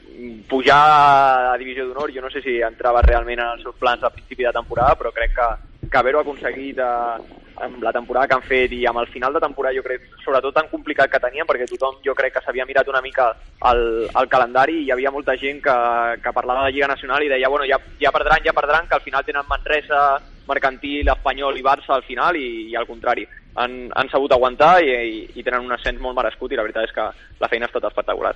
pujar 0.49 1.53
a 1.53 1.57
divisió 1.59 1.87
d'honor, 1.87 2.13
jo 2.15 2.23
no 2.23 2.31
sé 2.31 2.43
si 2.43 2.61
entrava 2.63 3.03
realment 3.03 3.41
en 3.41 3.57
els 3.57 3.67
seus 3.67 3.77
plans 3.81 4.05
a 4.05 4.11
principi 4.11 4.47
de 4.47 4.55
temporada, 4.55 4.95
però 4.99 5.13
crec 5.15 5.35
que, 5.35 5.49
que 5.91 5.99
haver-ho 5.99 6.23
aconseguit 6.23 6.79
eh, 6.79 7.43
amb 7.57 7.83
la 7.83 7.93
temporada 7.93 8.29
que 8.29 8.35
han 8.37 8.45
fet 8.45 8.73
i 8.77 8.85
amb 8.87 9.01
el 9.01 9.09
final 9.09 9.33
de 9.33 9.41
temporada 9.41 9.75
jo 9.75 9.83
crec 9.83 10.03
sobretot 10.23 10.55
tan 10.55 10.69
complicat 10.69 11.11
que 11.11 11.21
tenien 11.23 11.47
perquè 11.49 11.67
tothom 11.71 11.97
jo 12.05 12.15
crec 12.15 12.35
que 12.35 12.43
s'havia 12.45 12.67
mirat 12.69 12.89
una 12.93 13.01
mica 13.01 13.31
el, 13.71 13.83
el 14.13 14.29
calendari 14.29 14.81
i 14.81 14.85
hi 14.85 14.93
havia 14.93 15.13
molta 15.15 15.37
gent 15.41 15.63
que, 15.65 15.77
que 16.23 16.35
parlava 16.37 16.67
de 16.67 16.75
Lliga 16.75 16.91
Nacional 16.93 17.25
i 17.25 17.31
deia 17.33 17.49
bueno, 17.49 17.65
ja, 17.65 17.81
ja 18.03 18.13
perdran, 18.13 18.45
ja 18.45 18.53
perdran, 18.53 18.89
que 18.89 18.99
al 18.99 19.07
final 19.07 19.25
tenen 19.25 19.49
Manresa, 19.49 20.03
Mercantil, 20.49 21.09
Espanyol 21.09 21.59
i 21.59 21.65
Barça 21.65 21.95
al 21.97 22.05
final 22.07 22.37
i, 22.37 22.71
i 22.71 22.77
al 22.77 22.87
contrari 22.87 23.27
han, 23.57 23.87
han 23.95 24.11
sabut 24.13 24.33
aguantar 24.33 24.79
i, 24.85 24.91
i, 24.91 25.23
i 25.35 25.43
tenen 25.47 25.65
un 25.65 25.73
ascens 25.77 26.01
molt 26.01 26.17
merescut 26.19 26.53
i 26.53 26.59
la 26.59 26.67
veritat 26.67 26.89
és 26.89 26.95
que 26.97 27.09
la 27.41 27.49
feina 27.49 27.67
ha 27.67 27.73
estat 27.73 27.89
espectacular. 27.91 28.35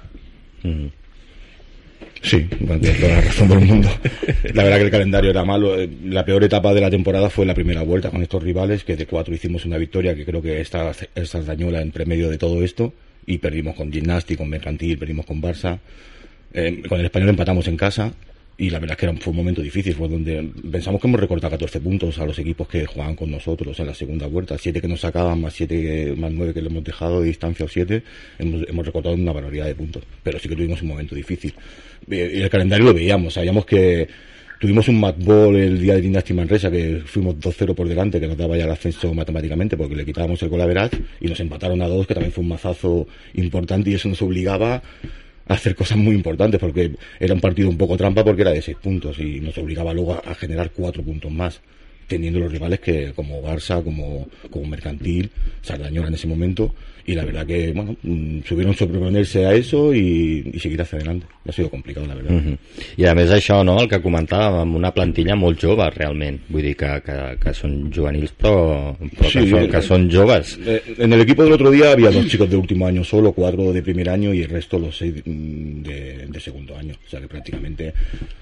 Mm. 0.62 0.88
Sí, 2.22 2.46
la 2.60 3.20
razón 3.20 3.48
del 3.48 3.60
mundo. 3.60 3.88
La 4.54 4.64
verdad 4.64 4.78
que 4.78 4.84
el 4.84 4.90
calendario 4.90 5.30
era 5.30 5.44
malo. 5.44 5.78
Eh, 5.78 5.88
La 6.04 6.24
peor 6.24 6.44
etapa 6.44 6.74
de 6.74 6.80
la 6.80 6.90
temporada 6.90 7.30
fue 7.30 7.46
la 7.46 7.54
primera 7.54 7.82
vuelta 7.82 8.10
con 8.10 8.22
estos 8.22 8.42
rivales, 8.42 8.84
que 8.84 8.96
de 8.96 9.06
cuatro 9.06 9.34
hicimos 9.34 9.64
una 9.64 9.78
victoria, 9.78 10.14
que 10.14 10.26
creo 10.26 10.42
que 10.42 10.60
esta, 10.60 10.92
esta 11.14 11.40
dañola 11.42 11.80
entre 11.80 12.04
medio 12.04 12.28
de 12.28 12.36
todo 12.36 12.62
esto, 12.62 12.92
y 13.26 13.38
perdimos 13.38 13.74
con 13.74 13.90
Gimnasti, 13.90 14.36
con 14.36 14.50
Mercantil, 14.50 14.98
perdimos 14.98 15.24
con 15.24 15.40
Barça. 15.40 15.78
Eh, 16.52 16.82
con 16.88 16.98
el 16.98 17.06
español 17.06 17.30
empatamos 17.30 17.68
en 17.68 17.76
casa, 17.76 18.12
y 18.60 18.68
la 18.68 18.78
verdad 18.78 18.92
es 18.92 18.98
que 18.98 19.06
era, 19.06 19.16
fue 19.16 19.30
un 19.30 19.38
momento 19.38 19.62
difícil, 19.62 19.94
fue 19.94 20.06
donde 20.06 20.52
pensamos 20.70 21.00
que 21.00 21.08
hemos 21.08 21.18
recortado 21.18 21.50
14 21.52 21.80
puntos 21.80 22.18
a 22.18 22.26
los 22.26 22.38
equipos 22.38 22.68
que 22.68 22.84
jugaban 22.84 23.16
con 23.16 23.30
nosotros 23.30 23.80
en 23.80 23.86
la 23.86 23.94
segunda 23.94 24.26
vuelta, 24.26 24.58
7 24.58 24.82
que 24.82 24.86
nos 24.86 25.00
sacaban, 25.00 25.40
más 25.40 25.54
7 25.54 26.14
más 26.14 26.30
9 26.30 26.52
que 26.52 26.60
le 26.60 26.68
hemos 26.68 26.84
dejado 26.84 27.22
de 27.22 27.28
distancia 27.28 27.64
o 27.64 27.68
7, 27.68 28.02
hemos, 28.38 28.68
hemos 28.68 28.84
recortado 28.84 29.14
una 29.14 29.32
barbaridad 29.32 29.64
de 29.64 29.74
puntos, 29.74 30.02
pero 30.22 30.38
sí 30.38 30.46
que 30.46 30.56
tuvimos 30.56 30.82
un 30.82 30.88
momento 30.88 31.14
difícil. 31.14 31.54
Y 32.06 32.42
el 32.42 32.50
calendario 32.50 32.84
lo 32.84 32.92
veíamos, 32.94 33.32
sabíamos 33.32 33.64
que 33.64 34.06
Tuvimos 34.60 34.88
un 34.88 35.00
matball 35.00 35.56
el 35.56 35.80
día 35.80 35.94
de 35.94 36.02
Dynasty 36.02 36.34
Manresa 36.34 36.70
que 36.70 37.00
fuimos 37.06 37.36
2-0 37.36 37.74
por 37.74 37.88
delante, 37.88 38.20
que 38.20 38.26
nos 38.26 38.36
daba 38.36 38.58
ya 38.58 38.66
el 38.66 38.70
ascenso 38.70 39.14
matemáticamente 39.14 39.74
porque 39.74 39.96
le 39.96 40.04
quitábamos 40.04 40.42
el 40.42 40.50
colaverat 40.50 40.92
y 41.18 41.28
nos 41.28 41.40
empataron 41.40 41.80
a 41.80 41.88
dos, 41.88 42.06
que 42.06 42.12
también 42.12 42.30
fue 42.30 42.42
un 42.42 42.50
mazazo 42.50 43.06
importante 43.32 43.88
y 43.88 43.94
eso 43.94 44.10
nos 44.10 44.20
obligaba 44.20 44.82
hacer 45.50 45.74
cosas 45.74 45.98
muy 45.98 46.14
importantes 46.14 46.60
porque 46.60 46.92
era 47.18 47.34
un 47.34 47.40
partido 47.40 47.68
un 47.68 47.76
poco 47.76 47.96
trampa 47.96 48.24
porque 48.24 48.42
era 48.42 48.52
de 48.52 48.62
seis 48.62 48.76
puntos 48.80 49.18
y 49.18 49.40
nos 49.40 49.58
obligaba 49.58 49.92
luego 49.92 50.20
a, 50.24 50.34
generar 50.34 50.70
cuatro 50.70 51.02
puntos 51.02 51.30
más 51.30 51.60
teniendo 52.06 52.38
los 52.38 52.52
rivales 52.52 52.80
que 52.80 53.12
como 53.14 53.42
Barça, 53.42 53.82
como, 53.82 54.28
como 54.50 54.66
Mercantil, 54.66 55.30
Sardañola 55.62 56.08
en 56.08 56.14
ese 56.14 56.26
momento 56.26 56.74
y 57.10 57.14
la 57.14 57.24
verdad 57.24 57.44
que, 57.46 57.72
bueno, 57.72 57.96
mm, 58.02 58.40
supieron 58.46 58.74
sobreponerse 58.74 59.44
a 59.46 59.52
eso 59.54 59.92
i, 59.92 60.44
i 60.54 60.58
seguir 60.60 60.80
hacia 60.80 60.96
adelante. 60.98 61.26
Ha 61.48 61.52
sido 61.52 61.68
complicado, 61.70 62.06
la 62.06 62.14
verdad. 62.14 62.32
Uh 62.32 62.40
-huh. 62.40 62.58
I 62.96 63.04
a 63.06 63.14
més 63.14 63.30
això, 63.32 63.64
no?, 63.64 63.80
el 63.80 63.88
que 63.88 64.00
comentàvem, 64.00 64.60
amb 64.60 64.76
una 64.76 64.92
plantilla 64.92 65.34
molt 65.34 65.58
jove, 65.60 65.88
realment. 65.90 66.38
Vull 66.48 66.62
dir 66.62 66.76
que, 66.76 67.00
que, 67.04 67.16
que 67.42 67.54
són 67.54 67.90
juvenils, 67.92 68.32
però, 68.38 68.94
però 69.18 69.28
Sí, 69.30 69.38
que, 69.40 69.48
són, 69.50 69.68
que 69.70 69.82
són 69.82 70.10
joves. 70.10 70.58
Eh, 70.66 70.82
En 70.98 71.12
el 71.12 71.20
equipo 71.22 71.42
del 71.42 71.52
otro 71.52 71.70
día 71.70 71.92
había 71.92 72.10
dos 72.10 72.26
chicos 72.28 72.48
de 72.48 72.56
último 72.56 72.86
año 72.86 73.02
solo, 73.02 73.32
cuatro 73.32 73.72
de 73.72 73.82
primer 73.82 74.08
año 74.08 74.32
y 74.34 74.42
el 74.42 74.48
resto 74.50 74.78
los 74.78 74.96
seis 74.96 75.14
mm, 75.24 75.82
de, 75.82 76.26
de 76.28 76.40
segundo 76.40 76.76
año. 76.76 76.94
O 77.06 77.10
sea 77.10 77.20
que 77.20 77.26
prácticamente 77.28 77.92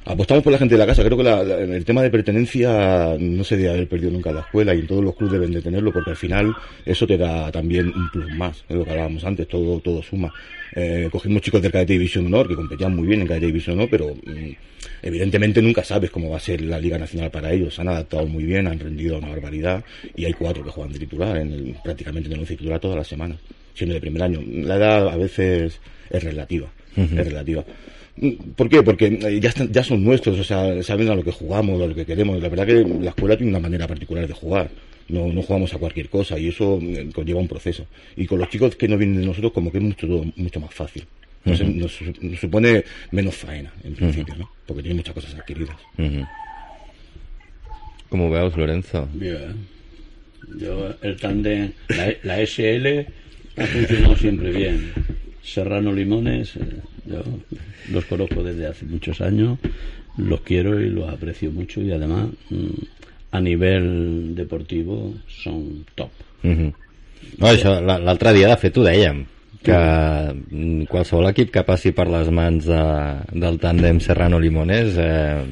apostamos 0.04 0.42
por 0.42 0.52
la 0.52 0.58
gente 0.58 0.74
de 0.74 0.78
la 0.80 0.86
casa. 0.86 1.02
Creo 1.04 1.16
que 1.16 1.24
la- 1.24 1.42
la- 1.42 1.60
el 1.76 1.84
tema 1.84 2.02
de 2.02 2.10
pertenencia 2.10 3.16
no 3.18 3.44
se 3.44 3.56
debe 3.56 3.70
haber 3.70 3.88
perdido 3.88 4.10
nunca 4.10 4.32
la 4.32 4.40
escuela 4.40 4.74
y 4.74 4.80
en 4.80 4.86
todos 4.86 5.04
los 5.04 5.14
clubes 5.16 5.32
deben 5.32 5.52
de 5.52 5.62
tenerlo 5.62 5.92
porque 5.92 6.10
al 6.10 6.16
final 6.16 6.54
eso 6.84 7.06
te 7.06 7.16
da 7.16 7.50
también 7.52 7.86
un 7.88 8.10
plus 8.10 8.30
más. 8.36 8.57
Es 8.68 8.76
lo 8.76 8.84
que 8.84 8.90
hablábamos 8.90 9.24
antes, 9.24 9.46
todo, 9.48 9.80
todo 9.80 10.02
suma. 10.02 10.32
Eh, 10.74 11.09
cogimos 11.11 11.42
chicos 11.42 11.61
del 11.62 11.72
Cadete 11.72 11.94
División 11.94 12.26
Honor 12.26 12.48
que 12.48 12.54
competían 12.54 12.94
muy 12.94 13.06
bien 13.06 13.20
en 13.22 13.26
Cadete 13.26 13.46
División 13.46 13.76
Honor, 13.76 13.88
pero 13.90 14.14
mm, 14.14 14.50
evidentemente 15.02 15.62
nunca 15.62 15.84
sabes 15.84 16.11
cómo 16.11 16.30
va 16.30 16.36
a 16.36 16.40
ser 16.40 16.61
la 16.62 16.78
Liga 16.78 16.98
Nacional 16.98 17.30
para 17.30 17.52
ellos. 17.52 17.78
Han 17.78 17.88
adaptado 17.88 18.26
muy 18.26 18.44
bien, 18.44 18.66
han 18.66 18.78
rendido 18.78 19.18
una 19.18 19.28
barbaridad 19.28 19.84
y 20.16 20.24
hay 20.24 20.32
cuatro 20.32 20.64
que 20.64 20.70
juegan 20.70 20.92
de 20.92 20.98
titular, 20.98 21.36
en 21.36 21.52
el- 21.52 21.76
prácticamente 21.82 22.28
en 22.28 22.34
el 22.34 22.40
once 22.40 22.56
titular 22.56 22.80
todas 22.80 22.96
las 22.96 23.06
semanas, 23.09 23.38
siendo 23.74 23.94
de 23.94 24.00
primer 24.00 24.22
año. 24.22 24.40
La 24.46 24.76
edad 24.76 25.09
a 25.09 25.16
veces 25.16 25.80
es 26.11 26.24
relativa, 26.24 26.68
es 26.96 27.26
relativa. 27.26 27.64
¿Por 28.56 28.68
qué? 28.68 28.82
Porque 28.82 29.06
eh, 29.06 29.38
ya, 29.40 29.48
están- 29.50 29.70
ya 29.72 29.84
son 29.84 30.02
nuestros, 30.02 30.38
o 30.38 30.44
sea, 30.44 30.82
saben 30.82 31.09
a 31.09 31.14
lo 31.14 31.22
que 31.22 31.30
jugamos, 31.30 31.80
a 31.80 31.86
lo 31.86 31.94
que 31.94 32.04
queremos. 32.04 32.42
La 32.42 32.48
verdad 32.48 32.66
que 32.66 32.84
la 33.00 33.11
escuela 33.11 33.36
tiene 33.36 33.50
una 33.50 33.61
manera 33.61 33.86
particular 33.86 34.26
de 34.26 34.34
jugar. 34.34 34.68
No, 35.09 35.32
no 35.32 35.42
jugamos 35.42 35.72
a 35.74 35.78
cualquier 35.78 36.09
cosa 36.11 36.38
y 36.38 36.48
eso 36.48 36.78
eh, 36.82 37.09
conlleva 37.14 37.40
un 37.40 37.48
proceso. 37.48 37.86
Y 38.16 38.26
con 38.26 38.38
los 38.38 38.48
chicos 38.50 38.76
que 38.76 38.88
no 38.88 38.98
vienen 38.98 39.20
de 39.20 39.26
nosotros 39.26 39.52
como 39.52 39.72
que 39.72 39.78
es 39.78 39.84
mucho, 39.84 40.06
mucho 40.36 40.61
más 40.61 40.74
fácil. 40.74 41.04
Nos, 41.44 41.61
Ujú. 41.61 41.70
nos- 41.70 42.00
nos 42.20 42.40
supone 42.40 42.84
menos 43.12 43.34
faena, 43.36 43.72
en 43.84 43.94
principio, 43.94 44.34
¿no? 44.36 44.50
Porque 44.66 44.82
tiene 44.82 44.96
muchas 44.96 45.14
cosas 45.14 45.34
adquiridas. 45.34 45.76
Uh 45.96 46.02
-huh. 46.02 46.28
Com 48.11 48.20
ho 48.22 48.30
veus, 48.30 48.56
Lorenzo? 48.56 49.09
Bien. 49.14 49.54
Yo, 50.59 50.94
el 51.02 51.16
tándem, 51.16 51.72
la, 51.88 52.12
la 52.22 52.40
SL 52.46 53.06
ha 53.56 53.66
funcionado 53.66 54.16
siempre 54.16 54.50
bien. 54.52 54.92
Serrano 55.42 55.92
Limones, 55.92 56.56
eh, 56.56 56.61
yo 57.06 57.22
los 57.90 58.04
conozco 58.06 58.42
desde 58.42 58.66
hace 58.66 58.84
muchos 58.86 59.20
años, 59.20 59.59
los 60.16 60.40
quiero 60.42 60.80
y 60.80 60.88
los 60.90 61.09
aprecio 61.09 61.50
mucho 61.50 61.80
y 61.82 61.90
además 61.92 62.28
mm, 62.50 62.66
a 63.31 63.41
nivel 63.41 64.35
deportivo 64.35 65.14
son 65.29 65.85
top. 65.95 66.11
Uh 66.45 66.49
-huh. 66.51 66.72
no, 67.39 67.47
això, 67.47 67.81
la- 67.85 67.99
l'altre 67.99 68.33
dia, 68.33 68.49
de 68.49 68.57
fet, 68.57 68.76
ho 68.79 68.83
dèiem, 68.85 69.24
que 69.62 69.72
mm, 70.51 70.83
qualsevol 70.87 71.29
equip 71.31 71.51
que 71.51 71.62
passi 71.62 71.93
per 71.93 72.07
les 72.09 72.31
mans 72.31 72.64
de, 72.64 72.83
del 73.33 73.59
tàndem 73.59 73.99
Serrano-Limones 74.01 74.95
eh, 74.97 75.45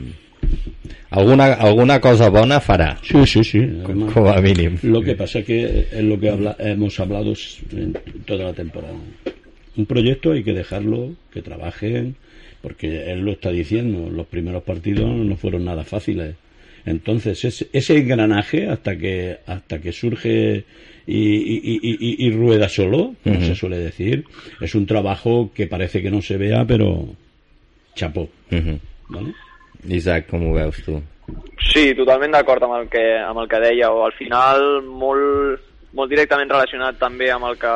alguna, 1.11 1.55
alguna 1.55 2.01
cosa 2.01 2.29
bona 2.31 2.61
farà. 2.61 2.97
Sí, 3.03 3.27
sí, 3.27 3.45
sí. 3.45 3.61
Com, 3.85 3.93
además. 4.05 4.13
com 4.15 4.29
a 4.29 4.41
mínim. 4.41 4.79
Lo 4.83 5.03
que 5.03 5.15
pasa 5.15 5.41
es 5.41 5.45
que 5.47 5.87
es 5.93 6.03
lo 6.05 6.19
que 6.19 6.31
habla- 6.31 6.57
hemos 6.59 6.99
hablado 7.01 7.35
en 7.73 7.97
toda 8.25 8.45
la 8.45 8.53
temporada. 8.53 8.95
Un 9.77 9.87
proyecto 9.87 10.33
hay 10.33 10.43
que 10.43 10.53
dejarlo, 10.55 11.15
que 11.33 11.43
trabajen, 11.43 12.17
porque 12.63 13.13
él 13.13 13.21
lo 13.21 13.33
está 13.33 13.51
diciendo, 13.51 14.09
los 14.11 14.27
primeros 14.27 14.63
partidos 14.63 15.09
no 15.11 15.37
fueron 15.37 15.65
nada 15.65 15.85
fáciles. 15.85 16.35
Entonces, 16.87 17.45
ese, 17.45 17.69
ese 17.73 17.99
engranaje, 17.99 18.69
hasta 18.69 18.97
que, 18.97 19.39
hasta 19.47 19.81
que 19.81 19.93
surge 19.93 20.65
y, 21.07 21.19
y- 21.19 21.61
y- 21.63 21.97
y- 22.01 22.27
y 22.27 22.31
rueda 22.31 22.69
solo, 22.69 23.15
como 23.23 23.37
Ujú. 23.37 23.45
se 23.47 23.55
suele 23.55 23.79
decir, 23.79 24.25
es 24.61 24.75
un 24.75 24.87
trabajo 24.87 25.51
que 25.55 25.67
parece 25.67 26.01
que 26.01 26.11
no 26.11 26.23
se 26.23 26.37
vea, 26.37 26.65
pero 26.65 27.05
chapó. 27.95 28.29
Uh 28.51 28.57
-huh. 28.57 28.81
¿vale? 29.09 29.33
Isaac, 29.89 30.27
com 30.29 30.51
ho 30.51 30.55
veus 30.55 30.83
tu? 30.85 31.03
Sí, 31.73 31.95
totalment 31.95 32.33
d'acord 32.33 32.63
amb, 32.63 32.75
el 32.83 32.89
que, 32.89 33.19
amb 33.19 33.39
el 33.41 33.49
que 33.49 33.59
dèieu. 33.61 34.05
Al 34.05 34.13
final, 34.13 34.83
molt, 34.83 35.61
molt 35.93 36.11
directament 36.11 36.51
relacionat 36.51 36.99
també 36.99 37.31
amb 37.31 37.45
el 37.47 37.57
que 37.59 37.75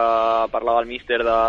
parlava 0.53 0.81
el 0.81 0.87
míster 0.87 1.23
de, 1.25 1.41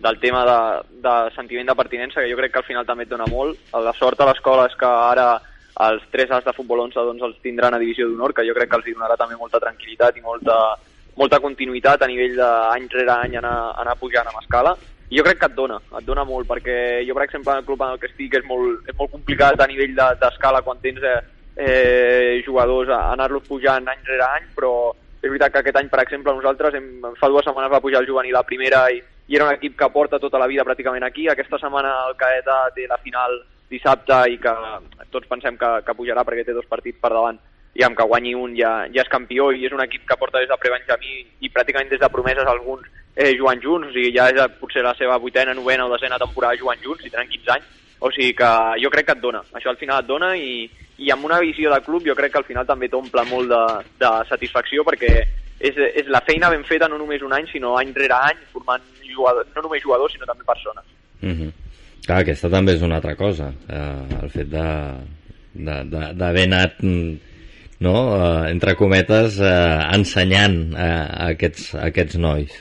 del 0.00 0.18
tema 0.20 0.44
de, 0.44 1.00
de 1.02 1.34
sentiment 1.34 1.66
de 1.66 1.74
pertinença, 1.74 2.20
que 2.20 2.30
jo 2.30 2.36
crec 2.36 2.52
que 2.52 2.58
al 2.58 2.64
final 2.64 2.84
també 2.86 3.04
et 3.04 3.10
dona 3.10 3.26
molt. 3.26 3.56
La 3.72 3.92
sort 3.92 4.20
a 4.20 4.26
l'escola 4.26 4.66
és 4.66 4.76
que 4.76 4.86
ara 4.86 5.40
els 5.76 6.02
tres 6.10 6.30
as 6.30 6.44
de 6.44 6.52
futbol 6.56 6.80
11 6.86 7.04
doncs, 7.04 7.22
els 7.22 7.40
tindran 7.44 7.74
a 7.74 7.78
divisió 7.78 8.08
d'honor, 8.08 8.32
que 8.32 8.44
jo 8.48 8.54
crec 8.56 8.70
que 8.70 8.76
els 8.80 8.86
donarà 8.88 9.16
també 9.16 9.36
molta 9.36 9.60
tranquil·litat 9.60 10.16
i 10.16 10.24
molta, 10.24 10.56
molta 11.16 11.40
continuïtat 11.40 12.02
a 12.02 12.08
nivell 12.08 12.36
d'any 12.36 12.88
rere 12.92 13.12
any 13.12 13.36
anar, 13.36 13.56
anar 13.80 13.96
pujant 14.00 14.28
amb 14.30 14.40
escala. 14.42 14.76
I 15.10 15.18
jo 15.20 15.22
crec 15.22 15.38
que 15.38 15.46
et 15.46 15.54
dona, 15.54 15.76
et 15.98 16.04
dona 16.04 16.24
molt, 16.24 16.48
perquè 16.48 17.04
jo, 17.06 17.14
per 17.14 17.24
exemple, 17.26 17.54
el 17.54 17.64
club 17.64 17.82
en 17.84 17.92
el 17.94 17.98
que 18.02 18.08
estic 18.10 18.34
és 18.40 18.44
molt, 18.48 18.88
és 18.88 18.96
molt 18.98 19.12
complicat 19.12 19.60
a 19.60 19.68
nivell 19.70 19.94
de- 19.94 20.14
d'escala 20.20 20.62
quan 20.62 20.80
tens 20.82 21.02
eh, 21.02 21.20
eh, 21.56 22.42
jugadors 22.44 22.88
a 22.88 23.12
anar-los 23.12 23.46
pujant 23.46 23.86
any 23.88 24.02
rere 24.04 24.24
any, 24.26 24.48
però 24.56 24.92
és 25.22 25.30
veritat 25.30 25.52
que 25.52 25.58
aquest 25.62 25.76
any, 25.78 25.88
per 25.88 26.02
exemple, 26.02 26.34
nosaltres 26.34 26.74
hem, 26.74 26.88
fa 27.20 27.28
dues 27.28 27.44
setmanes 27.44 27.70
va 27.70 27.80
pujar 27.80 28.00
el 28.02 28.08
juvenil 28.08 28.36
a 28.36 28.42
primera 28.42 28.88
i, 28.90 28.98
i 29.28 29.36
era 29.36 29.46
un 29.48 29.54
equip 29.54 29.76
que 29.78 29.88
porta 29.90 30.18
tota 30.18 30.38
la 30.38 30.46
vida 30.46 30.64
pràcticament 30.64 31.04
aquí. 31.06 31.28
Aquesta 31.28 31.58
setmana 31.58 31.92
el 32.08 32.16
Caeta 32.16 32.64
té 32.74 32.86
la 32.86 32.98
final 32.98 33.40
dissabte 33.70 34.18
i 34.30 34.38
que 34.38 34.54
tots 35.10 35.28
pensem 35.28 35.56
que, 35.58 35.70
que 35.86 35.94
pujarà 35.98 36.24
perquè 36.24 36.44
té 36.46 36.54
dos 36.54 36.68
partits 36.70 37.00
per 37.02 37.12
davant 37.14 37.38
i 37.76 37.82
amb 37.84 37.96
que 37.96 38.06
guanyi 38.08 38.34
un 38.34 38.54
ja, 38.56 38.86
ja 38.92 39.02
és 39.02 39.10
campió 39.12 39.50
i 39.52 39.66
és 39.68 39.74
un 39.74 39.82
equip 39.84 40.06
que 40.08 40.16
porta 40.16 40.40
des 40.40 40.48
de 40.48 40.56
pre-Benjamí 40.60 41.16
i 41.44 41.50
pràcticament 41.52 41.90
des 41.90 42.00
de 42.00 42.08
promeses 42.12 42.48
alguns 42.48 42.86
eh, 43.16 43.34
jugant 43.36 43.60
junts, 43.62 43.90
o 43.90 43.92
sigui, 43.92 44.12
ja 44.16 44.28
és 44.30 44.56
potser 44.60 44.84
la 44.84 44.94
seva 44.96 45.18
vuitena, 45.20 45.54
novena 45.54 45.86
o 45.86 45.92
desena 45.92 46.20
temporada 46.20 46.56
jugant 46.60 46.80
junts 46.84 47.04
i 47.04 47.12
tenen 47.12 47.28
15 47.32 47.52
anys, 47.56 47.68
o 48.00 48.10
sigui 48.12 48.32
que 48.38 48.50
jo 48.82 48.92
crec 48.92 49.08
que 49.08 49.16
et 49.16 49.22
dona, 49.24 49.42
això 49.56 49.72
al 49.72 49.80
final 49.80 50.00
et 50.00 50.08
dona 50.08 50.32
i, 50.36 50.68
i 50.98 51.12
amb 51.12 51.28
una 51.28 51.40
visió 51.40 51.72
de 51.72 51.80
club 51.84 52.06
jo 52.06 52.16
crec 52.16 52.32
que 52.32 52.42
al 52.42 52.48
final 52.48 52.68
també 52.68 52.88
t'omple 52.92 53.24
molt 53.28 53.52
de, 53.52 53.62
de 54.00 54.12
satisfacció 54.30 54.84
perquè 54.84 55.12
és, 55.58 55.76
és 55.76 56.08
la 56.12 56.22
feina 56.24 56.52
ben 56.52 56.64
feta 56.68 56.88
no 56.88 57.00
només 57.00 57.24
un 57.24 57.32
any 57.32 57.48
sinó 57.52 57.76
any 57.80 57.92
rere 57.96 58.16
any 58.30 58.40
formant 58.52 58.84
jugadors, 59.08 59.48
no 59.56 59.64
només 59.64 59.84
jugadors 59.84 60.12
sinó 60.12 60.28
també 60.28 60.44
persones. 60.44 60.84
Uh 61.22 61.32
-huh. 61.32 61.52
Clar, 62.06 62.20
aquesta 62.22 62.50
també 62.52 62.76
és 62.76 62.84
una 62.86 63.00
altra 63.00 63.16
cosa, 63.18 63.50
eh, 63.66 64.20
el 64.22 64.30
fet 64.30 64.52
d'haver 64.52 66.44
anat 66.46 66.78
mm, 66.84 67.16
no, 67.82 67.94
eh, 68.14 68.50
entre 68.52 68.76
cometes 68.78 69.40
eh, 69.42 69.52
ensenyant 69.96 70.58
eh, 70.70 70.86
a, 70.86 71.32
aquests, 71.32 71.72
a 71.74 71.88
aquests 71.90 72.20
nois 72.22 72.54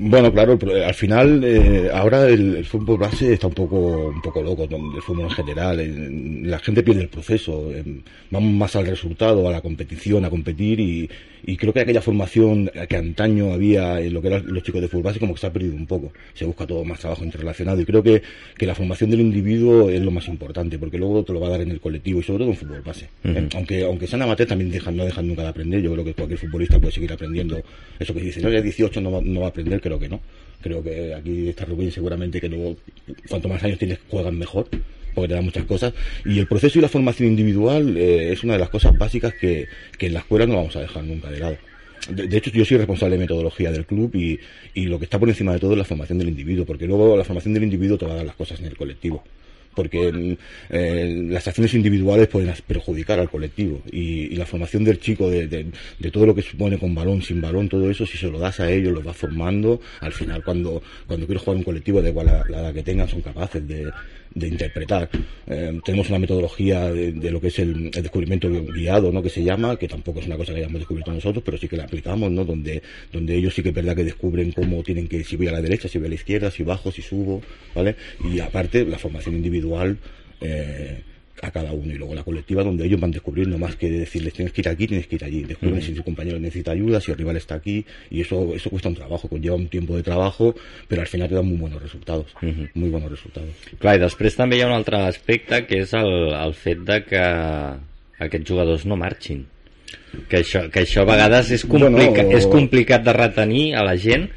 Bueno, 0.00 0.32
claro, 0.32 0.56
pro- 0.58 0.84
al 0.84 0.94
final 0.94 1.42
eh, 1.42 1.90
ahora 1.92 2.28
el, 2.28 2.56
el 2.56 2.64
fútbol 2.64 2.98
base 2.98 3.32
está 3.32 3.48
un 3.48 3.54
poco 3.54 4.08
un 4.08 4.22
poco 4.22 4.40
loco, 4.42 4.62
el 4.64 5.02
fútbol 5.02 5.24
en 5.24 5.30
general, 5.30 5.80
eh, 5.80 6.40
la 6.44 6.58
gente 6.60 6.82
pierde 6.84 7.02
el 7.02 7.08
proceso, 7.08 7.72
eh, 7.74 7.82
vamos 8.30 8.52
más 8.52 8.76
al 8.76 8.86
resultado, 8.86 9.48
a 9.48 9.50
la 9.50 9.60
competición, 9.60 10.24
a 10.24 10.30
competir 10.30 10.78
y, 10.78 11.10
y 11.44 11.56
creo 11.56 11.72
que 11.72 11.80
aquella 11.80 12.00
formación 12.00 12.70
que 12.88 12.96
antaño 12.96 13.52
había 13.52 14.00
en 14.00 14.14
lo 14.14 14.22
que 14.22 14.28
eran 14.28 14.44
los 14.46 14.62
chicos 14.62 14.80
de 14.80 14.88
fútbol 14.88 15.02
base 15.04 15.18
como 15.18 15.34
que 15.34 15.40
se 15.40 15.46
ha 15.48 15.52
perdido 15.52 15.74
un 15.74 15.86
poco, 15.86 16.12
se 16.32 16.44
busca 16.44 16.64
todo 16.66 16.84
más 16.84 17.00
trabajo 17.00 17.24
interrelacionado 17.24 17.80
y 17.80 17.84
creo 17.84 18.02
que, 18.02 18.22
que 18.56 18.66
la 18.66 18.74
formación 18.76 19.10
del 19.10 19.20
individuo 19.20 19.90
es 19.90 20.00
lo 20.00 20.12
más 20.12 20.28
importante 20.28 20.78
porque 20.78 20.98
luego 20.98 21.24
te 21.24 21.32
lo 21.32 21.40
va 21.40 21.48
a 21.48 21.50
dar 21.50 21.62
en 21.62 21.72
el 21.72 21.80
colectivo 21.80 22.20
y 22.20 22.22
sobre 22.22 22.40
todo 22.40 22.50
en 22.50 22.56
fútbol 22.56 22.82
base. 22.82 23.08
Eh, 23.24 23.48
aunque 23.56 23.84
aunque 23.84 24.06
sean 24.06 24.22
amateurs 24.22 24.48
también 24.50 24.70
dejan, 24.70 24.96
no 24.96 25.04
dejan 25.04 25.26
nunca 25.26 25.42
de 25.42 25.48
aprender, 25.48 25.80
yo 25.82 25.92
creo 25.92 26.04
que 26.04 26.14
cualquier 26.14 26.38
futbolista 26.38 26.78
puede 26.78 26.92
seguir 26.92 27.12
aprendiendo 27.12 27.60
eso 27.98 28.14
que 28.14 28.20
dicen, 28.20 28.44
no, 28.44 28.50
ya 28.50 28.60
18 28.60 29.00
no 29.00 29.10
va, 29.10 29.20
no 29.22 29.40
va 29.40 29.46
a 29.46 29.48
aprender, 29.50 29.80
creo 29.88 29.98
que 29.98 30.08
no. 30.08 30.20
Creo 30.60 30.82
que 30.82 31.14
aquí 31.14 31.48
está 31.48 31.64
Rubén 31.64 31.90
seguramente 31.90 32.40
que 32.40 32.48
luego, 32.48 32.76
cuanto 33.28 33.48
más 33.48 33.62
años 33.62 33.78
tienes, 33.78 33.98
juegan 34.08 34.36
mejor, 34.38 34.68
porque 35.14 35.28
te 35.28 35.34
dan 35.34 35.44
muchas 35.44 35.64
cosas. 35.64 35.94
Y 36.24 36.38
el 36.38 36.46
proceso 36.46 36.78
y 36.78 36.82
la 36.82 36.88
formación 36.88 37.28
individual 37.28 37.96
eh, 37.96 38.32
es 38.32 38.42
una 38.44 38.54
de 38.54 38.58
las 38.58 38.68
cosas 38.68 38.96
básicas 38.98 39.34
que, 39.34 39.66
que 39.96 40.06
en 40.06 40.14
la 40.14 40.20
escuela 40.20 40.46
no 40.46 40.56
vamos 40.56 40.76
a 40.76 40.80
dejar 40.80 41.04
nunca 41.04 41.30
de 41.30 41.38
lado. 41.38 41.56
De, 42.10 42.26
de 42.26 42.36
hecho, 42.36 42.50
yo 42.50 42.64
soy 42.64 42.76
responsable 42.76 43.16
de 43.16 43.20
metodología 43.20 43.70
del 43.70 43.86
club 43.86 44.14
y, 44.14 44.38
y 44.74 44.86
lo 44.86 44.98
que 44.98 45.04
está 45.04 45.18
por 45.18 45.28
encima 45.28 45.52
de 45.52 45.60
todo 45.60 45.72
es 45.72 45.78
la 45.78 45.84
formación 45.84 46.18
del 46.18 46.28
individuo, 46.28 46.64
porque 46.64 46.86
luego 46.86 47.16
la 47.16 47.24
formación 47.24 47.54
del 47.54 47.64
individuo 47.64 47.98
te 47.98 48.06
va 48.06 48.12
a 48.12 48.16
dar 48.16 48.26
las 48.26 48.36
cosas 48.36 48.60
en 48.60 48.66
el 48.66 48.76
colectivo 48.76 49.22
porque 49.78 50.36
eh, 50.70 51.26
las 51.30 51.46
acciones 51.46 51.72
individuales 51.74 52.26
pueden 52.26 52.52
perjudicar 52.66 53.20
al 53.20 53.30
colectivo. 53.30 53.80
Y, 53.92 54.32
y 54.32 54.36
la 54.36 54.44
formación 54.44 54.82
del 54.82 54.98
chico 54.98 55.30
de, 55.30 55.46
de- 55.46 55.66
de 56.00 56.10
todo 56.10 56.26
lo 56.26 56.34
que 56.34 56.42
supone 56.42 56.78
con 56.78 56.94
balón, 56.96 57.22
sin 57.22 57.40
balón, 57.40 57.68
todo 57.68 57.88
eso, 57.88 58.04
si 58.04 58.18
se 58.18 58.26
lo 58.28 58.40
das 58.40 58.58
a 58.58 58.68
ellos, 58.70 58.92
los 58.92 59.04
vas 59.04 59.16
formando, 59.16 59.80
al 60.00 60.12
final 60.12 60.42
cuando, 60.42 60.82
cuando 61.06 61.26
quieres 61.26 61.42
jugar 61.44 61.58
un 61.58 61.62
colectivo, 61.62 62.02
da 62.02 62.08
igual 62.08 62.26
la, 62.26 62.44
la 62.48 62.58
edad 62.62 62.74
que 62.74 62.82
tengan, 62.82 63.08
son 63.08 63.20
capaces 63.20 63.66
de, 63.68 63.88
de 64.38 64.48
interpretar. 64.48 65.08
Eh, 65.46 65.80
tenemos 65.84 66.08
una 66.08 66.18
metodología 66.18 66.90
de, 66.90 67.30
lo 67.30 67.40
que 67.40 67.48
es 67.48 67.58
el, 67.58 67.90
el 67.94 68.02
descubrimiento 68.02 68.48
guiado, 68.50 69.12
¿no? 69.12 69.22
Que 69.22 69.30
se 69.30 69.42
llama, 69.42 69.76
que 69.76 69.88
tampoco 69.88 70.20
es 70.20 70.26
una 70.26 70.36
cosa 70.36 70.52
que 70.52 70.60
hayamos 70.60 70.80
descubierto 70.80 71.12
nosotros, 71.12 71.42
pero 71.44 71.58
sí 71.58 71.68
que 71.68 71.76
la 71.76 71.84
aplicamos, 71.84 72.30
¿no? 72.30 72.44
Donde, 72.44 72.82
donde 73.12 73.34
ellos 73.34 73.54
sí 73.54 73.62
que 73.62 73.70
es 73.70 73.74
verdad 73.74 73.96
que 73.96 74.04
descubren 74.04 74.52
cómo 74.52 74.82
tienen 74.82 75.08
que, 75.08 75.24
si 75.24 75.36
voy 75.36 75.48
a 75.48 75.52
la 75.52 75.62
derecha, 75.62 75.88
si 75.88 75.98
voy 75.98 76.06
a 76.06 76.10
la 76.10 76.14
izquierda, 76.16 76.50
si 76.50 76.62
bajo, 76.62 76.90
si 76.90 77.02
subo, 77.02 77.42
¿vale? 77.74 77.96
Y 78.24 78.40
aparte, 78.40 78.84
la 78.84 78.98
formación 78.98 79.36
individual, 79.36 79.98
eh, 80.40 81.02
a 81.42 81.50
cada 81.50 81.72
uno 81.72 81.92
y 81.92 81.96
luego 81.96 82.14
la 82.14 82.22
colectiva 82.22 82.62
donde 82.62 82.86
ellos 82.86 83.00
van 83.00 83.10
descubriendo 83.10 83.58
más 83.58 83.76
que 83.76 83.90
decirles 83.90 84.32
tienes 84.32 84.52
que 84.52 84.60
ir 84.60 84.68
aquí, 84.68 84.86
tienes 84.86 85.06
que 85.06 85.16
ir 85.16 85.24
allí, 85.24 85.42
descubren 85.44 85.82
si 85.82 85.94
su 85.94 86.02
compañero 86.02 86.38
necesita 86.38 86.72
ayuda, 86.72 87.00
si 87.00 87.10
el 87.10 87.18
rival 87.18 87.36
está 87.36 87.56
aquí 87.56 87.84
y 88.10 88.20
eso 88.20 88.54
eso 88.54 88.70
cuesta 88.70 88.88
un 88.88 88.94
trabajo, 88.94 89.28
conlleva 89.28 89.56
un 89.56 89.68
tiempo 89.68 89.96
de 89.96 90.02
trabajo, 90.02 90.54
però 90.88 91.02
al 91.02 91.06
final 91.06 91.28
te 91.28 91.34
dan 91.34 91.46
muy 91.46 91.56
buenos 91.56 91.82
resultados, 91.82 92.26
muy 92.74 92.90
buenos 92.90 93.10
resultados. 93.10 93.50
Clar, 93.78 93.96
i 93.98 94.02
després 94.02 94.36
també 94.38 94.58
hi 94.58 94.64
ha 94.64 94.70
un 94.70 94.74
altre 94.76 95.00
aspecte 95.06 95.62
que 95.68 95.82
és 95.84 95.94
el, 95.96 96.32
el 96.34 96.54
fet 96.56 96.82
de 96.88 96.98
que 97.06 97.22
aquests 98.26 98.48
jugadors 98.48 98.84
no 98.88 98.98
marxin. 98.98 99.46
Que 100.28 100.40
això, 100.42 100.64
que 100.72 100.82
això 100.82 101.04
a 101.04 101.08
vegades 101.08 101.50
és, 101.54 101.64
complica, 101.68 102.22
Bueno, 102.24 102.36
és 102.38 102.46
complicat 102.48 103.04
de 103.04 103.14
retenir 103.16 103.66
a 103.76 103.84
la 103.84 103.94
gent 104.00 104.28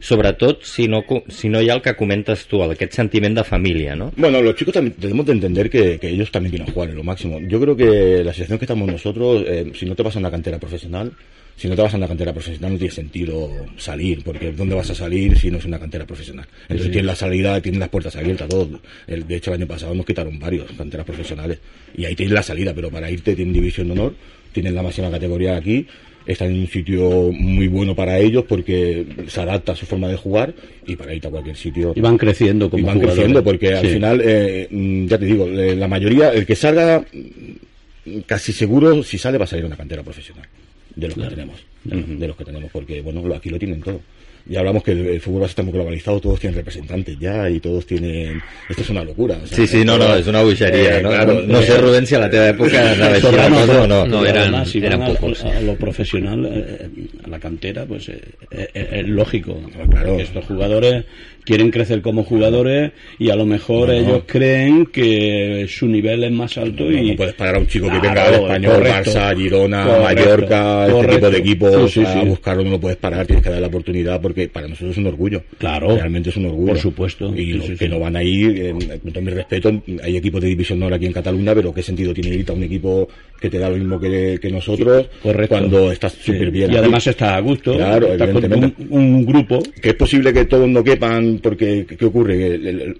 sobretot 0.00 0.62
si 0.62 0.86
no, 0.88 1.04
si 1.28 1.48
no 1.48 1.60
hi 1.60 1.70
ha 1.70 1.74
el 1.74 1.82
que 1.82 1.94
comentes 1.96 2.46
tu, 2.46 2.62
aquest 2.62 2.92
sentiment 2.92 3.34
de 3.36 3.44
família, 3.44 3.96
no? 3.96 4.12
Bueno, 4.16 4.40
los 4.40 4.54
chicos 4.54 4.74
también 4.74 4.94
tenemos 4.98 5.26
de 5.26 5.32
entender 5.32 5.68
que, 5.68 5.98
que 5.98 6.08
ellos 6.08 6.30
también 6.30 6.50
quieren 6.54 6.72
jugar 6.72 6.90
en 6.90 6.96
lo 6.96 7.02
máximo. 7.02 7.40
Yo 7.40 7.60
creo 7.60 7.76
que 7.76 8.22
la 8.24 8.32
situación 8.32 8.58
que 8.58 8.64
estamos 8.66 8.88
nosotros, 8.90 9.44
eh, 9.46 9.72
si 9.74 9.86
no 9.86 9.94
te 9.94 10.02
vas 10.02 10.14
a 10.16 10.18
una 10.20 10.30
cantera 10.30 10.58
profesional, 10.58 11.12
si 11.56 11.68
no 11.68 11.76
te 11.76 11.82
vas 11.82 11.92
a 11.92 11.98
una 11.98 12.08
cantera 12.08 12.32
profesional 12.32 12.72
no 12.72 12.78
tiene 12.78 12.94
sentido 12.94 13.50
salir, 13.76 14.22
porque 14.24 14.52
¿dónde 14.52 14.74
vas 14.74 14.88
a 14.90 14.94
salir 14.94 15.36
si 15.36 15.50
no 15.50 15.58
es 15.58 15.64
una 15.66 15.78
cantera 15.78 16.06
profesional? 16.06 16.46
Entonces 16.62 16.86
Sí. 16.86 16.92
tienes 16.92 17.06
la 17.06 17.14
salida, 17.16 17.60
tienes 17.60 17.80
las 17.80 17.88
puertas 17.90 18.16
abiertas, 18.16 18.48
todo. 18.48 18.80
El- 19.06 19.26
de 19.26 19.36
hecho, 19.36 19.50
el 19.52 19.58
año 19.60 19.66
pasado 19.66 19.94
nos 19.94 20.06
quitaron 20.06 20.38
varios 20.38 20.70
canteras 20.72 21.04
profesionales 21.04 21.58
y 21.96 22.04
ahí 22.06 22.14
tienes 22.14 22.32
la 22.32 22.42
salida, 22.42 22.72
pero 22.74 22.90
para 22.90 23.10
irte 23.10 23.34
tienen 23.36 23.52
división 23.52 23.88
de 23.88 23.92
honor, 23.92 24.14
tienen 24.52 24.74
la 24.74 24.82
máxima 24.82 25.10
categoría 25.10 25.56
aquí, 25.56 25.86
están 26.26 26.50
en 26.52 26.60
un 26.60 26.66
sitio 26.68 27.30
muy 27.32 27.66
bueno 27.68 27.94
para 27.94 28.18
ellos 28.18 28.44
porque 28.48 29.06
se 29.26 29.40
adapta 29.40 29.72
a 29.72 29.76
su 29.76 29.86
forma 29.86 30.08
de 30.08 30.16
jugar 30.16 30.54
y 30.86 30.94
para 30.96 31.14
irte 31.14 31.28
a 31.28 31.30
cualquier 31.30 31.56
sitio 31.56 31.92
Y 31.96 32.00
van 32.00 32.18
creciendo 32.18 32.68
como 32.70 32.82
y 32.82 32.86
van 32.86 32.94
jugadores. 32.96 33.14
creciendo 33.16 33.42
porque 33.44 33.74
al 33.74 33.86
Sí. 33.86 33.92
final 33.94 34.20
eh, 34.24 34.68
mm, 34.70 35.06
ya 35.06 35.18
te 35.18 35.24
digo 35.24 35.46
eh, 35.48 35.74
la 35.76 35.88
mayoría 35.88 36.32
el 36.32 36.44
que 36.46 36.54
salga 36.56 37.00
mm, 37.12 38.18
casi 38.26 38.52
seguro 38.52 39.02
si 39.02 39.18
sale 39.18 39.38
va 39.38 39.44
a 39.44 39.48
salir 39.48 39.64
una 39.64 39.76
cantera 39.76 40.02
profesional 40.02 40.46
de 40.94 41.06
los 41.06 41.14
Claro. 41.14 41.30
que 41.30 41.36
tenemos 41.36 41.60
de, 41.84 41.96
los- 41.96 42.18
de 42.20 42.28
los 42.28 42.36
que 42.36 42.44
tenemos 42.44 42.70
porque 42.70 43.00
bueno 43.00 43.34
aquí 43.34 43.48
lo 43.48 43.58
tienen 43.58 43.80
todo 43.80 44.00
ya 44.46 44.60
hablamos 44.60 44.82
que 44.82 44.92
el, 44.92 45.20
fútbol 45.20 45.42
base 45.42 45.50
está 45.52 45.62
muy 45.62 45.72
globalizado 45.72 46.20
todos 46.20 46.40
tienen 46.40 46.56
representantes 46.56 47.18
ya 47.18 47.48
y 47.48 47.60
todos 47.60 47.86
tienen 47.86 48.40
esto 48.68 48.82
es 48.82 48.90
una 48.90 49.04
locura 49.04 49.38
o 49.42 49.46
sea, 49.46 49.56
Sí, 49.56 49.66
sí, 49.66 49.84
no, 49.84 49.98
no, 49.98 50.16
és 50.16 50.26
una 50.26 50.42
bogeria. 50.42 50.98
eh, 50.98 51.02
no, 51.02 51.08
claro, 51.10 51.34
no, 51.34 51.42
no 51.42 51.60
eh, 51.60 51.66
sé, 51.66 51.78
Rubén, 51.78 52.06
si 52.06 52.14
a 52.14 52.18
la 52.20 52.30
teva 52.30 52.46
així 52.50 52.76
la 52.98 53.20
Serrano, 53.20 53.56
cosa 53.56 53.82
o 53.82 53.86
no. 53.86 54.06
No, 54.06 54.24
Y 54.24 54.28
eran- 54.28 54.42
además, 54.42 54.68
si 54.70 54.78
eran 54.78 55.02
a- 55.02 55.06
pocos, 55.06 55.44
A, 55.44 55.60
lo 55.60 55.76
profesional, 55.76 56.46
eh, 56.52 56.88
a 57.24 57.28
la 57.28 57.38
cantera, 57.38 57.84
pues 57.86 58.08
eh, 58.08 58.20
eh, 58.50 58.68
eh, 58.74 58.88
es 59.00 59.08
lógico. 59.08 59.60
claro. 59.90 60.16
Que 60.16 60.22
estos 60.22 60.44
jugadores 60.46 61.04
quieren 61.44 61.70
crecer 61.70 62.02
como 62.02 62.24
jugadores 62.24 62.92
y 63.18 63.30
a 63.30 63.36
lo 63.36 63.46
mejor 63.46 63.88
No, 63.88 63.94
no. 63.94 64.00
ellos 64.00 64.22
creen 64.26 64.86
que 64.86 65.66
su 65.68 65.86
nivel 65.86 66.24
es 66.24 66.32
más 66.32 66.56
alto 66.58 66.84
no, 66.84 66.92
y 66.92 67.10
no 67.10 67.16
puedes 67.16 67.34
parar 67.34 67.56
a 67.56 67.58
un 67.58 67.66
chico 67.66 67.88
que 67.90 67.98
Claro, 68.00 68.14
venga 68.14 68.24
del 68.30 68.40
español, 68.42 68.72
correcto. 68.74 69.10
Barça, 69.10 69.36
Girona, 69.36 69.84
Correcto, 69.84 70.02
Mallorca, 70.04 70.80
este 70.82 70.92
correcto. 70.92 71.14
tipo 71.16 71.30
de 71.30 71.38
equipos, 71.38 71.90
Sí, 71.92 72.00
sí, 72.00 72.06
a 72.06 72.20
sí. 72.22 72.26
buscarlo 72.28 72.64
no 72.64 72.70
lo 72.70 72.80
puedes 72.80 72.96
parar, 72.98 73.26
tienes 73.26 73.42
que 73.44 73.50
dar 73.50 73.60
la 73.60 73.66
oportunidad 73.68 74.20
porque 74.20 74.48
para 74.48 74.68
nosotros 74.68 74.92
es 74.92 74.98
un 74.98 75.06
orgullo. 75.06 75.42
Claro. 75.58 75.94
Realmente 75.96 76.30
es 76.30 76.36
un 76.36 76.46
orgullo. 76.46 76.72
Por 76.72 76.78
supuesto. 76.78 77.34
Y 77.36 77.52
los 77.54 77.70
que 77.78 77.88
no 77.88 77.98
van 78.00 78.16
a 78.16 78.22
ir, 78.22 78.50
eh, 78.58 78.98
con 79.02 79.12
todo 79.12 79.22
mi 79.24 79.30
respeto, 79.30 79.82
hay 80.02 80.16
equipos 80.16 80.40
de 80.40 80.48
división 80.48 80.78
no 80.78 80.86
aquí 80.94 81.06
en 81.06 81.12
Cataluña, 81.12 81.54
pero 81.54 81.72
¿qué 81.72 81.82
sentido 81.82 82.12
tiene 82.14 82.36
ir 82.36 82.44
a 82.48 82.52
un 82.52 82.62
equipo 82.64 83.08
que 83.40 83.48
te 83.48 83.58
da 83.58 83.70
lo 83.70 83.76
mismo 83.76 83.98
que, 84.00 84.38
que 84.40 84.50
nosotros 84.50 85.06
cuando 85.48 85.92
estás 85.92 86.12
súper 86.14 86.50
bien? 86.50 86.72
Y 86.72 86.76
además 86.76 87.06
está 87.06 87.36
a 87.36 87.40
gusto, 87.40 87.74
Claro, 87.76 88.12
está 88.12 88.30
con 88.32 88.44
un, 88.64 88.74
un 88.90 89.24
grupo. 89.26 89.62
que 89.80 89.90
es 89.90 89.94
posible 89.94 90.32
que 90.32 90.44
todos 90.46 90.68
no 90.68 90.82
quepan 90.82 91.29
porque 91.38 91.86
¿qué, 91.98 92.04
ocurre? 92.04 92.36
Que 92.38 92.46
el- 92.54 92.96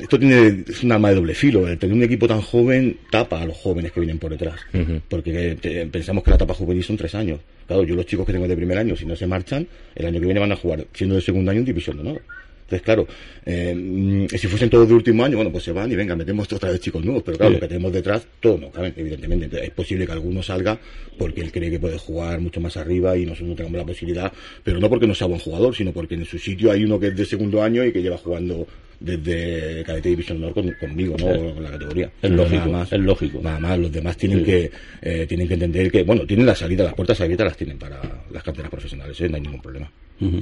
esto 0.00 0.18
tiene 0.18 0.64
es 0.68 0.82
un 0.82 0.92
arma 0.92 1.10
de 1.10 1.14
doble 1.16 1.34
filo. 1.34 1.66
El 1.68 1.78
tener 1.78 1.94
un 1.96 2.02
equipo 2.02 2.26
tan 2.26 2.40
joven 2.40 2.96
tapa 3.10 3.42
a 3.42 3.46
los 3.46 3.56
jóvenes 3.56 3.92
que 3.92 4.00
vienen 4.00 4.18
por 4.18 4.30
detrás. 4.30 4.60
Porque 5.08 5.56
te- 5.60 5.86
pensamos 5.86 6.24
que 6.24 6.30
la 6.30 6.36
etapa 6.36 6.54
juvenil 6.54 6.82
son 6.84 6.96
tres 6.96 7.14
años. 7.14 7.40
Claro, 7.66 7.84
yo 7.84 7.94
los 7.94 8.06
chicos 8.06 8.24
que 8.26 8.32
tengo 8.32 8.48
de 8.48 8.56
primer 8.56 8.78
año, 8.78 8.96
si 8.96 9.04
no 9.06 9.14
se 9.14 9.26
marchan, 9.26 9.66
el 9.94 10.06
año 10.06 10.18
que 10.20 10.26
viene 10.26 10.40
van 10.40 10.52
a 10.52 10.56
jugar, 10.56 10.86
siendo 10.94 11.14
de 11.16 11.20
segundo 11.20 11.50
año, 11.50 11.60
en 11.60 11.66
división 11.66 11.96
de 11.96 12.02
honor. 12.02 12.22
Entonces, 12.68 12.84
claro, 12.84 13.06
eh, 13.46 13.74
mm, 13.74 14.26
si 14.28 14.46
fuesen 14.46 14.68
todos 14.68 14.86
de 14.86 14.92
último 14.92 15.24
año, 15.24 15.36
bueno, 15.36 15.50
pues 15.50 15.64
se 15.64 15.72
van 15.72 15.90
y 15.90 15.96
venga, 15.96 16.14
metemos 16.14 16.52
otra 16.52 16.70
vez 16.70 16.80
chicos 16.80 17.02
nuevos. 17.02 17.22
Pero 17.22 17.38
claro, 17.38 17.52
Sí. 17.52 17.54
lo 17.54 17.60
que 17.62 17.68
tenemos 17.68 17.92
detrás, 17.94 18.26
todo 18.40 18.58
no 18.58 18.70
caben, 18.70 18.92
evidentemente. 18.94 19.46
Entonces, 19.46 19.68
es 19.70 19.74
posible 19.74 20.04
que 20.04 20.12
alguno 20.12 20.42
salga 20.42 20.78
porque 21.16 21.40
él 21.40 21.50
cree 21.50 21.70
que 21.70 21.80
puede 21.80 21.96
jugar 21.96 22.40
mucho 22.42 22.60
más 22.60 22.76
arriba 22.76 23.16
y 23.16 23.24
nosotros 23.24 23.48
no 23.48 23.54
tengamos 23.54 23.78
la 23.78 23.86
posibilidad, 23.86 24.30
pero 24.62 24.80
no 24.80 24.90
porque 24.90 25.06
no 25.06 25.14
sea 25.14 25.26
buen 25.26 25.40
jugador, 25.40 25.74
sino 25.74 25.92
porque 25.92 26.14
en 26.16 26.26
su 26.26 26.38
sitio 26.38 26.70
hay 26.70 26.84
uno 26.84 27.00
que 27.00 27.06
es 27.06 27.16
de 27.16 27.24
segundo 27.24 27.62
año 27.62 27.82
y 27.86 27.90
que 27.90 28.02
lleva 28.02 28.18
jugando 28.18 28.66
desde 29.00 29.84
Cadete 29.84 30.08
División 30.10 30.38
Honor 30.38 30.54
con- 30.54 30.72
conmigo, 30.72 31.16
¿no? 31.18 31.32
Sí. 31.32 31.54
Con 31.54 31.62
la 31.62 31.70
categoría. 31.70 32.10
Es 32.20 32.30
lógico, 32.30 32.56
nada 32.66 32.68
más. 32.78 32.92
es 32.92 33.00
lógico. 33.00 33.40
Nada 33.42 33.60
más, 33.60 33.78
los 33.78 33.92
demás 33.92 34.16
tienen 34.16 34.38
Sí. 34.40 34.44
que 34.44 34.70
eh, 35.02 35.26
tienen 35.26 35.46
que 35.48 35.54
entender 35.54 35.90
que, 35.90 36.02
bueno, 36.02 36.26
tienen 36.26 36.46
la 36.46 36.54
salida, 36.54 36.84
las 36.84 36.94
puertas 36.94 37.20
abiertas 37.20 37.46
las 37.46 37.56
tienen 37.56 37.78
para 37.78 38.00
las 38.32 38.42
canteras 38.42 38.70
profesionales, 38.70 39.20
¿eh? 39.20 39.28
no 39.28 39.36
hay 39.36 39.42
ningún 39.42 39.62
problema. 39.62 39.90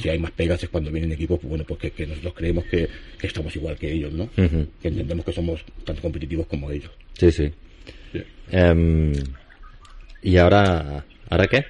Si 0.00 0.08
hay 0.08 0.18
más 0.18 0.30
pegas 0.30 0.62
es 0.62 0.70
cuando 0.70 0.90
vienen 0.90 1.12
equipos, 1.12 1.38
pues 1.38 1.50
bueno, 1.50 1.64
pues 1.68 1.78
que, 1.78 1.90
que 1.90 2.06
nosotros 2.06 2.32
creemos 2.34 2.64
que, 2.64 2.88
que 3.18 3.26
estamos 3.26 3.54
igual 3.56 3.76
que 3.76 3.92
ellos, 3.92 4.10
¿no? 4.10 4.30
Que 4.34 4.88
entendemos 4.88 5.22
que 5.22 5.32
somos 5.32 5.60
tanto 5.84 6.00
competitivos 6.00 6.46
como 6.46 6.70
ellos. 6.70 6.90
Sí, 7.12 7.30
sí. 7.30 7.52
Sí. 8.10 8.22
Em, 8.52 9.12
¿Y 10.22 10.38
ahora, 10.38 11.04
ahora 11.28 11.46
qué? 11.46 11.66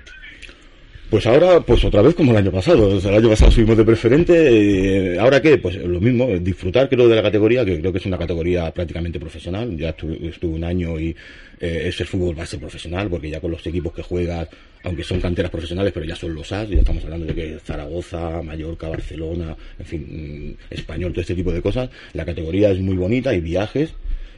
Pues 1.09 1.25
ahora, 1.25 1.61
pues 1.61 1.85
otra 1.85 2.03
vez 2.03 2.17
como 2.17 2.33
el 2.33 2.39
año 2.39 2.51
pasado. 2.51 2.97
O 2.97 3.01
sea, 3.01 3.13
el 3.13 3.19
año 3.19 3.29
pasado 3.29 3.53
subimos 3.53 3.77
de 3.77 3.85
preferente. 3.85 5.15
eh, 5.15 5.19
¿Ahora 5.21 5.41
qué? 5.41 5.57
Pues 5.57 5.77
lo 5.77 6.01
mismo, 6.01 6.25
eh, 6.25 6.41
disfrutar 6.41 6.89
creo 6.89 7.07
de 7.07 7.15
la 7.15 7.23
categoría, 7.23 7.65
que 7.65 7.79
creo 7.79 7.93
que 7.93 7.99
es 7.99 8.07
una 8.07 8.19
categoría 8.19 8.73
prácticamente 8.73 9.21
profesional. 9.21 9.77
Ya 9.77 9.91
estuve, 9.91 10.29
estuve 10.29 10.55
un 10.57 10.65
año 10.65 10.99
y 10.99 11.11
eh, 11.61 11.83
es 11.87 12.01
el 12.01 12.09
fútbol 12.09 12.35
base 12.35 12.59
profesional, 12.59 13.09
porque 13.09 13.31
ya 13.31 13.41
con 13.41 13.53
los 13.53 13.65
equipos 13.65 13.93
que 13.93 14.03
juegas, 14.03 14.49
aunque 14.83 15.05
son 15.05 15.21
canteras 15.21 15.51
profesionales, 15.51 15.93
pero 15.93 16.07
ya 16.07 16.17
son 16.17 16.35
los 16.35 16.51
AS, 16.51 16.69
ya 16.71 16.79
estamos 16.79 17.05
hablando 17.05 17.27
de 17.27 17.35
que 17.35 17.59
Zaragoza, 17.61 18.43
Mallorca, 18.43 18.89
Barcelona, 18.89 19.57
en 19.79 19.87
fin, 19.87 20.57
mm, 20.71 20.75
español, 20.75 21.13
todo 21.13 21.21
este 21.21 21.37
tipo 21.37 21.53
de 21.53 21.63
cosas. 21.63 21.89
La 22.15 22.25
categoría 22.25 22.71
es 22.71 22.81
muy 22.81 22.97
bonita, 22.97 23.31
hay 23.31 23.41
viajes 23.41 23.95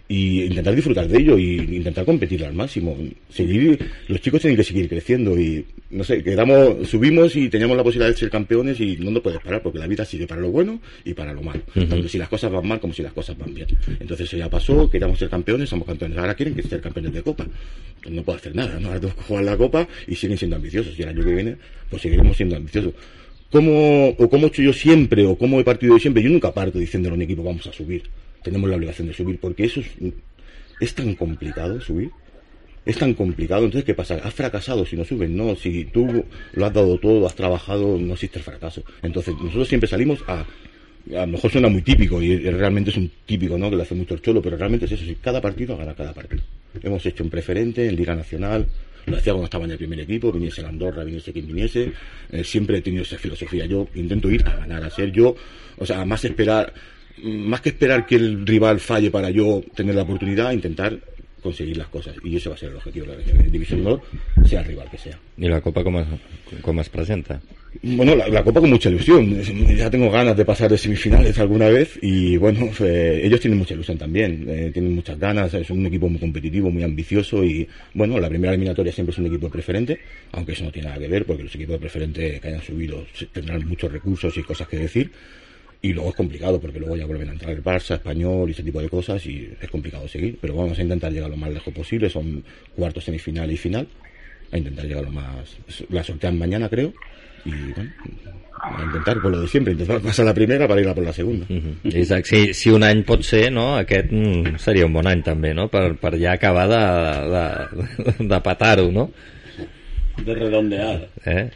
y 0.09 0.45
intentar 0.45 0.75
disfrutar 0.75 1.07
de 1.07 1.19
ello 1.19 1.39
y 1.39 1.59
intentar 1.77 2.05
competir 2.07 2.43
al 2.45 2.55
máximo. 2.55 2.97
Seguir, 3.29 3.79
los 4.09 4.21
chicos 4.23 4.41
tienen 4.41 4.57
que 4.57 4.65
seguir 4.65 4.89
creciendo 4.89 5.39
y 5.39 5.65
no 5.91 6.03
sé, 6.03 6.23
quedamos, 6.23 6.89
subimos 6.89 7.37
y 7.37 7.51
teníamos 7.51 7.77
la 7.77 7.85
posibilidad 7.85 8.11
de 8.11 8.19
ser 8.19 8.31
campeones 8.31 8.81
y 8.81 8.97
no 8.97 9.11
nos 9.11 9.23
puedes 9.23 9.41
parar 9.41 9.63
porque 9.63 9.79
la 9.79 9.87
vida 9.87 10.07
sigue 10.07 10.27
para 10.27 10.41
lo 10.41 10.51
bueno 10.51 10.81
y 11.05 11.13
para 11.13 11.35
lo 11.35 11.43
malo. 11.43 11.61
Tanto 11.75 12.09
si 12.09 12.17
las 12.17 12.29
cosas 12.31 12.51
van 12.51 12.67
mal 12.67 12.81
como 12.81 12.95
si 12.95 13.03
las 13.03 13.13
cosas 13.13 13.37
van 13.37 13.53
bien. 13.53 13.69
Entonces 14.01 14.27
eso 14.27 14.39
ya 14.39 14.49
pasó, 14.49 14.89
queríamos 14.91 15.19
ser 15.19 15.29
campeones, 15.29 15.69
somos 15.69 15.87
campeones. 15.87 16.17
Ahora 16.17 16.35
quieren 16.35 16.55
que 16.55 16.63
ser 16.63 16.81
campeones 16.81 17.13
de 17.13 17.23
copa. 17.23 17.47
Pues 18.03 18.15
no 18.15 18.23
puedo 18.23 18.39
hacer 18.39 18.55
nada, 18.57 18.81
¿no? 18.81 18.89
Ahora 18.89 19.01
tengo 19.01 19.15
que 19.15 19.23
jugar 19.23 19.45
la 19.45 19.57
copa 19.59 19.87
y 20.07 20.15
siguen 20.15 20.39
siendo 20.39 20.57
ambiciosos 20.57 20.99
y 20.99 21.03
el 21.03 21.09
año 21.11 21.23
que 21.23 21.35
viene 21.35 21.57
pues 21.91 22.01
seguiremos 22.01 22.35
siendo 22.35 22.57
ambiciosos. 22.57 22.95
¿Cómo, 23.51 24.09
o 24.09 24.29
cómo 24.29 24.47
he 24.47 24.49
hecho 24.49 24.63
yo 24.63 24.73
siempre, 24.73 25.25
o 25.27 25.37
cómo 25.37 25.59
he 25.61 25.65
partido 25.65 25.95
yo 25.95 25.99
siempre? 25.99 26.23
Yo 26.23 26.31
nunca 26.31 26.53
parto 26.53 26.79
diciéndole 26.79 27.15
a 27.15 27.17
un 27.17 27.23
equipo 27.23 27.43
vamos 27.43 27.67
a 27.67 27.73
subir. 27.73 28.03
Tenemos 28.49 28.71
la 28.71 28.77
obligación 28.77 29.09
de 29.09 29.13
subir, 29.13 29.39
porque 29.39 29.65
eso 29.65 29.81
es, 29.81 29.89
es 30.81 30.95
tan 30.95 31.15
complicado 31.15 31.79
subir. 31.83 32.11
Es 32.87 32.97
tan 32.97 33.13
complicado. 33.13 33.67
Entonces, 33.67 33.85
¿qué 33.85 33.93
pasa? 33.93 34.15
¿Has 34.25 34.33
fracasado 34.33 34.87
si 34.87 34.97
no 34.97 35.05
subes? 35.05 35.29
No, 35.29 35.55
si 35.55 35.85
tú 35.85 36.25
lo 36.55 36.65
has 36.65 36.73
dado 36.73 36.97
todo, 36.97 37.27
has 37.27 37.35
trabajado, 37.35 37.99
no 37.99 38.15
existe 38.15 38.39
el 38.39 38.45
fracaso. 38.47 38.83
Entonces, 39.03 39.35
nosotros 39.35 39.69
siempre 39.69 39.87
salimos 39.87 40.21
a... 40.27 40.47
A 41.15 41.27
lo 41.27 41.27
mejor 41.27 41.51
suena 41.51 41.69
muy 41.69 41.83
típico 41.83 42.23
y 42.23 42.39
realmente 42.51 42.91
es 42.91 42.97
un 42.97 43.11
típico, 43.27 43.59
¿no? 43.59 43.69
Que 43.69 43.77
lo 43.77 43.83
hace 43.83 43.95
mucho 43.95 44.15
el 44.15 44.23
cholo, 44.23 44.41
pero 44.41 44.57
realmente 44.57 44.87
es 44.87 44.93
eso. 44.93 45.05
Si 45.05 45.15
cada 45.17 45.43
partido 45.43 45.75
a 45.75 45.79
ganar 45.79 45.95
cada 45.95 46.15
partido. 46.15 46.43
Hemos 46.83 47.05
hecho 47.05 47.23
en 47.23 47.31
preferente, 47.31 47.87
en 47.87 47.97
Liga 47.97 48.15
Nacional, 48.15 48.67
lo 49.05 49.17
hacía 49.17 49.33
cuando 49.33 49.45
estaba 49.45 49.65
en 49.67 49.73
el 49.73 49.79
primer 49.79 50.01
equipo, 50.01 50.33
viniese 50.33 50.63
la 50.63 50.69
Andorra, 50.69 51.05
viniese 51.05 51.33
quien 51.33 51.47
viniese, 51.47 51.93
eh, 52.31 52.45
siempre 52.45 52.79
he 52.79 52.81
tenido 52.83 53.03
esa 53.03 53.19
filosofía. 53.19 53.67
Yo 53.67 53.89
intento 53.95 54.31
ir 54.31 54.47
a 54.47 54.57
ganar, 54.57 54.85
a 54.85 54.91
ser 54.91 55.13
yo, 55.13 55.35
o 55.79 55.87
sea, 55.87 56.05
más 56.05 56.25
esperar, 56.25 56.73
más 57.23 57.61
que 57.61 57.71
esperar 57.71 58.07
que 58.07 58.17
el 58.17 58.47
rival 58.47 58.81
falle 58.81 59.11
para 59.11 59.31
yo 59.31 59.63
tener 59.75 59.95
la 59.95 60.03
oportunidad, 60.03 60.53
intentar 60.53 60.99
conseguir 61.43 61.77
las 61.77 61.89
cosas. 61.89 62.15
Y 62.25 62.37
ese 62.37 62.49
va 62.49 62.55
a 62.55 62.59
ser 62.59 62.71
el 62.71 62.77
objetivo 62.77 63.07
de 63.07 63.17
la 63.17 63.43
División 63.45 63.81
Honor, 63.81 64.03
sea 64.45 64.61
el 64.61 64.67
rival 64.67 64.91
que 64.91 64.99
sea. 64.99 65.19
¿Y 65.37 65.49
la 65.49 65.61
Copa 65.61 65.83
cómo, 65.85 66.05
cómo 66.63 66.81
es 66.81 66.89
presenta? 66.89 67.41
Bueno, 67.83 68.17
la, 68.17 68.29
la, 68.29 68.43
Copa 68.43 68.61
con 68.61 68.71
mucha 68.71 68.89
ilusión. 68.89 69.41
Ya 69.77 69.91
tengo 69.91 70.11
ganas 70.11 70.37
de 70.37 70.45
pasar 70.45 70.71
de 70.71 70.79
semifinales 70.79 71.39
alguna 71.39 71.69
vez 71.69 71.99
y 72.03 72.37
bueno, 72.37 72.71
eh, 72.81 73.21
ellos 73.23 73.41
tienen 73.41 73.59
mucha 73.59 73.75
ilusión 73.75 73.99
también. 73.99 74.47
Eh, 74.49 74.71
tienen 74.73 74.95
muchas 74.95 75.19
ganas, 75.19 75.53
es 75.55 75.71
un 75.71 75.87
equipo 75.87 76.09
muy 76.09 76.19
competitivo, 76.19 76.71
muy 76.71 76.83
ambicioso 76.83 77.45
y 77.45 77.69
bueno, 77.95 78.19
la 78.19 78.29
primera 78.29 78.53
eliminatoria 78.53 78.93
siempre 78.93 79.13
es 79.13 79.19
un 79.19 79.27
equipo 79.27 79.47
de 79.47 79.53
preferente, 79.53 79.99
aunque 80.33 80.53
eso 80.53 80.65
no 80.65 80.73
tiene 80.73 80.89
nada 80.89 81.01
que 81.01 81.09
ver 81.09 81.25
porque 81.25 81.45
los 81.45 81.55
equipos 81.55 81.75
de 81.75 81.79
preferente 81.79 82.41
que 82.41 82.49
hayan 82.49 82.63
subido 82.63 83.05
tendrán 83.33 83.67
muchos 83.67 83.93
recursos 83.93 84.37
y 84.37 84.43
cosas 84.43 84.67
que 84.67 84.79
decir. 84.79 85.11
Y 85.81 85.93
luego 85.93 86.11
es 86.11 86.17
complicado 86.17 86.61
porque 86.61 86.81
luego 86.81 86.97
ya 86.97 87.07
vuelven 87.07 87.29
a 87.29 87.33
entrar 87.33 87.53
el 87.53 87.63
Barça, 87.63 87.95
Español 87.95 88.49
y 88.49 88.53
ese 88.53 88.63
tipo 88.63 88.81
de 88.81 88.89
cosas 88.89 89.25
y 89.27 89.49
es 89.61 89.71
complicado 89.71 90.09
seguir, 90.09 90.39
pero 90.41 90.55
vamos 90.57 90.79
a 90.79 90.83
intentar 90.83 91.13
llegar 91.13 91.31
lo 91.31 91.37
más 91.37 91.53
lejos 91.53 91.73
posible, 91.73 92.11
son 92.11 92.43
cuartos, 92.75 93.05
semifinal 93.05 93.51
y 93.51 93.57
final, 93.57 93.87
a 94.51 94.59
intentar 94.59 94.87
llegar 94.87 95.05
lo 95.05 95.13
más... 95.13 95.57
La 95.91 96.03
sortean 96.03 96.39
mañana 96.39 96.69
creo 96.69 96.93
y 97.45 97.73
bueno, 97.73 97.91
a 98.61 98.83
intentar 98.83 99.21
por 99.21 99.31
lo 99.31 99.41
de 99.41 99.49
siempre, 99.49 99.73
intentar 99.73 100.01
pasar 100.01 100.27
la 100.27 100.35
primera 100.35 100.67
para 100.67 100.81
ir 100.81 100.89
a 100.89 100.95
por 100.95 101.05
la 101.05 101.13
segunda. 101.13 101.47
Uh 101.49 101.55
-huh. 101.55 101.97
Isaac, 101.97 102.25
si, 102.25 102.55
si 102.55 102.71
un 102.71 102.83
any 102.83 103.05
pot 103.05 103.23
ser, 103.23 103.53
no? 103.53 103.77
aquest 103.77 104.11
mm, 104.11 104.57
seria 104.59 104.87
un 104.87 104.93
bon 104.93 105.07
any 105.07 105.23
també, 105.23 105.55
no? 105.55 105.69
Per, 105.69 105.95
per 105.97 106.19
ja 106.19 106.33
acabar 106.33 106.67
de, 106.69 106.85
de, 107.35 108.27
de 108.27 108.41
petar-ho, 108.41 108.91
no? 108.91 109.11
De 110.25 110.35
redondear. 110.35 111.09
Eh? 111.25 111.51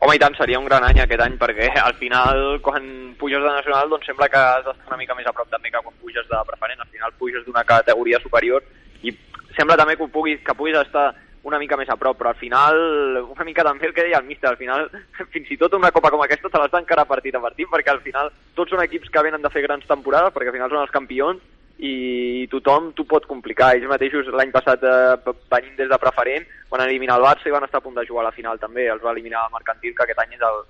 Home, 0.00 0.14
i 0.16 0.20
tant, 0.20 0.32
seria 0.32 0.56
un 0.56 0.64
gran 0.64 0.80
any 0.86 0.96
aquest 1.02 1.20
any, 1.20 1.34
perquè 1.36 1.66
al 1.76 1.92
final, 1.98 2.38
quan 2.64 2.84
puges 3.20 3.42
de 3.44 3.50
nacional, 3.50 3.90
doncs 3.92 4.06
sembla 4.08 4.30
que 4.32 4.38
has 4.40 4.62
d'estar 4.64 4.88
una 4.88 4.96
mica 4.96 5.16
més 5.18 5.26
a 5.28 5.34
prop 5.36 5.50
també 5.52 5.68
que 5.68 5.82
quan 5.84 5.98
puges 6.00 6.24
de 6.30 6.38
preferent. 6.48 6.80
Al 6.80 6.88
final 6.94 7.12
puges 7.18 7.44
d'una 7.44 7.66
categoria 7.68 8.20
superior 8.22 8.64
i 9.04 9.12
sembla 9.58 9.76
també 9.76 9.98
que, 10.00 10.08
puguis, 10.08 10.40
que 10.46 10.54
puguis 10.56 10.78
estar 10.80 11.10
una 11.44 11.60
mica 11.60 11.76
més 11.76 11.92
a 11.92 11.98
prop, 12.00 12.16
però 12.16 12.32
al 12.32 12.40
final, 12.40 12.80
una 13.28 13.44
mica 13.44 13.64
també 13.64 13.90
el 13.90 13.92
que 13.92 14.06
deia 14.06 14.22
el 14.22 14.24
míster, 14.24 14.48
al 14.48 14.56
final, 14.56 14.88
fins 15.36 15.52
i 15.52 15.60
tot 15.60 15.76
una 15.76 15.92
copa 15.92 16.12
com 16.14 16.24
aquesta 16.24 16.48
te 16.48 16.62
l'has 16.62 16.72
d'encarar 16.72 17.04
partit 17.08 17.36
a 17.36 17.44
partit, 17.44 17.68
perquè 17.68 17.92
al 17.92 18.00
final 18.04 18.32
tots 18.56 18.72
són 18.72 18.80
equips 18.80 19.12
que 19.12 19.28
venen 19.28 19.44
de 19.44 19.52
fer 19.52 19.66
grans 19.68 19.84
temporades, 19.88 20.32
perquè 20.32 20.48
al 20.48 20.56
final 20.56 20.72
són 20.72 20.80
els 20.80 20.96
campions, 20.96 21.44
i 21.80 22.46
tothom 22.52 22.90
t'ho 22.92 23.06
pot 23.08 23.26
complicar. 23.28 23.72
Ells 23.74 23.88
mateixos 23.88 24.28
l'any 24.36 24.52
passat 24.52 24.82
eh, 24.84 25.34
venint 25.52 25.76
des 25.78 25.88
de 25.88 25.98
preferent, 26.02 26.44
van 26.70 26.84
eliminar 26.84 27.16
el 27.18 27.24
Barça 27.24 27.48
i 27.48 27.54
van 27.54 27.64
estar 27.64 27.80
a 27.80 27.84
punt 27.84 27.96
de 27.96 28.04
jugar 28.08 28.26
a 28.26 28.28
la 28.28 28.36
final 28.36 28.60
també. 28.60 28.86
Els 28.92 29.02
va 29.02 29.14
eliminar 29.14 29.46
el 29.46 29.54
Mercantil, 29.54 29.94
que 29.96 30.04
aquest 30.04 30.20
any 30.20 30.36
és, 30.36 30.44
el, 30.50 30.60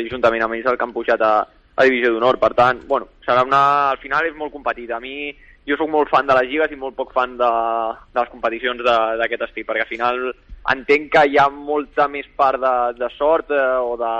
és 0.00 0.12
juntament 0.12 0.46
amb 0.46 0.56
ells 0.56 0.70
el 0.70 0.78
que 0.80 0.86
han 0.88 0.94
pujat 0.96 1.20
a, 1.20 1.34
a 1.44 1.84
Divisió 1.84 2.14
d'Honor. 2.14 2.40
Per 2.40 2.52
tant, 2.56 2.80
bueno, 2.88 3.10
serà 3.26 3.44
una, 3.44 3.64
al 3.90 4.00
final 4.00 4.24
és 4.30 4.38
molt 4.38 4.54
competit. 4.56 4.94
A 4.96 5.02
mi, 5.04 5.34
jo 5.68 5.76
sóc 5.80 5.92
molt 5.92 6.08
fan 6.12 6.28
de 6.28 6.38
les 6.40 6.48
lligues 6.48 6.72
i 6.72 6.80
molt 6.80 6.96
poc 6.96 7.12
fan 7.12 7.36
de, 7.40 7.52
de 8.14 8.20
les 8.22 8.32
competicions 8.32 8.80
d'aquest 8.84 9.48
estil, 9.50 9.68
perquè 9.68 9.84
al 9.84 9.92
final 9.92 10.22
entenc 10.72 11.10
que 11.12 11.26
hi 11.28 11.36
ha 11.36 11.50
molta 11.52 12.08
més 12.08 12.28
part 12.40 12.56
de, 12.60 12.74
de 12.96 13.10
sort 13.18 13.52
eh, 13.52 13.76
o 13.84 13.98
de 14.00 14.14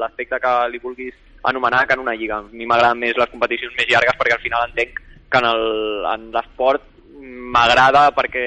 l'aspecte 0.00 0.40
que 0.40 0.54
li 0.72 0.80
vulguis 0.80 1.16
anomenar 1.44 1.86
que 1.86 1.96
en 1.96 2.04
una 2.04 2.16
lliga. 2.16 2.40
A 2.40 2.48
mi 2.52 2.68
m'agraden 2.68 3.00
més 3.04 3.20
les 3.20 3.32
competicions 3.32 3.76
més 3.76 3.88
llargues 3.92 4.16
perquè 4.16 4.36
al 4.36 4.44
final 4.44 4.68
entenc 4.68 5.00
que 5.30 5.38
en 5.38 5.44
el- 5.46 6.06
en 6.14 6.30
l'esport 6.32 6.82
m'agrada 7.20 8.10
perquè 8.14 8.44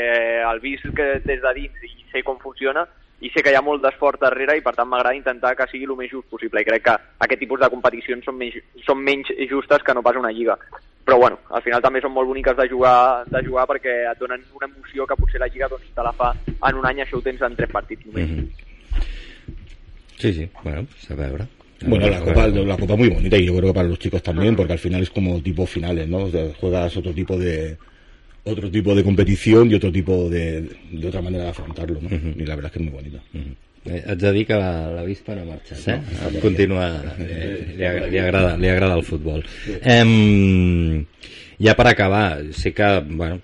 el 0.51 0.61
que 0.61 1.19
des 1.25 1.41
de 1.41 1.53
dins 1.53 1.83
i 1.83 2.05
sé 2.11 2.23
com 2.23 2.37
funciona 2.39 2.87
i 3.21 3.29
sé 3.29 3.41
que 3.41 3.51
hi 3.51 3.55
ha 3.55 3.61
molt 3.61 3.81
d'esforç 3.81 4.19
darrere 4.19 4.57
i 4.57 4.61
per 4.61 4.75
tant 4.75 4.87
m'agrada 4.87 5.15
intentar 5.15 5.55
que 5.55 5.67
sigui 5.71 5.85
el 5.85 5.95
més 5.95 6.11
just 6.11 6.27
possible 6.29 6.61
i 6.61 6.65
crec 6.65 6.83
que 6.83 6.95
aquest 7.19 7.39
tipus 7.39 7.59
de 7.59 7.69
competicions 7.69 8.25
són 8.25 8.35
menys, 8.35 8.59
són 8.85 8.99
menys 8.99 9.27
justes 9.49 9.83
que 9.83 9.93
no 9.93 10.03
pas 10.03 10.15
una 10.15 10.31
lliga 10.31 10.57
però 11.03 11.17
bueno, 11.19 11.39
al 11.51 11.61
final 11.61 11.81
també 11.83 11.99
són 12.01 12.13
molt 12.15 12.27
boniques 12.27 12.55
de 12.55 12.67
jugar, 12.69 13.25
de 13.27 13.41
jugar 13.43 13.65
perquè 13.67 13.95
et 14.11 14.19
donen 14.19 14.43
una 14.55 14.69
emoció 14.69 15.05
que 15.05 15.17
potser 15.19 15.41
la 15.41 15.49
lliga 15.51 15.67
doncs, 15.67 15.89
te 15.95 16.05
la 16.05 16.13
fa 16.15 16.31
en 16.47 16.79
un 16.79 16.85
any 16.87 17.01
això 17.03 17.19
ho 17.19 17.21
tens 17.21 17.41
en 17.41 17.55
tres 17.55 17.69
partits 17.71 18.05
només. 18.05 18.29
Mm 18.29 18.39
-hmm. 18.39 18.73
Sí, 20.17 20.33
sí, 20.33 20.49
bueno, 20.63 20.87
a 21.09 21.15
veure. 21.15 21.47
Bueno, 21.85 22.07
la 22.09 22.19
copa, 22.19 22.47
la 22.47 22.77
copa 22.77 22.95
muy 22.95 23.09
bonita 23.09 23.37
y 23.37 23.45
yo 23.45 23.55
creo 23.57 23.69
que 23.69 23.73
para 23.75 23.87
los 23.89 23.99
chicos 23.99 24.21
también, 24.23 24.55
porque 24.55 24.73
al 24.73 24.79
final 24.79 25.01
es 25.03 25.09
como 25.09 25.41
tipo 25.41 25.65
finales, 25.65 26.07
¿no? 26.07 26.17
O 26.25 26.31
sea, 26.31 26.45
juegas 26.59 26.95
otro 26.97 27.11
tipo 27.13 27.37
de 27.37 27.77
otro 28.45 28.69
tipo 28.69 28.93
de 28.93 29.03
competición 29.03 29.71
y 29.71 29.75
otro 29.75 29.91
tipo 29.91 30.29
de, 30.29 30.67
de 30.91 31.07
otra 31.07 31.21
manera 31.21 31.45
de 31.45 31.49
afrontarlo, 31.51 31.99
¿no? 32.01 32.09
Y 32.09 32.45
la 32.45 32.55
verdad 32.55 32.65
es 32.65 32.71
que 32.73 32.79
es 32.79 32.91
muy 32.91 32.93
bonita. 32.93 33.19
Eh, 33.85 34.03
haig 34.07 34.17
de 34.17 34.31
dir 34.31 34.45
que 34.47 34.53
la, 34.53 34.91
la 34.91 35.03
Vispa 35.03 35.35
no 35.35 35.41
ha 35.41 35.45
marxat, 35.45 35.87
eh? 35.89 36.39
Continua, 36.41 37.03
eh, 37.19 37.73
li, 37.77 37.83
agra- 37.83 38.07
li, 38.07 38.17
agrada, 38.17 38.57
li 38.57 38.67
agrada 38.69 38.95
el 38.95 39.03
futbol. 39.03 39.43
Em, 39.81 41.05
ja 41.59 41.75
per 41.75 41.87
acabar, 41.87 42.41
sí 42.55 42.71
que 42.71 42.87
bueno, 43.05 43.41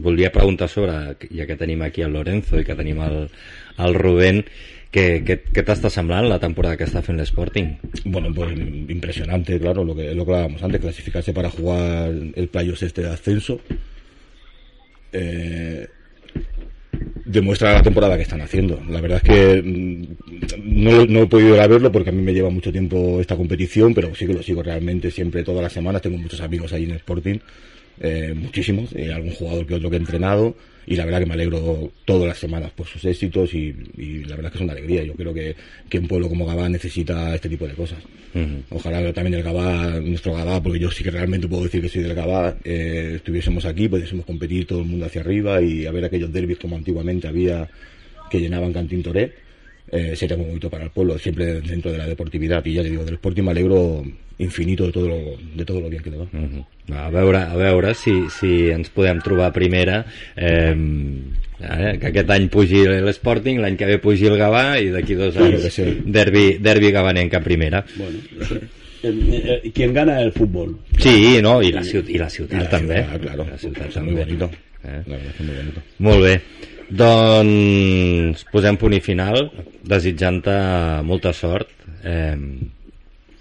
volia 0.00 0.32
preguntar 0.32 0.68
sobre, 0.68 1.16
ja 1.30 1.46
que 1.46 1.56
tenim 1.56 1.82
aquí 1.84 2.02
el 2.02 2.12
Lorenzo 2.12 2.58
i 2.60 2.64
que 2.64 2.74
tenim 2.74 3.00
el, 3.04 3.28
el 3.78 3.94
Rubén, 3.94 4.44
què, 4.92 5.04
què, 5.24 5.38
què 5.56 5.64
t'està 5.64 5.88
semblant 5.90 6.28
la 6.28 6.38
temporada 6.40 6.76
que 6.76 6.84
està 6.84 7.00
fent 7.04 7.16
l'Sporting? 7.16 7.72
Bueno, 8.04 8.32
pues 8.34 8.52
impresionante, 8.52 9.58
claro, 9.58 9.84
lo 9.84 9.96
que, 9.96 10.14
lo 10.14 10.26
que 10.26 10.32
hablábamos 10.32 10.62
antes, 10.62 10.80
clasificarse 10.80 11.32
para 11.32 11.50
jugar 11.50 12.12
el 12.12 12.48
playoffs 12.48 12.82
este 12.82 13.02
de 13.02 13.08
ascenso. 13.08 13.60
Eh, 15.12 15.88
demuestra 17.24 17.72
la 17.72 17.82
temporada 17.82 18.16
que 18.16 18.22
están 18.24 18.42
haciendo. 18.42 18.82
La 18.88 19.00
verdad 19.00 19.22
es 19.22 19.30
que 19.30 19.62
mm, 19.62 20.84
no, 20.84 21.06
no 21.06 21.22
he 21.22 21.26
podido 21.26 21.54
ir 21.54 21.60
a 21.60 21.66
verlo 21.66 21.90
porque 21.90 22.10
a 22.10 22.12
mí 22.12 22.20
me 22.20 22.34
lleva 22.34 22.50
mucho 22.50 22.70
tiempo 22.70 23.18
esta 23.20 23.36
competición, 23.36 23.94
pero 23.94 24.14
sí 24.14 24.26
que 24.26 24.34
lo 24.34 24.42
sigo 24.42 24.62
realmente 24.62 25.10
siempre 25.10 25.42
todas 25.42 25.62
las 25.62 25.72
semanas. 25.72 26.02
Tengo 26.02 26.18
muchos 26.18 26.40
amigos 26.42 26.72
ahí 26.74 26.84
en 26.84 26.92
Sporting, 26.92 27.38
eh, 28.00 28.34
muchísimos, 28.36 28.94
eh, 28.94 29.10
algún 29.12 29.32
jugador 29.32 29.66
que 29.66 29.74
otro 29.74 29.88
que 29.88 29.96
he 29.96 30.00
entrenado 30.00 30.54
y 30.86 30.96
la 30.96 31.04
verdad 31.04 31.20
que 31.20 31.26
me 31.26 31.34
alegro 31.34 31.92
todas 32.04 32.28
las 32.28 32.38
semanas 32.38 32.70
por 32.72 32.86
sus 32.86 33.04
éxitos 33.04 33.54
y, 33.54 33.74
y 33.96 34.24
la 34.24 34.36
verdad 34.36 34.46
es 34.46 34.52
que 34.52 34.58
es 34.58 34.62
una 34.62 34.72
alegría. 34.72 35.04
Yo 35.04 35.14
creo 35.14 35.32
que, 35.32 35.54
que 35.88 35.98
un 35.98 36.08
pueblo 36.08 36.28
como 36.28 36.46
Gabá 36.46 36.68
necesita 36.68 37.34
este 37.34 37.48
tipo 37.48 37.66
de 37.66 37.74
cosas. 37.74 37.98
Ojalá 38.70 39.12
también 39.12 39.34
el 39.34 39.42
Gabá, 39.42 40.00
nuestro 40.00 40.34
Gabá, 40.34 40.62
porque 40.62 40.78
yo 40.78 40.90
sí 40.90 41.04
que 41.04 41.10
realmente 41.10 41.46
puedo 41.48 41.64
decir 41.64 41.82
que 41.82 41.88
soy 41.88 42.02
del 42.02 42.14
Gabá, 42.14 42.56
eh, 42.64 43.12
estuviésemos 43.16 43.66
aquí, 43.66 43.88
pudiésemos 43.88 44.24
competir 44.24 44.66
todo 44.66 44.80
el 44.80 44.86
mundo 44.86 45.04
hacia 45.04 45.20
arriba 45.20 45.60
y 45.60 45.84
a 45.84 45.92
ver 45.92 46.06
aquellos 46.06 46.32
derbis 46.32 46.58
como 46.58 46.76
antiguamente 46.76 47.28
había 47.28 47.68
que 48.30 48.40
llenaban 48.40 48.72
Cantín 48.72 49.02
Toré. 49.02 49.34
Eh, 49.90 50.16
sería 50.16 50.36
muy 50.36 50.46
bonito 50.46 50.70
para 50.70 50.84
el 50.84 50.90
pueblo, 50.90 51.18
siempre 51.18 51.60
dentro 51.60 51.92
de 51.92 51.98
la 51.98 52.06
deportividad. 52.06 52.64
Y 52.64 52.74
ya 52.74 52.82
te 52.82 52.90
digo, 52.90 53.04
del 53.04 53.14
Sporting 53.14 53.42
me 53.42 53.50
alegro 53.50 54.02
infinito 54.38 54.86
de 54.86 54.92
todo 54.92 55.08
lo, 55.08 55.18
de 55.54 55.64
todo 55.64 55.80
lo 55.80 55.90
bien 55.90 56.02
que 56.02 56.10
le 56.10 56.16
va. 56.16 56.26
A 57.06 57.10
veure, 57.10 57.38
a 57.38 57.54
veure 57.54 57.92
si, 57.94 58.28
si 58.30 58.70
ens 58.72 58.88
podem 58.90 59.20
trobar 59.20 59.50
a 59.50 59.52
primera 59.52 60.04
eh, 60.34 60.74
eh, 61.60 61.98
que 62.00 62.08
aquest 62.08 62.30
any 62.34 62.48
pugi 62.50 62.80
l'Sporting, 62.88 63.60
l'any 63.62 63.76
que 63.78 63.86
ve 63.86 63.98
pugi 64.02 64.26
el 64.26 64.38
Gavà 64.40 64.80
i 64.82 64.88
d'aquí 64.90 65.14
dos 65.14 65.36
anys 65.36 65.62
que 65.68 65.70
sí. 65.70 65.84
derbi, 66.06 66.56
derbi 66.58 66.90
gavanenc 66.90 67.34
a 67.38 67.40
primera 67.44 67.84
Bueno, 67.94 68.18
eh, 69.04 69.60
eh, 69.62 69.70
¿quién 69.74 69.92
gana 69.94 70.20
el 70.22 70.32
fútbol? 70.32 70.78
Sí, 70.98 71.38
no, 71.42 71.60
i 71.62 71.70
la, 71.70 71.84
ciutat, 71.84 72.10
i 72.10 72.18
la 72.18 72.30
ciutat 72.30 72.58
Y 72.58 72.64
la 72.64 72.70
també 72.72 72.98
ciudad, 73.04 73.20
claro, 73.20 73.46
la 73.50 73.58
ciutat 73.58 73.88
es 73.90 73.96
muy 74.02 74.14
també. 74.16 74.24
bonito. 74.24 74.50
Eh? 74.82 75.02
La 75.06 75.16
verdad 75.16 75.26
es 75.30 75.36
que 75.36 75.42
es 75.42 75.48
muy 75.48 75.56
bonito. 75.56 75.80
Molt 75.98 76.22
bé. 76.24 76.40
Doncs 76.92 78.42
posem 78.52 78.76
punt 78.76 78.92
i 78.92 79.00
final, 79.00 79.46
desitjant-te 79.88 80.56
molta 81.08 81.32
sort 81.32 81.70
eh, 82.04 82.36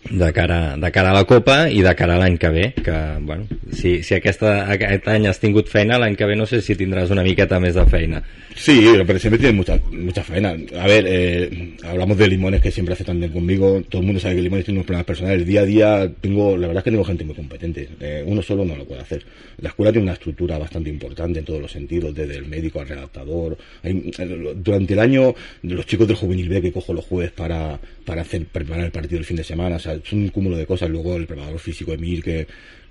de, 0.09 0.33
cara, 0.33 0.75
de 0.77 0.91
cara 0.91 1.11
a 1.11 1.13
la 1.13 1.23
Copa 1.25 1.69
i 1.69 1.81
de 1.85 1.93
cara 1.95 2.15
a 2.15 2.19
l'any 2.19 2.37
que 2.41 2.49
ve, 2.49 2.73
que, 2.83 2.95
bueno, 3.21 3.45
si, 3.71 4.01
si 4.03 4.15
aquesta, 4.17 4.65
aquest 4.73 5.07
any 5.07 5.27
has 5.29 5.39
tingut 5.39 5.69
feina, 5.71 5.99
l'any 6.01 6.15
que 6.17 6.25
ve 6.25 6.35
no 6.35 6.45
sé 6.49 6.61
si 6.61 6.75
tindràs 6.75 7.11
una 7.13 7.23
miqueta 7.23 7.59
més 7.61 7.75
de 7.77 7.85
feina. 7.85 8.23
Sí, 8.53 8.83
pero 9.07 9.17
siempre 9.17 9.39
tiene 9.39 9.55
mucha, 9.55 9.79
mucha 9.91 10.23
faena. 10.23 10.49
A 10.77 10.85
ver, 10.85 11.05
eh, 11.07 11.75
hablamos 11.83 12.17
de 12.17 12.27
Limones 12.27 12.59
que 12.61 12.69
siempre 12.69 12.93
hace 12.93 13.05
tan 13.05 13.17
bien 13.17 13.31
conmigo. 13.31 13.81
Todo 13.87 14.01
el 14.01 14.05
mundo 14.05 14.19
sabe 14.19 14.35
que 14.35 14.41
Limones 14.41 14.65
tiene 14.65 14.79
unos 14.79 14.87
problemas 14.87 15.05
personales. 15.05 15.45
Día 15.45 15.61
a 15.61 15.65
día 15.65 16.11
tengo, 16.19 16.57
la 16.57 16.67
verdad 16.67 16.81
es 16.81 16.83
que 16.83 16.91
tengo 16.91 17.05
gente 17.05 17.23
muy 17.23 17.33
competente. 17.33 17.87
Eh, 18.01 18.23
uno 18.27 18.41
solo 18.41 18.65
no 18.65 18.75
lo 18.75 18.83
puede 18.83 19.01
hacer. 19.01 19.23
La 19.61 19.69
escuela 19.69 19.91
tiene 19.93 20.03
una 20.03 20.13
estructura 20.13 20.57
bastante 20.57 20.89
importante 20.89 21.39
en 21.39 21.45
todos 21.45 21.61
los 21.61 21.71
sentidos, 21.71 22.13
desde 22.13 22.35
el 22.35 22.45
médico 22.45 22.81
al 22.81 22.89
redactador. 22.89 23.57
Hay- 23.83 24.11
durante 24.55 24.93
el 24.93 24.99
año, 24.99 25.33
los 25.63 25.85
chicos 25.85 26.07
del 26.07 26.17
juvenil 26.17 26.49
B 26.49 26.61
que 26.61 26.73
cojo 26.73 26.93
los 26.93 27.05
jueves 27.05 27.31
para, 27.31 27.79
para 28.05 28.21
hacer, 28.23 28.45
preparar 28.47 28.83
el 28.83 28.91
partido 28.91 29.17
el 29.19 29.25
fin 29.25 29.37
de 29.37 29.45
semana, 29.45 29.77
o 29.77 29.79
sea, 29.79 29.90
es 29.93 30.11
un 30.13 30.29
cúmulo 30.29 30.57
de 30.57 30.65
cosas. 30.65 30.89
Luego 30.89 31.15
el 31.17 31.27
preparador 31.27 31.59
físico 31.59 31.93
Emil 31.93 32.23
que, 32.23 32.47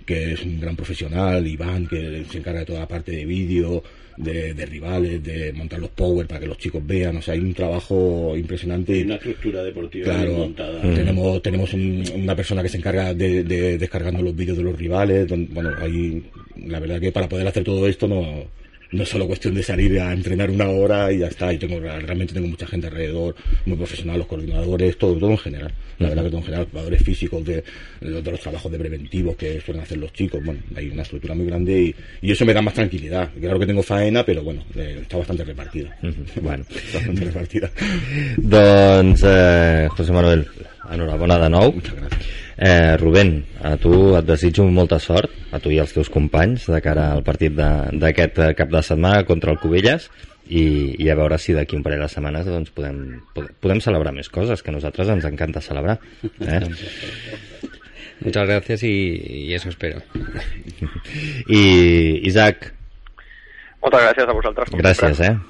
que 0.07 0.33
es 0.33 0.43
un 0.43 0.61
gran 0.61 0.77
profesional, 0.77 1.47
Iván, 1.47 1.87
que 1.87 2.25
se 2.31 2.39
encarga 2.39 2.61
de 2.61 2.67
toda 2.67 2.81
la 2.81 2.89
parte 2.89 3.13
de 3.13 3.25
vídeo, 3.25 3.83
de, 4.17 4.53
de 4.55 4.67
rivales, 4.67 5.23
de 5.23 5.53
montar 5.53 5.79
los 5.79 5.91
power 5.91 6.27
para 6.27 6.41
que 6.41 6.47
los 6.47 6.59
chicos 6.59 6.83
vean, 6.87 7.17
o 7.17 7.23
sea, 7.23 7.33
hay 7.35 7.41
un 7.41 7.55
trabajo 7.55 8.35
impresionante. 8.37 9.03
Una 9.05 9.15
estructura 9.15 9.63
deportiva 9.63 10.05
Claro, 10.05 10.33
montada. 10.35 10.81
tenemos, 10.83 11.41
tenemos 11.43 11.73
un- 11.73 12.05
una 12.17 12.37
persona 12.37 12.63
que 12.63 12.69
se 12.69 12.77
encarga 12.79 13.15
de, 13.15 13.45
de 13.45 13.79
descargarnos 13.79 14.23
los 14.23 14.37
vídeos 14.37 14.59
de 14.59 14.65
los 14.65 14.77
rivales. 14.79 15.27
bueno, 15.51 15.71
hay, 15.79 16.23
la 16.67 16.81
verdad 16.81 17.01
que 17.01 17.13
para 17.13 17.29
poder 17.29 17.47
hacer 17.47 17.65
todo 17.65 17.87
esto 17.89 18.07
no, 18.09 18.45
no 18.93 19.03
es 19.03 19.09
solo 19.09 19.27
cuestión 19.27 19.55
de 19.55 19.63
salir 19.63 20.01
a 20.01 20.13
entrenar 20.13 20.51
una 20.51 20.69
hora 20.69 21.13
y 21.13 21.19
ya 21.19 21.29
está. 21.29 21.53
Y 21.53 21.59
tengo, 21.59 21.79
realmente 21.81 22.35
tengo 22.35 22.49
mucha 22.49 22.67
gente 22.67 22.89
alrededor, 22.89 23.35
muy 23.67 23.77
profesional, 23.77 24.19
los 24.19 24.27
coordinadores, 24.27 24.97
todo, 24.99 25.17
todo 25.17 25.31
en 25.31 25.39
general. 25.39 25.73
La 25.99 26.09
verdad 26.09 26.25
que 26.25 26.29
todo 26.31 26.39
en 26.39 26.45
general, 26.45 26.67
jugadores 26.71 27.03
físicos 27.03 27.45
de, 27.45 27.63
de 28.01 28.31
los 28.31 28.41
trabajos 28.41 28.73
de 28.73 28.79
preventivos 28.79 29.37
que 29.37 29.61
suelen 29.61 29.83
hacer 29.83 29.99
los 29.99 30.13
chicos. 30.13 30.43
Bueno, 30.45 30.61
hay 30.75 30.89
una 30.89 31.03
estructura 31.03 31.35
muy 31.35 31.47
grande 31.47 31.81
y, 31.83 31.95
y 32.23 32.33
eso 32.33 32.45
me 32.45 32.55
da 32.55 32.63
más 32.63 32.75
tranquilidad. 32.75 33.31
Claro 33.39 33.59
que 33.59 33.67
tengo 33.67 33.83
faena, 33.83 34.25
pero 34.25 34.43
bueno, 34.43 34.65
eh, 34.75 34.99
está 35.03 35.19
bastante 35.19 35.45
repartida. 35.45 35.97
Bueno. 36.41 36.65
bastante 36.95 37.25
repartida. 37.25 37.71
Doncs, 38.37 39.23
eh, 39.27 39.89
José 39.91 40.13
Manuel, 40.13 40.47
enhorabona 40.91 41.39
de 41.39 41.51
nou. 41.51 41.75
Eh, 42.61 42.97
Rubén, 43.01 43.47
a 43.65 43.77
tu 43.81 44.15
et 44.19 44.27
desitjo 44.29 44.67
molta 44.69 44.99
sort, 45.01 45.31
a 45.51 45.59
tu 45.65 45.71
i 45.73 45.79
als 45.81 45.95
teus 45.97 46.11
companys, 46.13 46.67
de 46.69 46.81
cara 46.85 47.07
al 47.15 47.23
partit 47.25 47.55
de- 47.57 47.89
d'aquest 48.03 48.39
eh, 48.39 48.51
cap 48.55 48.69
de 48.69 48.83
setmana 48.85 49.25
contra 49.25 49.51
el 49.55 49.59
Cubelles, 49.59 50.11
i, 50.51 50.93
i 51.01 51.09
a 51.09 51.15
veure 51.17 51.39
si 51.39 51.55
d'aquí 51.57 51.77
un 51.79 51.83
parell 51.87 52.03
de 52.05 52.09
setmanes 52.13 52.45
doncs, 52.45 52.69
podem, 52.77 53.21
pod- 53.33 53.49
podem 53.65 53.81
celebrar 53.81 54.13
més 54.13 54.29
coses, 54.29 54.61
que 54.63 54.69
a 54.71 54.75
nosaltres 54.77 55.09
ens 55.09 55.25
encanta 55.25 55.63
celebrar. 55.65 55.99
Eh? 56.41 56.61
Muchas 58.21 58.47
gracias 58.47 58.83
y, 58.83 59.47
y 59.49 59.55
eso 59.55 59.71
espero. 59.71 60.03
I 61.49 62.21
Isaac, 62.29 62.75
Moltes 63.81 64.03
gràcies 64.05 64.29
a 64.29 64.33
vosaltres. 64.37 64.71
gràcies, 64.77 65.17
sempre. 65.17 65.41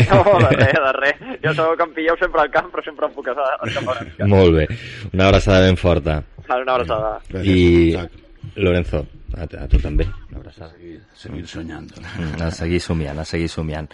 eh? 0.00 0.06
No, 0.08 0.22
de 0.40 0.56
res, 0.56 0.78
de 0.80 0.92
res. 0.96 1.18
Jo 1.44 1.52
sabeu 1.52 1.76
que 1.76 1.84
em 1.84 1.92
pilleu 1.98 2.16
sempre 2.18 2.40
al 2.40 2.48
camp, 2.50 2.70
però 2.72 2.82
sempre 2.82 3.06
em 3.06 3.12
puc 3.12 3.28
estar 3.28 3.44
al 3.60 3.74
camp. 3.74 3.90
Molt 4.32 4.56
bé. 4.56 4.64
Una 5.12 5.26
abraçada 5.28 5.66
ben 5.66 5.76
forta. 5.76 6.22
Una 6.48 6.72
abraçada. 6.74 7.20
I 7.42 7.96
Lorenzo, 8.56 9.06
a, 9.36 9.42
a 9.44 9.66
tu 9.68 9.78
també. 9.80 10.04
Una 10.30 10.38
abraçada. 10.38 10.72
Seguir 11.16 11.46
soñando. 11.48 11.94
Mm, 12.18 12.42
A 12.42 12.50
seguir 12.50 12.80
somiant, 12.80 13.18
a 13.18 13.24
seguir 13.24 13.48
somiant. 13.48 13.88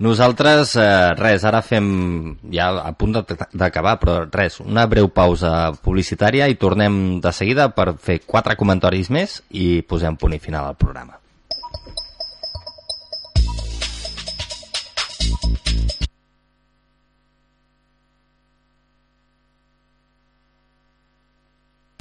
Nosaltres, 0.00 0.74
eh, 0.76 1.14
res, 1.14 1.44
ara 1.44 1.62
fem 1.62 2.36
ja 2.50 2.70
a 2.82 2.92
punt 2.98 3.14
de- 3.20 3.38
d'acabar, 3.52 3.98
però 4.00 4.28
res, 4.32 4.58
una 4.60 4.86
breu 4.86 5.08
pausa 5.08 5.72
publicitària 5.82 6.48
i 6.48 6.56
tornem 6.56 7.20
de 7.20 7.32
seguida 7.32 7.68
per 7.74 7.94
fer 7.98 8.20
quatre 8.26 8.56
comentaris 8.56 9.10
més 9.10 9.42
i 9.50 9.82
posem 9.82 10.16
punt 10.16 10.34
i 10.34 10.38
final 10.42 10.66
al 10.66 10.76
programa. 10.76 11.20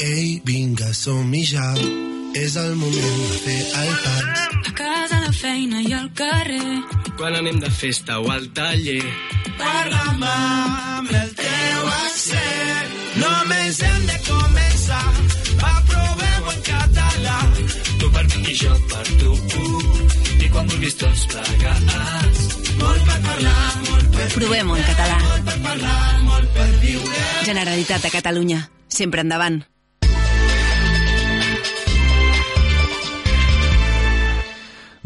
Ei, 0.00 0.40
vinga, 0.46 0.92
som-hi 0.94 1.42
ja. 1.42 1.74
És 2.38 2.54
el 2.54 2.74
moment 2.78 3.16
de 3.18 3.38
fer 3.42 3.58
el 3.80 3.88
pas. 4.04 4.42
A 4.70 4.72
casa, 4.78 5.16
a 5.16 5.22
la 5.24 5.32
feina 5.34 5.80
i 5.82 5.92
al 5.92 6.06
carrer. 6.14 6.76
Quan 7.18 7.34
anem 7.34 7.56
de 7.58 7.70
festa 7.74 8.20
o 8.22 8.28
al 8.30 8.46
taller. 8.54 9.02
Parla'm 9.58 10.22
amb 10.22 11.10
el 11.10 11.32
teu 11.40 11.88
accent. 11.96 12.92
Només 13.18 13.80
hem 13.88 14.04
de 14.10 14.18
començar. 14.28 15.06
Va, 15.64 15.72
provem-ho 15.90 16.52
en 16.52 16.60
català. 16.68 17.38
Tu 17.98 18.10
per 18.14 18.24
mi 18.28 18.42
i 18.52 18.54
jo 18.60 18.76
per 18.92 19.06
tu. 19.22 19.32
I 20.44 20.52
quan 20.52 20.70
vulguis 20.70 20.94
tots 21.00 21.24
plegats. 21.32 22.44
Molt 22.84 23.02
per 23.08 23.18
parlar, 23.26 23.64
molt 23.88 24.14
per 24.14 24.28
Provem-ho 24.36 24.78
en 24.78 24.86
català. 24.92 25.18
Molt 25.26 25.50
per 25.50 25.58
parlar, 25.66 25.98
molt 26.28 26.54
per 26.54 26.68
viure. 26.86 27.26
Generalitat 27.50 28.06
de 28.06 28.12
Catalunya. 28.14 28.60
Sempre 28.86 29.26
endavant. 29.26 29.58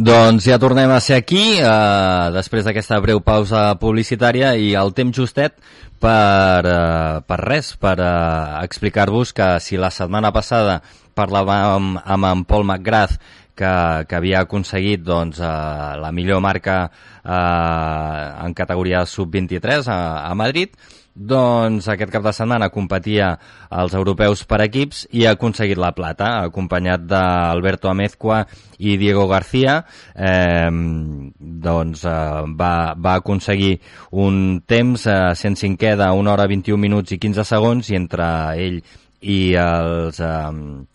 Doncs 0.01 0.47
ja 0.49 0.57
tornem 0.57 0.89
a 0.89 1.01
ser 1.05 1.19
aquí, 1.21 1.61
eh, 1.61 2.31
després 2.33 2.65
d'aquesta 2.65 2.97
breu 3.05 3.21
pausa 3.21 3.75
publicitària 3.77 4.55
i 4.57 4.73
el 4.73 4.95
temps 4.97 5.13
justet 5.13 5.53
per, 6.01 6.65
eh, 6.65 7.21
per 7.29 7.39
res, 7.43 7.77
per 7.77 7.99
eh, 8.01 8.65
explicar-vos 8.65 9.35
que 9.37 9.61
si 9.61 9.77
la 9.77 9.91
setmana 9.91 10.33
passada 10.33 10.81
parlàvem 11.15 11.99
amb 12.01 12.25
en 12.25 12.45
Paul 12.45 12.65
McGrath 12.65 13.19
que, 13.55 13.73
que 14.09 14.17
havia 14.17 14.41
aconseguit 14.41 15.05
doncs, 15.05 15.39
eh, 15.45 16.01
la 16.01 16.11
millor 16.11 16.41
marca 16.41 16.89
eh, 16.89 18.47
en 18.47 18.55
categoria 18.55 19.05
sub-23 19.05 19.93
a, 19.93 20.01
a 20.25 20.35
Madrid, 20.35 20.73
doncs 21.15 21.89
aquest 21.93 22.13
cap 22.13 22.25
de 22.25 22.33
setmana 22.33 22.71
competia 22.73 23.35
als 23.69 23.95
europeus 23.95 24.45
per 24.49 24.63
equips 24.65 25.05
i 25.13 25.27
ha 25.27 25.35
aconseguit 25.37 25.81
la 25.81 25.93
plata, 25.93 26.31
acompanyat 26.47 27.05
d'Alberto 27.09 27.91
Amezcua 27.91 28.43
i 28.79 28.97
Diego 28.97 29.27
García. 29.29 29.83
Eh, 30.17 30.71
doncs 31.39 32.05
eh, 32.05 32.15
va, 32.57 32.95
va 32.97 33.19
aconseguir 33.21 33.77
un 34.11 34.63
temps 34.67 35.07
eh, 35.07 35.19
105è 35.37 35.97
de 36.01 36.09
1 36.09 36.33
hora 36.33 36.49
21 36.49 36.81
minuts 36.81 37.13
i 37.13 37.21
15 37.21 37.45
segons 37.45 37.93
i 37.93 38.01
entre 38.01 38.31
ell 38.57 38.81
i 39.21 39.43
els... 39.61 40.21
Eh, 40.21 40.89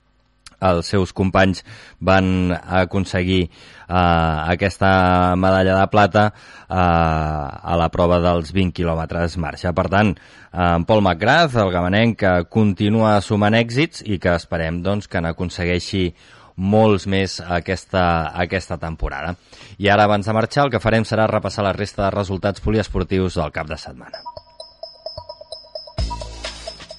els 0.57 0.87
seus 0.89 1.11
companys 1.13 1.63
van 2.01 2.49
aconseguir 2.49 3.43
eh, 3.87 4.53
aquesta 4.53 5.35
medalla 5.35 5.79
de 5.79 5.87
plata 5.87 6.25
eh, 6.29 6.75
a 6.75 7.75
la 7.79 7.89
prova 7.89 8.19
dels 8.23 8.53
20 8.53 8.75
quilòmetres 8.75 9.37
marxa. 9.41 9.73
Per 9.73 9.87
tant, 9.91 10.13
eh, 10.15 10.63
en 10.63 10.85
Paul 10.85 11.03
McGrath, 11.03 11.55
el 11.63 11.71
gamanenc, 11.71 12.17
que 12.19 12.33
continua 12.53 13.19
sumant 13.21 13.55
èxits 13.57 14.03
i 14.05 14.19
que 14.19 14.35
esperem 14.35 14.81
doncs, 14.83 15.07
que 15.07 15.21
n'aconsegueixi 15.23 16.09
molts 16.57 17.05
més 17.05 17.37
aquesta, 17.39 18.33
aquesta 18.33 18.79
temporada. 18.81 19.35
I 19.77 19.91
ara, 19.93 20.07
abans 20.09 20.25
de 20.25 20.33
marxar, 20.33 20.65
el 20.65 20.73
que 20.73 20.81
farem 20.81 21.05
serà 21.05 21.29
repassar 21.29 21.63
la 21.63 21.75
resta 21.75 22.07
de 22.07 22.11
resultats 22.15 22.63
poliesportius 22.65 23.37
del 23.37 23.53
cap 23.53 23.69
de 23.69 23.77
setmana. 23.77 24.25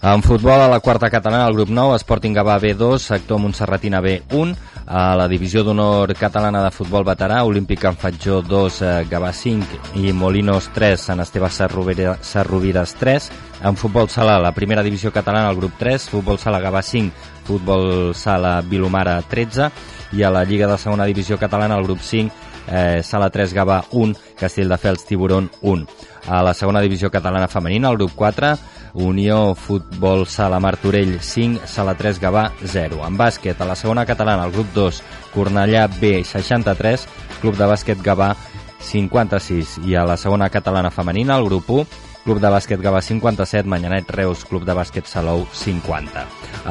En 0.00 0.22
futbol, 0.22 0.60
a 0.60 0.68
la 0.70 0.78
quarta 0.78 1.10
catalana, 1.10 1.48
el 1.48 1.56
grup 1.56 1.72
9, 1.74 1.96
Sporting 1.98 2.36
Gavà 2.36 2.60
B2, 2.62 3.00
sector 3.02 3.40
Montserratina 3.42 3.98
B1, 4.00 4.54
a 4.88 5.14
la 5.14 5.28
divisió 5.28 5.60
d'honor 5.64 6.14
catalana 6.16 6.62
de 6.64 6.70
futbol 6.72 7.04
veterà, 7.04 7.42
Olímpic 7.44 7.84
en 7.84 7.96
Fatjó 8.00 8.40
2, 8.40 8.80
eh, 8.80 8.92
Gavà 9.10 9.34
5 9.36 9.92
i 10.00 10.14
Molinos 10.16 10.70
3, 10.72 11.00
Sant 11.10 11.20
Esteve 11.20 11.50
Sarrovires 11.50 12.94
3. 12.96 13.28
En 13.68 13.76
futbol 13.76 14.08
sala, 14.08 14.38
la 14.40 14.52
primera 14.52 14.82
divisió 14.82 15.12
catalana, 15.12 15.50
el 15.50 15.56
grup 15.56 15.76
3, 15.78 16.08
futbol 16.08 16.38
sala 16.38 16.60
Gavà 16.60 16.80
5, 16.82 17.12
futbol 17.44 18.14
sala 18.14 18.62
Vilomara 18.62 19.20
13 19.20 19.70
i 20.12 20.22
a 20.22 20.30
la 20.30 20.44
Lliga 20.44 20.66
de 20.66 20.78
segona 20.78 21.04
divisió 21.04 21.36
catalana, 21.36 21.76
el 21.76 21.84
grup 21.84 22.00
5, 22.00 22.32
eh, 22.72 23.02
sala 23.02 23.28
3 23.28 23.52
Gavà 23.52 23.82
1, 23.92 24.16
Castelldefels 24.40 25.04
Tiburon 25.04 25.50
1. 25.60 25.86
A 26.28 26.42
la 26.42 26.54
segona 26.54 26.80
divisió 26.80 27.10
catalana 27.10 27.48
femenina, 27.48 27.90
el 27.90 27.98
grup 27.98 28.12
4, 28.14 28.56
Unió 28.94 29.54
Futbol 29.54 30.26
Sala 30.26 30.60
Martorell 30.60 31.20
5, 31.20 31.66
Sala 31.66 31.94
3 31.94 32.20
Gavà 32.20 32.50
0. 32.64 33.02
En 33.06 33.16
bàsquet, 33.18 33.60
a 33.60 33.68
la 33.68 33.76
segona 33.76 34.06
catalana, 34.06 34.44
el 34.44 34.52
grup 34.52 34.72
2, 34.74 35.02
Cornellà 35.34 35.86
B 36.00 36.24
63, 36.24 37.08
Club 37.40 37.56
de 37.56 37.66
Bàsquet 37.68 38.02
Gavà 38.02 38.34
56. 38.80 39.78
I 39.86 39.96
a 39.96 40.04
la 40.06 40.16
segona 40.16 40.48
catalana 40.50 40.90
femenina, 40.90 41.36
el 41.36 41.44
grup 41.44 41.70
1, 41.70 41.86
Club 42.24 42.40
de 42.44 42.50
Bàsquet 42.52 42.80
Gavà 42.84 43.00
57, 43.00 43.64
Manyanet 43.68 44.10
Reus, 44.10 44.44
Club 44.44 44.66
de 44.68 44.74
Bàsquet 44.76 45.06
Salou 45.08 45.46
50. 45.52 46.26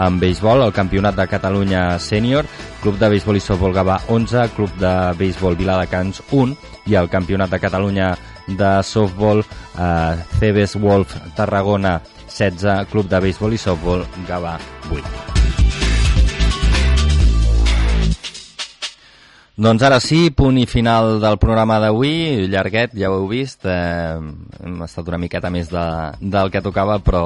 En 0.05 0.19
béisbol, 0.21 0.61
el 0.61 0.73
Campionat 0.73 1.15
de 1.17 1.25
Catalunya 1.27 1.97
Sènior, 1.97 2.45
Club 2.83 2.99
de 3.01 3.09
Béisbol 3.09 3.39
i 3.39 3.41
Softbol 3.41 3.73
Gavà 3.73 3.97
11, 4.13 4.49
Club 4.55 4.75
de 4.77 4.93
Béisbol 5.17 5.57
Viladecans 5.57 6.21
1 6.29 6.57
i 6.91 6.97
el 6.99 7.09
Campionat 7.09 7.49
de 7.49 7.59
Catalunya 7.63 8.11
de 8.47 8.71
Softball 8.83 9.43
eh, 9.43 10.15
Cebes 10.39 10.75
Wolf 10.79 11.15
Tarragona 11.35 11.99
16, 12.27 12.85
Club 12.91 13.09
de 13.09 13.19
Béisbol 13.27 13.53
i 13.53 13.61
Softball 13.61 14.05
Gavà 14.27 14.57
8. 14.91 15.37
Doncs 19.57 19.81
ara 19.81 19.97
sí, 19.97 20.27
punt 20.37 20.59
i 20.61 20.67
final 20.69 21.15
del 21.17 21.39
programa 21.41 21.79
d'avui, 21.81 22.45
llarguet, 22.45 22.91
ja 22.93 23.09
ho 23.09 23.15
heu 23.17 23.23
vist, 23.31 23.65
eh, 23.65 24.19
hem 24.61 24.83
estat 24.85 25.07
una 25.09 25.17
miqueta 25.17 25.49
més 25.49 25.71
de, 25.73 25.85
del 26.21 26.51
que 26.53 26.61
tocava, 26.61 26.99
però 27.01 27.23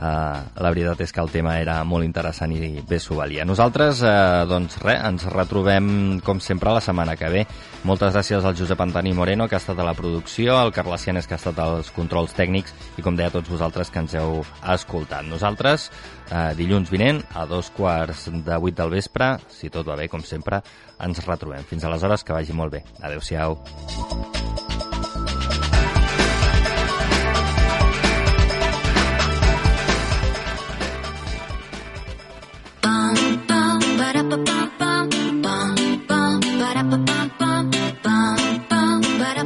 eh, 0.00 0.40
la 0.56 0.72
veritat 0.72 1.00
és 1.04 1.12
que 1.12 1.20
el 1.22 1.30
tema 1.32 1.56
era 1.60 1.80
molt 1.84 2.06
interessant 2.06 2.52
i 2.56 2.80
bé 2.86 2.98
s'ho 3.00 3.18
valia. 3.18 3.44
Nosaltres, 3.44 4.02
eh, 4.02 4.46
doncs 4.48 4.78
res, 4.82 5.00
ens 5.04 5.26
retrobem 5.32 6.20
com 6.24 6.40
sempre 6.40 6.72
la 6.72 6.80
setmana 6.84 7.16
que 7.16 7.28
ve. 7.28 7.46
Moltes 7.84 8.14
gràcies 8.14 8.44
al 8.44 8.56
Josep 8.56 8.80
Antoni 8.80 9.12
Moreno, 9.16 9.48
que 9.48 9.56
ha 9.56 9.62
estat 9.62 9.78
a 9.78 9.86
la 9.86 9.94
producció, 9.94 10.58
al 10.58 10.72
Carles 10.72 11.04
Cianes, 11.04 11.26
que 11.26 11.34
ha 11.34 11.40
estat 11.40 11.58
als 11.58 11.90
controls 11.90 12.34
tècnics, 12.36 12.74
i 12.98 13.02
com 13.02 13.16
deia 13.16 13.28
a 13.28 13.36
tots 13.36 13.50
vosaltres 13.50 13.90
que 13.90 14.00
ens 14.00 14.14
heu 14.14 14.44
escoltat. 14.74 15.24
Nosaltres, 15.28 15.90
eh, 16.30 16.54
dilluns 16.56 16.90
vinent, 16.90 17.22
a 17.34 17.46
dos 17.46 17.70
quarts 17.70 18.28
de 18.32 18.56
vuit 18.56 18.76
del 18.76 18.90
vespre, 18.90 19.36
si 19.48 19.70
tot 19.70 19.86
va 19.86 19.96
bé, 19.96 20.08
com 20.08 20.22
sempre, 20.22 20.62
ens 21.00 21.24
retrobem. 21.26 21.64
Fins 21.64 21.84
aleshores, 21.84 22.24
que 22.24 22.32
vagi 22.32 22.52
molt 22.52 22.72
bé. 22.72 22.84
Adéu-siau. 23.00 23.60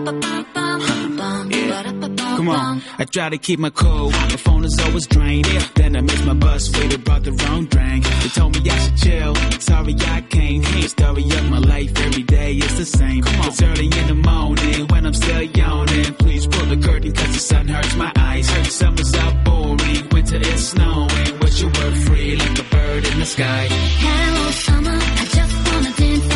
Come 0.05 0.21
on, 2.51 2.83
I 2.99 3.05
try 3.05 3.31
to 3.31 3.39
keep 3.39 3.59
my 3.59 3.71
cool. 3.71 4.11
My 4.11 4.29
phone 4.37 4.63
is 4.65 4.79
always 4.81 5.07
drained. 5.07 5.47
Yeah. 5.47 5.67
Then 5.75 5.97
I 5.97 6.03
miss 6.03 6.23
my 6.27 6.35
bus. 6.35 6.71
Waited, 6.77 7.05
brought 7.05 7.23
the 7.23 7.33
wrong 7.33 7.65
drink. 7.65 8.05
They 8.05 8.29
told 8.29 8.53
me 8.53 8.69
I 8.71 8.79
should 8.81 8.97
chill. 8.99 9.35
Sorry, 9.61 9.95
I 9.99 10.21
can't. 10.21 10.63
Can't 10.63 10.91
story 10.91 11.23
of 11.23 11.51
my 11.51 11.57
life 11.59 11.99
every 11.99 12.23
day. 12.23 12.57
is 12.57 12.77
the 12.77 12.85
same. 12.85 13.23
Come 13.23 13.41
on. 13.41 13.47
It's 13.47 13.63
early 13.63 13.87
in 13.87 14.07
the 14.09 14.15
morning 14.15 14.87
when 14.89 15.07
I'm 15.07 15.15
still 15.15 15.43
yawning. 15.43 16.13
Please 16.15 16.47
pull 16.49 16.67
the 16.67 16.77
curtain, 16.77 17.13
cause 17.13 17.33
the 17.33 17.39
sun 17.39 17.69
hurts 17.69 17.97
my 17.97 18.13
eyes. 18.15 18.51
Hurt 18.51 18.67
summer's 18.67 19.15
out 19.15 19.43
boring. 19.45 20.09
Winter 20.13 20.37
is 20.37 20.69
snowing. 20.69 21.39
But 21.41 21.59
you 21.61 21.69
were 21.69 21.95
free 22.07 22.37
like 22.37 22.59
a 22.59 22.63
bird 22.65 23.07
in 23.07 23.21
the 23.21 23.27
sky. 23.27 23.69
Hello, 23.71 24.51
summer. 24.51 24.91
I 24.91 25.25
just 25.33 25.73
wanna 25.73 25.93
dance. 25.97 26.34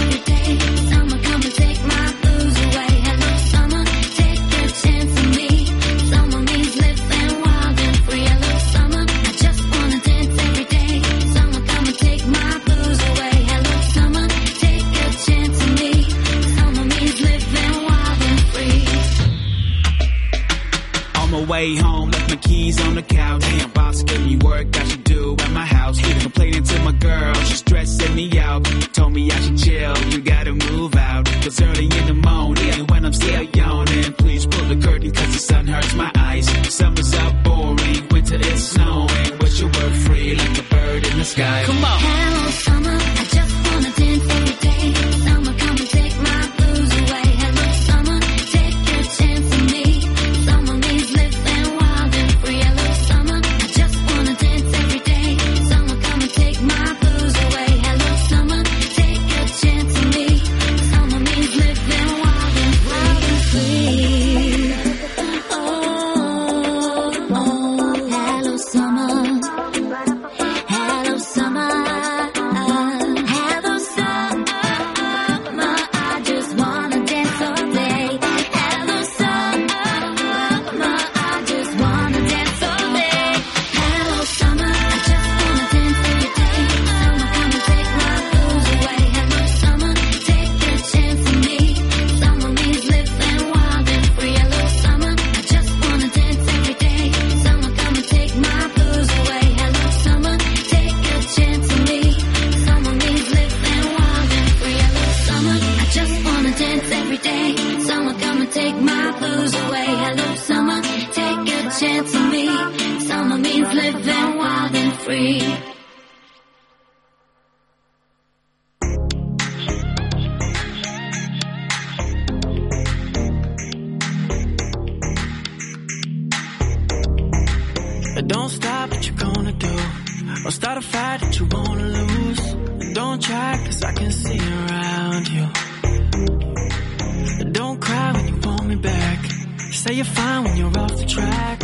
you 139.99 140.05
find 140.05 140.45
when 140.45 140.57
you're 140.57 140.79
off 140.79 140.97
the 140.97 141.07
track? 141.07 141.58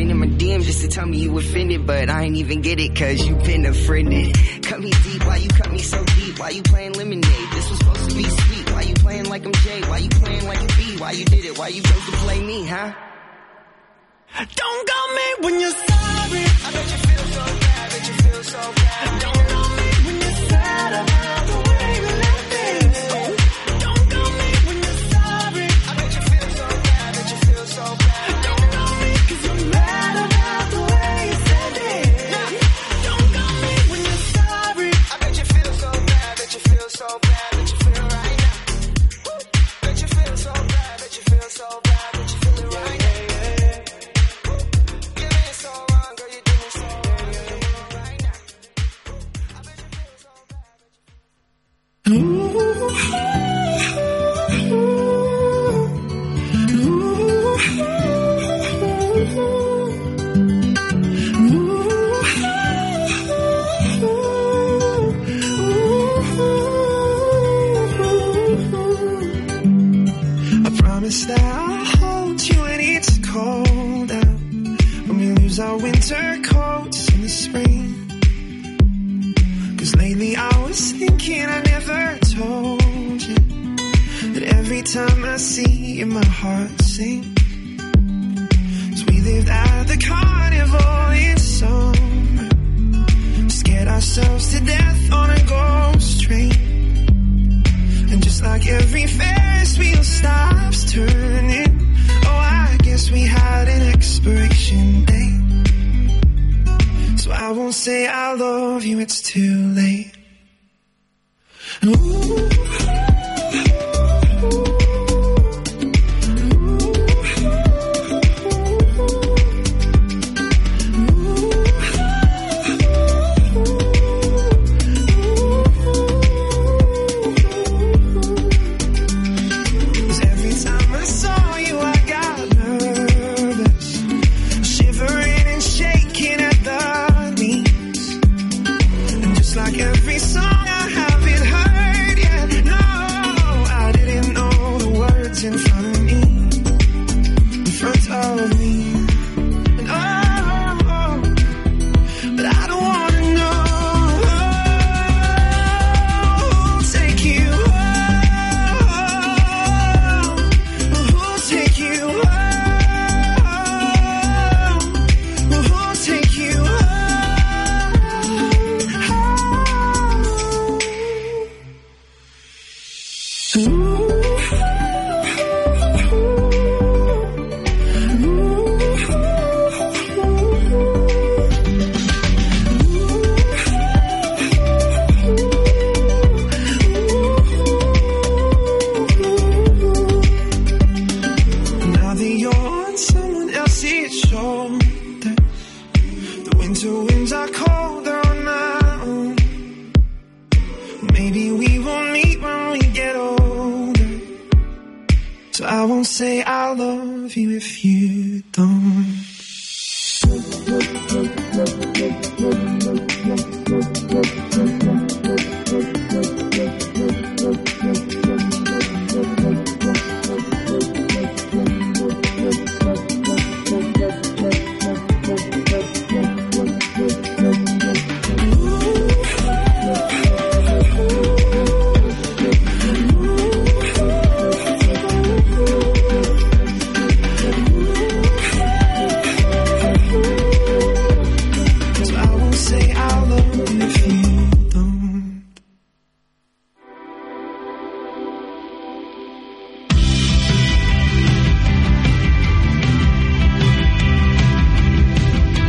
sliding 0.00 0.10
in 0.10 0.18
my 0.18 0.26
DM 0.38 0.62
just 0.62 0.80
to 0.80 0.88
tell 0.88 1.06
me 1.06 1.18
you 1.18 1.38
offended, 1.38 1.86
but 1.86 2.08
I 2.08 2.24
ain't 2.24 2.36
even 2.36 2.62
get 2.62 2.80
it 2.80 2.96
cause 2.96 3.26
you 3.26 3.34
been 3.36 3.66
offended. 3.66 4.34
Cut 4.62 4.80
me 4.80 4.90
deep, 4.90 5.26
why 5.26 5.36
you 5.36 5.48
cut 5.48 5.70
me 5.72 5.78
so 5.78 6.04
deep? 6.04 6.38
Why 6.38 6.50
you 6.50 6.62
playing 6.62 6.92
lemonade? 6.92 7.48
This 7.52 7.70
was 7.70 7.78
supposed 7.78 8.10
to 8.10 8.16
be 8.16 8.24
sweet. 8.24 8.72
Why 8.72 8.82
you 8.82 8.94
playing 8.94 9.28
like 9.28 9.44
I'm 9.44 9.52
Jay? 9.52 9.80
Why 9.82 9.98
you 9.98 10.08
playing 10.08 10.46
like 10.46 10.62
a 10.62 10.76
B? 10.76 10.96
Why 10.98 11.10
you 11.12 11.24
did 11.24 11.44
it? 11.44 11.58
Why 11.58 11.68
you 11.68 11.82
chose 11.82 12.06
to 12.06 12.12
play 12.24 12.40
me, 12.40 12.66
huh? 12.66 12.92
Don't 14.54 14.88
call 14.88 15.08
me 15.18 15.26
when 15.40 15.60
you're 15.60 15.70
sorry. 15.70 16.44
I 16.64 16.70
bet 16.72 16.86
you 16.92 16.98
feel 17.08 17.24
so 17.36 17.44
bad, 17.60 17.90
bet 17.90 18.08
you 18.08 18.14
feel 18.24 18.42
so 18.44 18.72
bad. 18.72 19.20
Don't 19.20 19.48
call 19.48 19.68
me 19.76 19.88
when 20.04 20.16
you're 20.22 20.48
sad 20.48 20.92
about 21.04 21.46
the 21.46 21.69
way 21.69 21.69